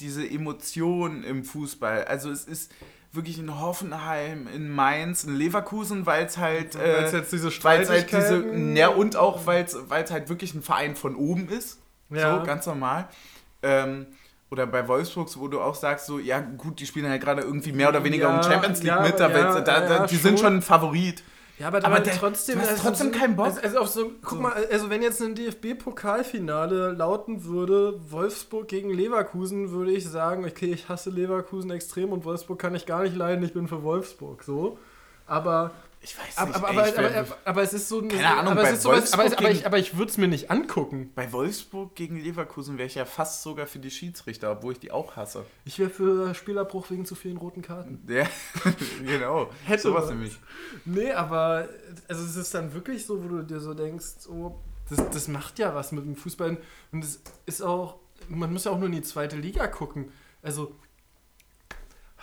diese 0.00 0.28
Emotionen 0.28 1.24
im 1.24 1.44
Fußball. 1.44 2.04
Also 2.04 2.30
es 2.30 2.44
ist 2.44 2.72
wirklich 3.12 3.38
in 3.38 3.58
Hoffenheim, 3.58 4.46
in 4.46 4.68
Mainz, 4.68 5.24
in 5.24 5.34
Leverkusen, 5.36 6.06
weil 6.06 6.26
es 6.26 6.36
halt... 6.36 6.74
Weil 6.74 7.04
es 7.04 7.12
äh, 7.12 7.18
jetzt 7.18 7.32
diese 7.32 7.64
Weil's 7.64 7.88
halt 7.88 8.12
diese, 8.12 8.44
ja, 8.74 8.88
und 8.88 9.16
auch, 9.16 9.46
weil 9.46 9.64
es 9.64 9.76
halt 10.10 10.28
wirklich 10.28 10.54
ein 10.54 10.62
Verein 10.62 10.96
von 10.96 11.16
oben 11.16 11.48
ist. 11.48 11.80
Ja. 12.10 12.38
So, 12.38 12.44
ganz 12.44 12.66
normal. 12.66 13.08
Ähm, 13.62 14.06
oder 14.50 14.66
bei 14.66 14.86
Wolfsburgs, 14.86 15.38
wo 15.38 15.48
du 15.48 15.60
auch 15.60 15.74
sagst, 15.74 16.06
so, 16.06 16.18
ja 16.18 16.40
gut, 16.40 16.78
die 16.80 16.86
spielen 16.86 17.08
halt 17.08 17.20
gerade 17.22 17.42
irgendwie 17.42 17.72
mehr 17.72 17.88
oder 17.88 18.04
weniger 18.04 18.28
Ja, 18.28 18.36
um 18.36 18.42
Champions 18.42 18.78
League 18.82 18.88
ja, 18.94 19.00
mit, 19.02 19.18
da, 19.18 19.28
ja, 19.30 19.60
da, 19.60 19.80
da, 19.80 20.06
die 20.06 20.16
sind 20.16 20.38
schon. 20.38 20.46
schon 20.48 20.56
ein 20.58 20.62
Favorit. 20.62 21.22
Ja, 21.58 21.68
aber, 21.68 21.78
Aber 21.78 21.86
aber 21.86 22.00
der- 22.00 22.14
trotzdem, 22.14 22.56
du 22.56 22.60
hast 22.62 22.70
also 22.72 22.82
trotzdem 22.82 23.12
so- 23.12 23.18
keinen 23.18 23.34
Bock. 23.34 23.46
Also, 23.46 23.60
also, 23.62 23.78
auf 23.80 23.88
so, 23.88 24.10
guck 24.20 24.30
So. 24.30 24.40
mal, 24.42 24.52
also 24.70 24.90
wenn 24.90 25.00
jetzt 25.02 25.22
ein 25.22 25.34
DFB-Pokalfinale 25.34 26.92
lauten 26.92 27.44
würde, 27.44 27.94
Wolfsburg 28.10 28.68
gegen 28.68 28.90
Leverkusen, 28.90 29.70
würde 29.70 29.92
ich 29.92 30.06
sagen, 30.06 30.44
okay, 30.44 30.66
ich 30.72 30.88
hasse 30.88 31.10
Leverkusen 31.10 31.70
extrem 31.70 32.12
und 32.12 32.24
Wolfsburg 32.24 32.58
kann 32.58 32.74
ich 32.74 32.86
gar 32.86 33.02
nicht 33.02 33.16
leiden, 33.16 33.44
ich 33.44 33.52
bin 33.54 33.68
für 33.68 33.82
Wolfsburg, 33.82 34.42
so. 34.44 34.78
Aber, 35.26 35.70
Ich 36.06 36.16
weiß 36.16 36.38
aber, 36.38 36.50
nicht. 36.50 36.56
aber, 36.56 36.84
ey, 36.84 36.96
aber, 36.96 37.18
aber, 37.18 37.36
aber 37.44 37.62
es 37.62 37.72
ist 37.72 37.88
so 37.88 38.00
ein. 38.00 38.08
Keine 38.08 38.28
Ahnung, 38.28 38.52
aber 38.52 38.62
es 38.62 38.68
bei 38.68 38.74
ist 38.74 38.82
sowas, 38.82 39.12
aber, 39.12 39.24
aber 39.24 39.50
ich, 39.50 39.66
aber 39.66 39.78
ich 39.78 39.96
würde 39.96 40.12
es 40.12 40.18
mir 40.18 40.28
nicht 40.28 40.52
angucken. 40.52 41.10
bei 41.16 41.32
Wolfsburg 41.32 41.96
gegen 41.96 42.20
Leverkusen 42.20 42.78
wäre 42.78 42.86
ich 42.86 42.94
ja 42.94 43.04
fast 43.04 43.42
sogar 43.42 43.66
für 43.66 43.80
die 43.80 43.90
Schiedsrichter, 43.90 44.52
obwohl 44.52 44.74
ich 44.74 44.78
die 44.78 44.92
auch 44.92 45.16
hasse. 45.16 45.44
Ich 45.64 45.80
wäre 45.80 45.90
für 45.90 46.32
Spielabbruch 46.32 46.90
wegen 46.90 47.06
zu 47.06 47.16
vielen 47.16 47.38
roten 47.38 47.60
Karten. 47.60 48.04
Ja, 48.08 48.24
genau. 49.04 49.50
Hätte 49.64 49.82
Sowas 49.82 50.04
was. 50.04 50.10
nämlich. 50.10 50.38
Nee, 50.84 51.10
aber 51.10 51.68
also 52.06 52.24
es 52.24 52.36
ist 52.36 52.54
dann 52.54 52.72
wirklich 52.72 53.04
so, 53.04 53.24
wo 53.24 53.28
du 53.28 53.42
dir 53.42 53.58
so 53.58 53.74
denkst, 53.74 54.28
oh, 54.28 54.54
das, 54.88 55.10
das 55.10 55.26
macht 55.26 55.58
ja 55.58 55.74
was 55.74 55.90
mit 55.90 56.04
dem 56.04 56.14
Fußball. 56.14 56.56
Und 56.92 57.02
es 57.02 57.20
ist 57.46 57.62
auch, 57.62 57.96
man 58.28 58.52
muss 58.52 58.62
ja 58.62 58.70
auch 58.70 58.78
nur 58.78 58.86
in 58.86 58.92
die 58.92 59.02
zweite 59.02 59.36
Liga 59.36 59.66
gucken. 59.66 60.12
Also 60.40 60.76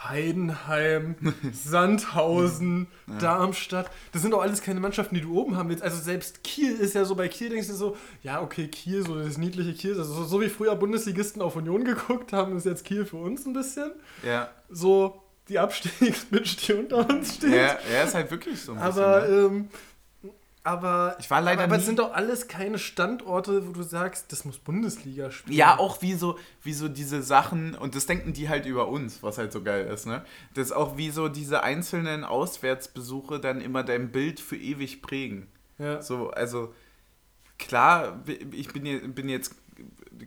Heidenheim, 0.09 1.15
Sandhausen, 1.51 2.87
Darmstadt, 3.19 3.89
das 4.11 4.21
sind 4.21 4.31
doch 4.31 4.41
alles 4.41 4.61
keine 4.61 4.79
Mannschaften, 4.79 5.15
die 5.15 5.21
du 5.21 5.37
oben 5.37 5.55
haben 5.55 5.69
willst. 5.69 5.83
Also 5.83 6.01
selbst 6.01 6.43
Kiel 6.43 6.73
ist 6.75 6.95
ja 6.95 7.05
so, 7.05 7.15
bei 7.15 7.27
Kiel 7.27 7.49
denkst 7.49 7.67
du 7.67 7.73
so, 7.73 7.97
ja, 8.21 8.41
okay, 8.41 8.67
Kiel, 8.67 9.05
so 9.05 9.19
das 9.19 9.37
niedliche 9.37 9.73
Kiel, 9.73 9.97
also 9.97 10.13
so, 10.13 10.23
so 10.25 10.41
wie 10.41 10.49
früher 10.49 10.75
Bundesligisten 10.75 11.41
auf 11.41 11.55
Union 11.55 11.83
geguckt 11.83 12.33
haben, 12.33 12.57
ist 12.57 12.65
jetzt 12.65 12.85
Kiel 12.85 13.05
für 13.05 13.17
uns 13.17 13.45
ein 13.45 13.53
bisschen. 13.53 13.91
Ja. 14.23 14.49
So 14.69 15.21
die 15.49 15.59
Abstiegsbitch, 15.59 16.57
die 16.67 16.73
unter 16.73 17.09
uns 17.09 17.35
steht. 17.35 17.51
Ja, 17.53 17.77
er 17.91 18.03
ist 18.05 18.15
halt 18.15 18.31
wirklich 18.31 18.61
so 18.61 18.73
ein 18.73 18.77
Aber, 18.79 19.21
bisschen. 19.21 19.35
Ne? 19.35 19.55
ähm, 19.55 19.69
aber, 20.63 21.17
Ich 21.19 21.29
war 21.29 21.41
leider 21.41 21.63
aber 21.63 21.75
nie- 21.75 21.79
es 21.81 21.85
sind 21.85 21.99
doch 21.99 22.13
alles 22.13 22.47
keine 22.47 22.79
Standorte, 22.79 23.67
wo 23.67 23.71
du 23.71 23.83
sagst, 23.83 24.31
das 24.31 24.45
muss 24.45 24.57
Bundesliga 24.59 25.29
spielen. 25.29 25.57
Ja, 25.57 25.77
auch 25.77 26.01
wie 26.01 26.13
so, 26.13 26.39
wie 26.61 26.73
so 26.73 26.87
diese 26.87 27.21
Sachen, 27.21 27.75
und 27.75 27.95
das 27.95 28.05
denken 28.05 28.31
die 28.33 28.47
halt 28.49 28.65
über 28.65 28.87
uns, 28.87 29.21
was 29.23 29.37
halt 29.37 29.51
so 29.51 29.61
geil 29.61 29.85
ist, 29.87 30.05
ne? 30.05 30.23
Das 30.53 30.67
ist 30.67 30.71
auch 30.71 30.95
wie 30.97 31.09
so 31.09 31.27
diese 31.27 31.63
einzelnen 31.63 32.23
Auswärtsbesuche 32.23 33.39
dann 33.39 33.59
immer 33.61 33.83
dein 33.83 34.11
Bild 34.11 34.39
für 34.39 34.55
ewig 34.55 35.01
prägen. 35.01 35.47
Ja. 35.79 36.01
So, 36.01 36.29
also 36.31 36.73
klar, 37.57 38.21
ich 38.51 38.69
bin, 38.69 39.13
bin 39.13 39.27
jetzt 39.29 39.55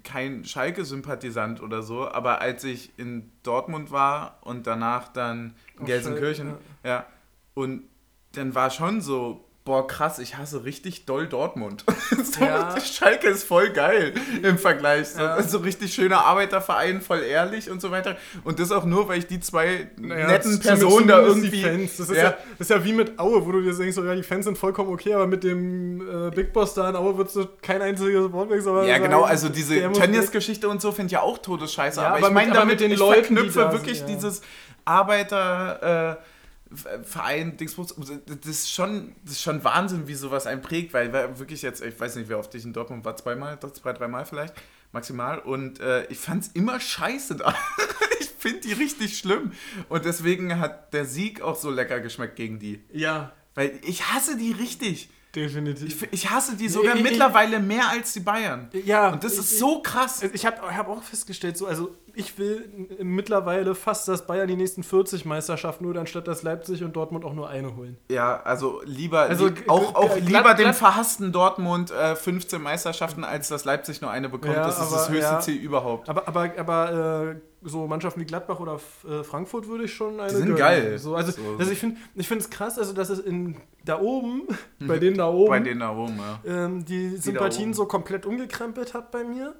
kein 0.02 0.44
Schalke-Sympathisant 0.44 1.62
oder 1.62 1.82
so, 1.82 2.08
aber 2.08 2.40
als 2.40 2.64
ich 2.64 2.90
in 2.98 3.30
Dortmund 3.42 3.90
war 3.90 4.38
und 4.42 4.66
danach 4.66 5.08
dann 5.08 5.54
in 5.78 5.86
Gelsenkirchen, 5.86 6.48
Schalke, 6.48 6.62
ja, 6.84 7.06
und 7.54 7.84
dann 8.32 8.54
war 8.54 8.70
schon 8.70 9.00
so, 9.00 9.44
boah, 9.66 9.84
krass, 9.86 10.20
ich 10.20 10.38
hasse 10.38 10.64
richtig 10.64 11.06
doll 11.06 11.26
Dortmund. 11.26 11.84
so, 12.24 12.42
Ja. 12.44 12.80
Schalke 12.80 13.26
ist 13.26 13.42
voll 13.42 13.70
geil 13.70 14.14
im 14.42 14.58
Vergleich. 14.58 15.08
So, 15.08 15.20
Ja. 15.20 15.42
so 15.42 15.58
richtig 15.58 15.92
schöner 15.92 16.24
Arbeiterverein, 16.24 17.00
voll 17.02 17.22
ehrlich 17.22 17.68
und 17.68 17.82
so 17.82 17.90
weiter. 17.90 18.16
Und 18.44 18.60
das 18.60 18.70
auch 18.70 18.84
nur, 18.84 19.08
weil 19.08 19.18
ich 19.18 19.26
die 19.26 19.40
zwei 19.40 19.90
Naja, 19.96 20.28
netten 20.28 20.60
Personen 20.60 21.08
da 21.08 21.20
irgendwie. 21.20 21.62
Fans. 21.62 21.96
Das, 21.96 22.08
ist 22.08 22.16
Ja. 22.16 22.22
ja. 22.22 22.30
das 22.58 22.70
ist 22.70 22.70
ja 22.70 22.84
wie 22.84 22.92
mit 22.92 23.18
Aue, 23.18 23.44
wo 23.44 23.52
du 23.52 23.60
dir 23.60 23.74
denkst, 23.76 23.96
so, 23.96 24.04
ja, 24.04 24.14
die 24.14 24.22
Fans 24.22 24.44
sind 24.44 24.56
vollkommen 24.56 24.90
okay, 24.92 25.12
aber 25.14 25.26
mit 25.26 25.42
dem 25.42 26.00
äh, 26.00 26.30
Big 26.30 26.52
Boss 26.52 26.72
da 26.74 26.88
in 26.88 26.94
Aue 26.94 27.18
würdest 27.18 27.34
du 27.34 27.46
kein 27.60 27.82
einziges 27.82 28.32
Wort 28.32 28.48
wechseln. 28.48 28.68
aber 28.70 28.84
Ja, 28.84 28.94
sagen, 28.94 29.04
genau, 29.04 29.22
also 29.24 29.48
diese 29.48 29.90
Tönnies-Geschichte 29.92 30.68
und 30.68 30.80
so 30.80 30.92
finde 30.92 31.06
ich 31.06 31.12
ja 31.12 31.22
auch 31.22 31.38
todesscheiße. 31.38 32.00
Aber, 32.00 32.18
aber 32.18 32.28
ich 32.28 32.32
meine 32.32 32.52
damit, 32.52 32.74
mit 32.74 32.80
den 32.80 32.92
ich 32.92 32.98
Leuten, 33.00 33.34
die 33.34 33.50
verknüpfe 33.50 33.72
wirklich 33.72 33.98
sind, 33.98 34.10
dieses 34.10 34.42
Arbeiter... 34.84 36.16
Äh, 36.20 36.35
Verein, 36.76 37.56
Dingsbums, 37.56 37.94
das 38.26 38.46
ist 38.46 38.72
schon, 38.72 39.14
das 39.24 39.32
ist 39.32 39.42
schon 39.42 39.64
Wahnsinn, 39.64 40.06
wie 40.08 40.14
sowas 40.14 40.46
einen 40.46 40.62
prägt, 40.62 40.92
weil, 40.94 41.12
wirklich 41.38 41.62
jetzt, 41.62 41.82
ich 41.82 41.98
weiß 41.98 42.16
nicht, 42.16 42.28
wie 42.28 42.34
oft 42.34 42.54
ich 42.54 42.64
in 42.64 42.72
Dortmund 42.72 43.04
war, 43.04 43.16
zweimal, 43.16 43.56
doch 43.56 43.72
zwei, 43.72 43.92
dreimal 43.92 44.26
vielleicht, 44.26 44.54
maximal, 44.92 45.38
und 45.38 45.80
äh, 45.80 46.06
ich 46.06 46.18
fand's 46.18 46.50
immer 46.54 46.78
scheiße 46.80 47.36
da. 47.36 47.54
ich 48.20 48.28
finde 48.38 48.60
die 48.60 48.72
richtig 48.72 49.18
schlimm. 49.18 49.52
Und 49.88 50.04
deswegen 50.04 50.58
hat 50.58 50.92
der 50.92 51.04
Sieg 51.04 51.40
auch 51.40 51.56
so 51.56 51.70
lecker 51.70 52.00
geschmeckt 52.00 52.36
gegen 52.36 52.58
die. 52.58 52.82
Ja, 52.92 53.32
Weil 53.54 53.80
ich 53.82 54.12
hasse 54.12 54.36
die 54.36 54.52
richtig. 54.52 55.08
Definitiv. 55.36 56.02
Ich, 56.04 56.12
ich 56.24 56.30
hasse 56.30 56.56
die 56.56 56.68
sogar 56.68 56.94
Ich- 56.94 57.00
ich- 57.04 57.10
mittlerweile 57.10 57.60
mehr 57.60 57.88
als 57.90 58.12
die 58.14 58.20
Bayern. 58.20 58.68
ja, 58.84 59.10
Und 59.12 59.22
das 59.22 59.34
ist 59.38 59.58
so 59.58 59.80
krass. 59.82 60.22
Also 60.22 60.34
Ich 60.34 60.44
habe 60.46 60.56
hab 60.76 60.88
auch 60.88 61.02
festgestellt, 61.02 61.56
so, 61.56 61.66
also 61.66 61.90
ich 62.14 62.38
will 62.38 62.88
mittlerweile 63.02 63.74
fast, 63.74 64.08
dass 64.08 64.26
Bayern 64.26 64.48
die 64.48 64.56
nächsten 64.56 64.82
40 64.82 65.26
Meisterschaften 65.26 65.84
holt, 65.86 65.98
anstatt 65.98 66.26
dass 66.26 66.42
Leipzig 66.42 66.82
und 66.82 66.96
Dortmund 66.96 67.24
auch 67.26 67.34
nur 67.34 67.48
eine 67.48 67.76
holen. 67.76 67.98
Ja, 68.10 68.40
also 68.42 68.80
lieber, 68.84 69.20
Also 69.22 69.48
lieb, 69.48 69.68
auch, 69.68 69.94
auch 69.94 70.14
g- 70.14 70.20
lieber 70.20 70.40
glatt- 70.42 70.58
dem 70.58 70.62
glatt- 70.64 70.76
verhassten 70.76 71.30
Dortmund 71.32 71.90
äh, 71.90 72.16
15 72.16 72.62
Meisterschaften, 72.62 73.22
als 73.22 73.48
dass 73.48 73.64
Leipzig 73.66 74.00
nur 74.00 74.10
eine 74.10 74.28
bekommt. 74.30 74.54
Ja, 74.54 74.64
das 74.64 74.76
ist 74.78 74.86
aber, 74.86 74.96
das 74.96 75.08
höchste 75.10 75.32
ja. 75.32 75.40
Ziel 75.40 75.56
überhaupt. 75.60 76.08
Aber, 76.08 76.26
aber, 76.26 76.50
aber 76.56 77.30
äh, 77.32 77.36
so 77.62 77.86
Mannschaften 77.86 78.20
wie 78.20 78.24
Gladbach 78.26 78.60
oder 78.60 78.80
äh, 79.08 79.22
Frankfurt 79.24 79.66
würde 79.68 79.84
ich 79.84 79.94
schon 79.94 80.20
eine 80.20 80.28
Die 80.28 80.36
sind 80.36 80.44
gönnen. 80.46 80.58
geil. 80.58 80.98
So, 80.98 81.14
also, 81.16 81.32
So. 81.32 81.56
also 81.58 81.70
ich 81.72 81.78
finde 81.78 81.96
ich 82.14 82.30
es 82.30 82.50
krass, 82.50 82.78
also 82.78 82.92
dass 82.92 83.08
es 83.10 83.18
in 83.18 83.56
da 83.84 84.00
oben, 84.00 84.42
bei 84.80 84.98
denen 84.98 85.16
da 85.16 85.28
oben, 85.30 85.50
Bei 85.50 85.60
denen 85.60 85.80
da 85.80 85.96
oben, 85.96 86.18
ja. 86.18 86.40
ähm, 86.66 86.84
die 86.84 87.08
oben. 87.08 87.20
Sympathien 87.20 87.74
so 87.74 87.86
komplett 87.86 88.26
umgekrempelt 88.26 88.94
hat 88.94 89.10
bei 89.10 89.24
mir. 89.24 89.54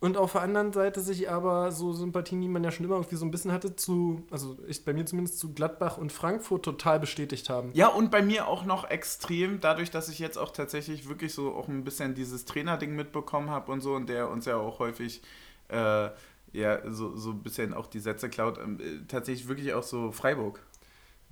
Und 0.00 0.16
auf 0.16 0.32
der 0.32 0.40
anderen 0.42 0.72
Seite 0.72 1.00
sich 1.00 1.30
aber 1.30 1.70
so 1.70 1.92
Sympathien, 1.92 2.40
die 2.40 2.48
man 2.48 2.64
ja 2.64 2.72
schon 2.72 2.84
immer 2.84 2.96
irgendwie 2.96 3.14
so 3.14 3.24
ein 3.24 3.30
bisschen 3.30 3.52
hatte, 3.52 3.76
zu, 3.76 4.24
also 4.32 4.58
ich 4.66 4.84
bei 4.84 4.92
mir 4.92 5.06
zumindest 5.06 5.38
zu 5.38 5.54
Gladbach 5.54 5.96
und 5.96 6.10
Frankfurt 6.10 6.64
total 6.64 6.98
bestätigt 6.98 7.48
haben. 7.48 7.70
Ja, 7.74 7.86
und 7.86 8.10
bei 8.10 8.20
mir 8.20 8.48
auch 8.48 8.64
noch 8.64 8.90
extrem, 8.90 9.60
dadurch, 9.60 9.92
dass 9.92 10.08
ich 10.08 10.18
jetzt 10.18 10.38
auch 10.38 10.50
tatsächlich 10.50 11.08
wirklich 11.08 11.32
so 11.34 11.54
auch 11.54 11.68
ein 11.68 11.84
bisschen 11.84 12.16
dieses 12.16 12.46
Trainerding 12.46 12.96
mitbekommen 12.96 13.48
habe 13.50 13.70
und 13.70 13.80
so, 13.80 13.94
und 13.94 14.08
der 14.08 14.28
uns 14.28 14.44
ja 14.44 14.56
auch 14.56 14.80
häufig 14.80 15.22
äh, 15.68 16.08
ja, 16.52 16.78
so, 16.90 17.16
so 17.16 17.30
ein 17.30 17.42
bisschen 17.42 17.72
auch 17.74 17.86
die 17.86 18.00
Sätze 18.00 18.28
klaut, 18.28 18.58
ähm, 18.58 18.78
äh, 18.80 19.06
tatsächlich 19.08 19.48
wirklich 19.48 19.72
auch 19.74 19.82
so 19.82 20.12
Freiburg. 20.12 20.60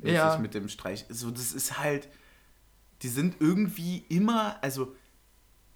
Ja. 0.03 0.39
mit 0.39 0.55
dem 0.55 0.69
Streich. 0.71 1.05
So, 1.11 1.31
das 1.31 1.53
ist 1.53 1.79
halt, 1.79 2.09
die 3.03 3.09
sind 3.09 3.37
irgendwie 3.39 3.99
immer, 4.09 4.57
also 4.63 4.95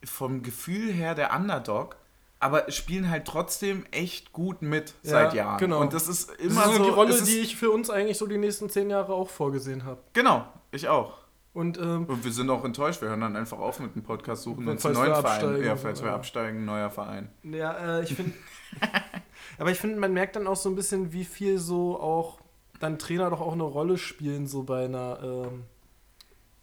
vom 0.03 0.43
Gefühl 0.43 0.91
her 0.93 1.15
der 1.15 1.35
Underdog, 1.37 1.97
aber 2.41 2.71
spielen 2.71 3.11
halt 3.11 3.27
trotzdem 3.27 3.85
echt 3.91 4.33
gut 4.33 4.63
mit 4.63 4.95
Ja, 5.03 5.11
seit 5.11 5.35
Jahren. 5.35 5.59
genau. 5.59 5.81
Und 5.81 5.93
das 5.93 6.09
ist 6.09 6.31
Das 6.31 6.37
immer 6.39 6.63
ist 6.65 6.71
so 6.73 6.77
so. 6.79 6.85
die 6.85 6.91
Rolle, 6.91 7.23
die 7.23 7.39
ich 7.41 7.57
für 7.57 7.71
uns 7.71 7.91
eigentlich 7.91 8.17
so 8.17 8.27
die 8.27 8.39
nächsten 8.39 8.71
zehn 8.71 8.89
Jahre 8.89 9.13
auch 9.13 9.29
vorgesehen 9.29 9.85
habe. 9.85 10.01
Genau, 10.15 10.47
ich 10.71 10.89
auch. 10.89 11.19
Und 11.53 11.77
ähm, 11.79 12.07
Und 12.07 12.25
wir 12.25 12.33
sind 12.33 12.49
auch 12.51 12.65
enttäuscht. 12.65 13.01
Wir 13.03 13.09
hören 13.11 13.21
dann 13.21 13.37
einfach 13.37 13.59
auf 13.59 13.79
mit 13.79 13.95
dem 13.95 14.03
Podcast, 14.03 14.43
suchen 14.43 14.67
uns 14.69 14.85
einen 14.87 14.95
neuen 14.95 15.15
Verein. 15.15 15.63
Ja, 15.63 15.77
falls 15.77 16.03
wir 16.03 16.13
absteigen, 16.13 16.65
neuer 16.65 16.91
Verein. 16.91 17.29
Ja, 17.43 17.99
äh, 17.99 18.03
ich 18.05 18.15
finde. 18.15 18.33
aber 19.59 19.71
ich 19.71 19.79
finde, 19.79 19.99
man 19.99 20.13
merkt 20.13 20.37
dann 20.37 20.47
auch 20.47 20.57
so 20.57 20.69
ein 20.69 20.77
bisschen, 20.77 21.13
wie 21.13 21.25
viel 21.25 21.59
so 21.59 22.01
auch 22.01 22.39
dann 22.81 22.99
Trainer 22.99 23.31
doch 23.31 23.41
auch 23.41 23.53
eine 23.53 23.63
Rolle 23.63 23.99
spielen, 23.99 24.47
so 24.47 24.63
bei 24.65 24.85
einer, 24.87 25.19
ähm, 25.23 25.65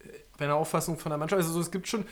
äh, 0.00 0.08
bei 0.38 0.44
einer 0.44 0.56
Auffassung 0.56 0.98
von 0.98 1.10
der 1.10 1.18
Mannschaft. 1.18 1.40
Also 1.40 1.52
so, 1.52 1.60
es 1.60 1.70
gibt 1.70 1.88
schon. 1.88 2.04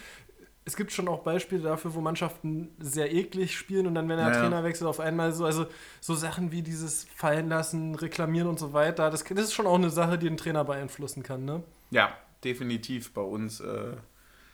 Es 0.67 0.77
gibt 0.77 0.93
schon 0.93 1.09
auch 1.09 1.21
Beispiele 1.21 1.63
dafür, 1.63 1.95
wo 1.95 2.01
Mannschaften 2.03 2.69
sehr 2.79 3.13
eklig 3.13 3.57
spielen 3.57 3.87
und 3.87 3.95
dann, 3.95 4.09
wenn 4.11 4.19
der 4.19 4.29
Ja, 4.29 4.35
ja. 4.35 4.41
Trainer 4.41 4.63
wechselt, 4.63 4.89
auf 4.89 5.01
einmal 5.01 5.33
so, 5.33 5.47
also 5.47 5.67
so 6.01 6.15
Sachen 6.15 6.53
wie 6.53 6.61
dieses 6.63 7.07
Fallen 7.17 7.49
lassen, 7.49 7.95
reklamieren 7.95 8.47
und 8.47 8.59
so 8.59 8.75
weiter, 8.75 9.11
das, 9.11 9.25
das 9.25 9.45
ist 9.45 9.55
schon 9.55 9.67
auch 9.67 9.77
eine 9.77 9.89
Sache, 9.89 10.19
die 10.19 10.29
den 10.29 10.37
Trainer 10.37 10.63
beeinflussen 10.65 11.23
kann, 11.23 11.47
ne? 11.47 11.63
Ja, 11.91 12.13
definitiv 12.45 13.13
bei 13.15 13.23
uns. 13.23 13.61
Äh, 13.61 13.95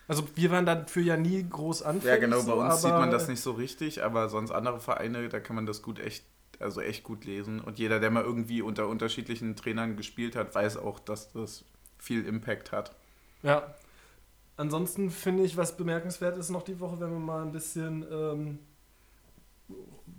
Also 0.08 0.24
wir 0.34 0.50
waren 0.50 0.66
dafür 0.66 1.02
ja 1.02 1.16
nie 1.16 1.44
groß 1.48 1.82
anfällig. 1.82 2.14
ja, 2.14 2.20
genau, 2.20 2.36
bei 2.36 2.42
so, 2.42 2.54
uns 2.54 2.82
sieht 2.82 2.90
man 2.90 3.10
das 3.10 3.28
nicht 3.28 3.40
so 3.40 3.52
richtig, 3.52 4.04
aber 4.04 4.28
sonst 4.28 4.52
andere 4.52 4.78
Vereine, 4.78 5.28
da 5.28 5.40
kann 5.40 5.56
man 5.56 5.66
das 5.66 5.82
gut 5.82 5.98
echt, 5.98 6.24
also 6.60 6.80
echt 6.80 7.02
gut 7.02 7.24
lesen. 7.24 7.60
Und 7.60 7.78
jeder, 7.78 7.98
der 7.98 8.10
mal 8.10 8.22
irgendwie 8.22 8.62
unter 8.62 8.88
unterschiedlichen 8.88 9.56
Trainern 9.56 9.96
gespielt 9.96 10.36
hat, 10.36 10.54
weiß 10.54 10.76
auch, 10.76 11.00
dass 11.00 11.32
das 11.32 11.64
viel 11.98 12.24
Impact 12.24 12.72
hat. 12.72 12.94
Ja. 13.42 13.74
Ansonsten 14.56 15.10
finde 15.10 15.42
ich, 15.42 15.56
was 15.56 15.76
bemerkenswert 15.76 16.38
ist 16.38 16.50
noch 16.50 16.62
die 16.62 16.80
Woche, 16.80 16.98
wenn 17.00 17.10
wir 17.10 17.18
mal 17.18 17.42
ein 17.42 17.52
bisschen 17.52 18.06
ähm, 18.10 18.58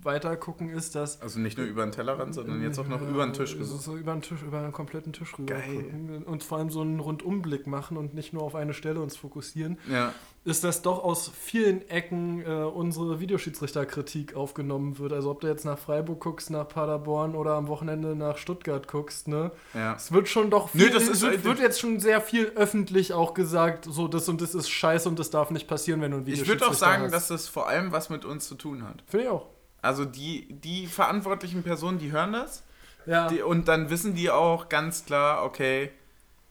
weiter 0.02 0.36
gucken, 0.36 0.68
ist, 0.70 0.94
dass. 0.94 1.20
Also 1.20 1.40
nicht 1.40 1.58
nur 1.58 1.66
über 1.66 1.84
den 1.84 1.92
Tellerrand, 1.92 2.34
sondern 2.34 2.62
jetzt 2.62 2.78
auch 2.78 2.86
noch 2.88 3.00
über 3.02 3.24
den 3.26 3.32
Tisch 3.32 3.56
so, 3.60 3.76
so 3.76 3.96
über 3.96 4.12
den 4.12 4.22
Tisch, 4.22 4.42
über 4.42 4.58
einen 4.58 4.72
kompletten 4.72 5.12
Tisch 5.12 5.36
rüber. 5.38 5.54
Geil. 5.54 5.82
gucken 5.82 6.22
Und 6.24 6.42
vor 6.44 6.58
allem 6.58 6.70
so 6.70 6.80
einen 6.82 7.00
Rundumblick 7.00 7.66
machen 7.66 7.96
und 7.96 8.14
nicht 8.14 8.32
nur 8.32 8.42
auf 8.42 8.54
eine 8.54 8.74
Stelle 8.74 9.00
uns 9.00 9.16
fokussieren, 9.16 9.78
Ja, 9.90 10.12
ist, 10.44 10.62
dass 10.64 10.82
doch 10.82 11.02
aus 11.02 11.30
vielen 11.38 11.88
Ecken 11.90 12.42
äh, 12.42 12.46
unsere 12.64 13.20
Videoschiedsrichterkritik 13.20 14.34
aufgenommen 14.34 14.98
wird. 14.98 15.12
Also 15.12 15.30
ob 15.30 15.40
du 15.40 15.48
jetzt 15.48 15.64
nach 15.64 15.78
Freiburg 15.78 16.20
guckst, 16.20 16.50
nach 16.50 16.68
Paderborn 16.68 17.34
oder 17.34 17.54
am 17.54 17.68
Wochenende 17.68 18.14
nach 18.14 18.38
Stuttgart 18.38 18.88
guckst, 18.88 19.28
ne? 19.28 19.50
ja. 19.74 19.94
Es 19.94 20.12
wird 20.12 20.28
schon 20.28 20.50
doch 20.50 20.72
Nö, 20.74 20.84
viel, 20.84 20.90
das 20.92 21.02
es 21.04 21.08
ist- 21.10 21.22
wird, 21.22 21.44
wird 21.44 21.58
jetzt 21.60 21.80
schon 21.80 21.98
sehr 22.00 22.20
viel 22.20 22.46
öffentlich 22.54 23.12
auch 23.12 23.34
gesagt, 23.34 23.86
so 23.90 24.08
das 24.08 24.28
und 24.28 24.40
das 24.40 24.54
ist 24.54 24.68
scheiße 24.70 25.08
und 25.08 25.18
das 25.18 25.30
darf 25.30 25.50
nicht 25.50 25.66
passieren, 25.66 26.00
wenn 26.00 26.12
du 26.12 26.18
ein 26.18 26.26
Ich 26.26 26.46
würde 26.46 26.64
auch 26.64 26.70
Videoschiedsrichter 26.70 26.74
sagen, 26.86 27.02
hast. 27.04 27.12
dass 27.12 27.28
das 27.28 27.48
vor 27.48 27.68
allem 27.68 27.92
was 27.92 28.10
mit 28.10 28.24
uns 28.24 28.46
zu 28.48 28.54
tun 28.54 28.84
hat. 28.84 29.02
Finde 29.06 29.26
ich 29.26 29.30
auch. 29.30 29.46
Also 29.82 30.04
die, 30.04 30.46
die 30.50 30.86
verantwortlichen 30.86 31.62
Personen, 31.62 31.98
die 31.98 32.10
hören 32.12 32.32
das 32.32 32.64
Ja. 33.06 33.28
die, 33.28 33.42
und 33.42 33.68
dann 33.68 33.90
wissen 33.90 34.14
die 34.14 34.30
auch 34.30 34.68
ganz 34.68 35.04
klar, 35.04 35.44
okay, 35.44 35.90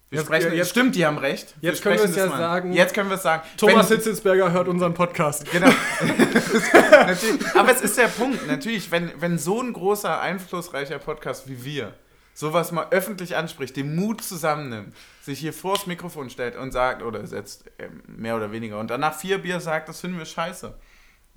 Wir 0.09 0.19
Jetzt- 0.19 0.27
sprechen, 0.27 0.53
jetzt- 0.53 0.69
stimmt, 0.69 0.95
die 0.95 1.05
haben 1.05 1.17
recht. 1.17 1.53
Jetzt 1.59 1.81
können 1.83 1.97
wir 1.97 2.05
es 2.05 2.15
ja 2.15 2.27
mal. 2.27 2.37
sagen. 2.37 2.71
Jetzt 2.71 2.93
können 2.93 3.09
wir 3.09 3.15
es 3.17 3.23
sagen. 3.23 3.43
Thomas 3.57 3.89
Wenn- 3.89 3.97
Hitzelsberger 3.97 4.51
hört 4.53 4.69
unseren 4.69 4.93
Podcast. 4.93 5.51
Genau. 5.51 5.67
Aber 7.55 7.71
es 7.71 7.81
ist 7.81 7.97
der 7.97 8.07
Punkt, 8.07 8.47
natürlich, 8.47 8.89
wenn, 8.91 9.11
wenn 9.19 9.37
so 9.37 9.61
ein 9.61 9.73
großer, 9.73 10.21
einflussreicher 10.21 10.99
Podcast 10.99 11.47
wie 11.49 11.63
wir 11.65 11.93
sowas 12.33 12.71
mal 12.71 12.87
öffentlich 12.91 13.35
anspricht, 13.35 13.75
den 13.75 13.95
Mut 13.95 14.21
zusammennimmt, 14.23 14.95
sich 15.21 15.39
hier 15.39 15.53
vors 15.53 15.87
Mikrofon 15.87 16.29
stellt 16.29 16.55
und 16.55 16.71
sagt, 16.71 17.01
oder 17.01 17.25
setzt 17.25 17.65
ähm, 17.79 18.01
mehr 18.05 18.35
oder 18.35 18.51
weniger, 18.51 18.79
und 18.79 18.89
danach 18.91 19.15
vier 19.19 19.39
Bier 19.39 19.59
sagt, 19.59 19.89
das 19.89 19.99
finden 20.01 20.19
wir 20.19 20.25
scheiße. 20.25 20.73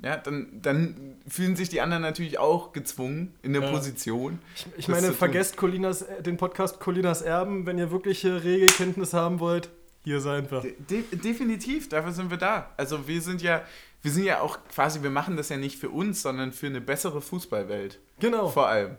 Ja, 0.03 0.17
dann, 0.17 0.49
dann 0.63 1.17
fühlen 1.29 1.57
sich 1.57 1.69
die 1.69 1.81
anderen 1.81 2.03
natürlich 2.03 2.39
auch 2.39 2.73
gezwungen 2.73 3.35
in 3.43 3.53
der 3.53 3.63
Ja. 3.63 3.71
Position. 3.71 4.39
Ich, 4.55 4.67
ich 4.77 4.89
meine, 4.89 5.13
vergesst 5.13 5.57
Colinas, 5.57 6.03
äh, 6.03 6.23
den 6.23 6.37
Podcast 6.37 6.81
Colinas 6.81 7.23
Erben, 7.23 7.67
wenn 7.67 7.79
ihr 7.79 7.91
wirkliche 7.91 8.43
Regelkenntnis 8.43 9.13
haben 9.13 9.41
wollt. 9.41 9.69
Hier 10.05 10.21
seid 10.21 10.51
wir. 10.51 10.63
De 10.89 11.03
definitiv, 11.13 11.89
dafür 11.91 12.13
sind 12.13 12.31
wir 12.31 12.39
da. 12.39 12.71
Also 12.79 13.07
wir 13.07 13.21
sind 13.21 13.43
ja, 13.43 13.63
wir 14.01 14.11
sind 14.11 14.25
ja 14.25 14.41
auch 14.41 14.59
quasi, 14.75 15.03
wir 15.03 15.11
machen 15.11 15.37
das 15.37 15.51
ja 15.51 15.59
nicht 15.59 15.79
für 15.79 15.91
uns, 15.91 16.23
sondern 16.23 16.53
für 16.53 16.67
eine 16.69 16.81
bessere 16.81 17.21
Fußballwelt. 17.21 17.99
Genau. 18.19 18.49
Vor 18.49 18.69
allem. 18.69 18.97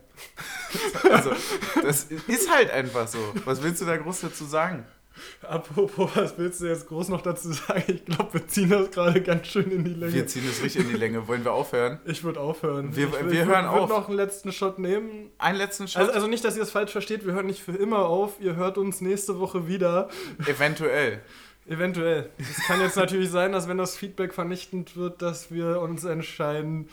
also, 1.12 1.32
das 1.82 2.04
ist 2.04 2.52
halt 2.54 2.70
einfach 2.70 3.08
so. 3.08 3.18
Was 3.45 3.64
willst 3.64 3.82
du 3.82 3.86
da 3.86 3.97
groß 3.97 4.22
dazu 4.22 4.45
sagen? 4.45 4.86
Apropos, 5.47 6.09
was 6.16 6.38
willst 6.38 6.62
du 6.62 6.68
jetzt 6.68 6.88
groß 6.88 7.09
noch 7.09 7.22
dazu 7.22 7.51
sagen? 7.51 7.84
Ich 7.88 8.05
glaube, 8.05 8.34
wir 8.34 8.47
ziehen 8.47 8.70
das 8.70 8.91
gerade 8.91 9.22
ganz 9.22 9.47
schön 9.47 9.70
in 9.72 9.84
die 9.84 9.93
Länge. 9.93 10.14
Wir 10.14 10.28
ziehen 10.28 10.43
das 10.47 10.62
richtig 10.64 10.84
in 10.84 10.89
die 10.89 10.95
Länge. 10.97 11.28
Wollen 11.28 11.43
wir 11.43 11.51
aufhören? 11.53 11.99
ich 12.05 12.24
würde 12.24 12.39
aufhören. 12.39 12.95
Wir- 12.95 13.07
ich 13.07 13.30
wir 13.32 13.45
hören 13.45 13.66
würd 13.66 13.84
auf. 13.84 13.89
noch 13.89 14.07
einen 14.07 14.18
letzten 14.18 14.51
Shot 14.51 14.80
nehmen. 14.80 15.30
Einen 15.38 15.57
letzten 15.57 15.88
Schritt? 15.88 16.01
Also, 16.01 16.14
also 16.14 16.28
nicht, 16.28 16.43
dass 16.45 16.55
ihr 16.55 16.64
es 16.64 16.72
falsch 16.72 16.91
versteht, 16.91 17.26
wir 17.26 17.34
hören 17.34 17.47
nicht 17.47 17.62
für 17.62 17.74
immer 17.76 18.05
auf. 18.05 18.34
Ihr 18.39 18.55
hört 18.55 18.78
uns 18.78 19.01
nächste 19.01 19.39
Woche 19.39 19.68
wieder. 19.68 20.09
Eventuell. 20.47 21.22
Eventuell. 21.68 22.30
Es 22.39 22.64
kann 22.66 22.82
jetzt 22.82 22.95
natürlich 22.97 23.30
sein, 23.30 23.51
dass 23.51 23.68
wenn 23.68 23.78
das 23.78 23.95
Feedback 23.95 24.34
vernichtend 24.34 24.97
wird, 24.97 25.22
dass 25.22 25.51
wir 25.51 25.80
uns 25.82 26.03
entscheiden, 26.03 26.89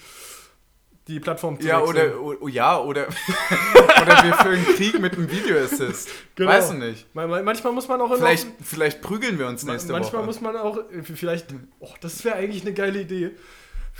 die 1.08 1.18
Plattform 1.20 1.58
zu 1.60 1.66
Ja, 1.66 1.80
wechseln. 1.80 2.12
oder, 2.18 2.40
o- 2.42 2.48
ja, 2.48 2.78
oder, 2.80 3.06
oder 4.02 4.22
wir 4.24 4.34
führen 4.34 4.64
Krieg 4.76 4.98
mit 5.00 5.14
einem 5.14 5.30
Videoassist. 5.30 6.08
Genau. 6.36 6.50
Weißt 6.50 6.70
du 6.72 6.74
nicht. 6.76 7.06
Man- 7.14 7.28
man- 7.30 7.44
Manchmal 7.44 7.72
muss 7.72 7.88
man 7.88 8.00
auch 8.00 8.10
in 8.12 8.18
Vielleicht, 8.18 8.46
vielleicht 8.62 9.00
prügeln 9.02 9.38
wir 9.38 9.46
uns 9.48 9.64
nächste 9.64 9.92
Manchmal 9.92 10.20
Woche. 10.20 10.26
muss 10.26 10.40
man 10.40 10.56
auch, 10.56 10.78
äh, 10.78 11.02
vielleicht, 11.02 11.46
oh, 11.80 11.88
das 12.00 12.24
wäre 12.24 12.36
eigentlich 12.36 12.62
eine 12.62 12.74
geile 12.74 13.00
Idee. 13.00 13.30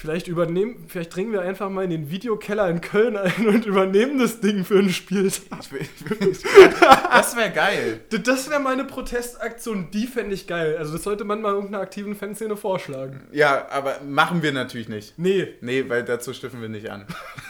Vielleicht 0.01 0.29
übernehmen, 0.29 0.85
vielleicht 0.87 1.17
dringen 1.17 1.33
wir 1.33 1.43
einfach 1.43 1.69
mal 1.71 1.83
in 1.83 1.91
den 1.91 2.09
Videokeller 2.09 2.71
in 2.71 2.81
Köln 2.81 3.17
ein 3.17 3.49
und 3.49 3.67
übernehmen 3.67 4.21
das 4.21 4.39
Ding 4.39 4.65
für 4.65 4.79
einen 4.79 4.91
Spieltag. 4.91 5.59
Ich 5.61 5.73
will, 5.73 5.81
ich 5.81 6.09
will, 6.09 6.29
ich 6.31 6.45
will, 6.45 6.71
das 7.11 7.35
wäre 7.35 7.51
geil. 7.51 8.01
Das 8.09 8.49
wäre 8.49 8.61
meine 8.61 8.85
Protestaktion, 8.85 9.91
die 9.91 10.07
fände 10.07 10.37
ich 10.37 10.47
geil. 10.47 10.77
Also 10.79 10.93
das 10.93 11.03
sollte 11.03 11.25
man 11.25 11.43
mal 11.43 11.53
irgendeiner 11.53 11.83
aktiven 11.83 12.15
Fanszene 12.15 12.57
vorschlagen. 12.57 13.27
Ja, 13.33 13.69
aber 13.73 14.01
machen 14.03 14.41
wir 14.41 14.53
natürlich 14.53 14.89
nicht. 14.89 15.19
Nee, 15.19 15.55
Nee, 15.63 15.89
weil 15.89 16.05
dazu 16.05 16.33
stiften 16.33 16.61
wir 16.61 16.69
nicht 16.69 16.89
an. 16.91 17.05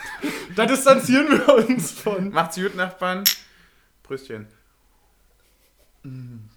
da 0.56 0.64
distanzieren 0.64 1.28
wir 1.28 1.68
uns 1.68 1.90
von. 1.90 2.30
Macht's 2.30 2.56
gut, 2.56 2.74
Nachbarn. 2.74 3.24
Pröstchen. 4.02 4.46
Mm. 6.02 6.47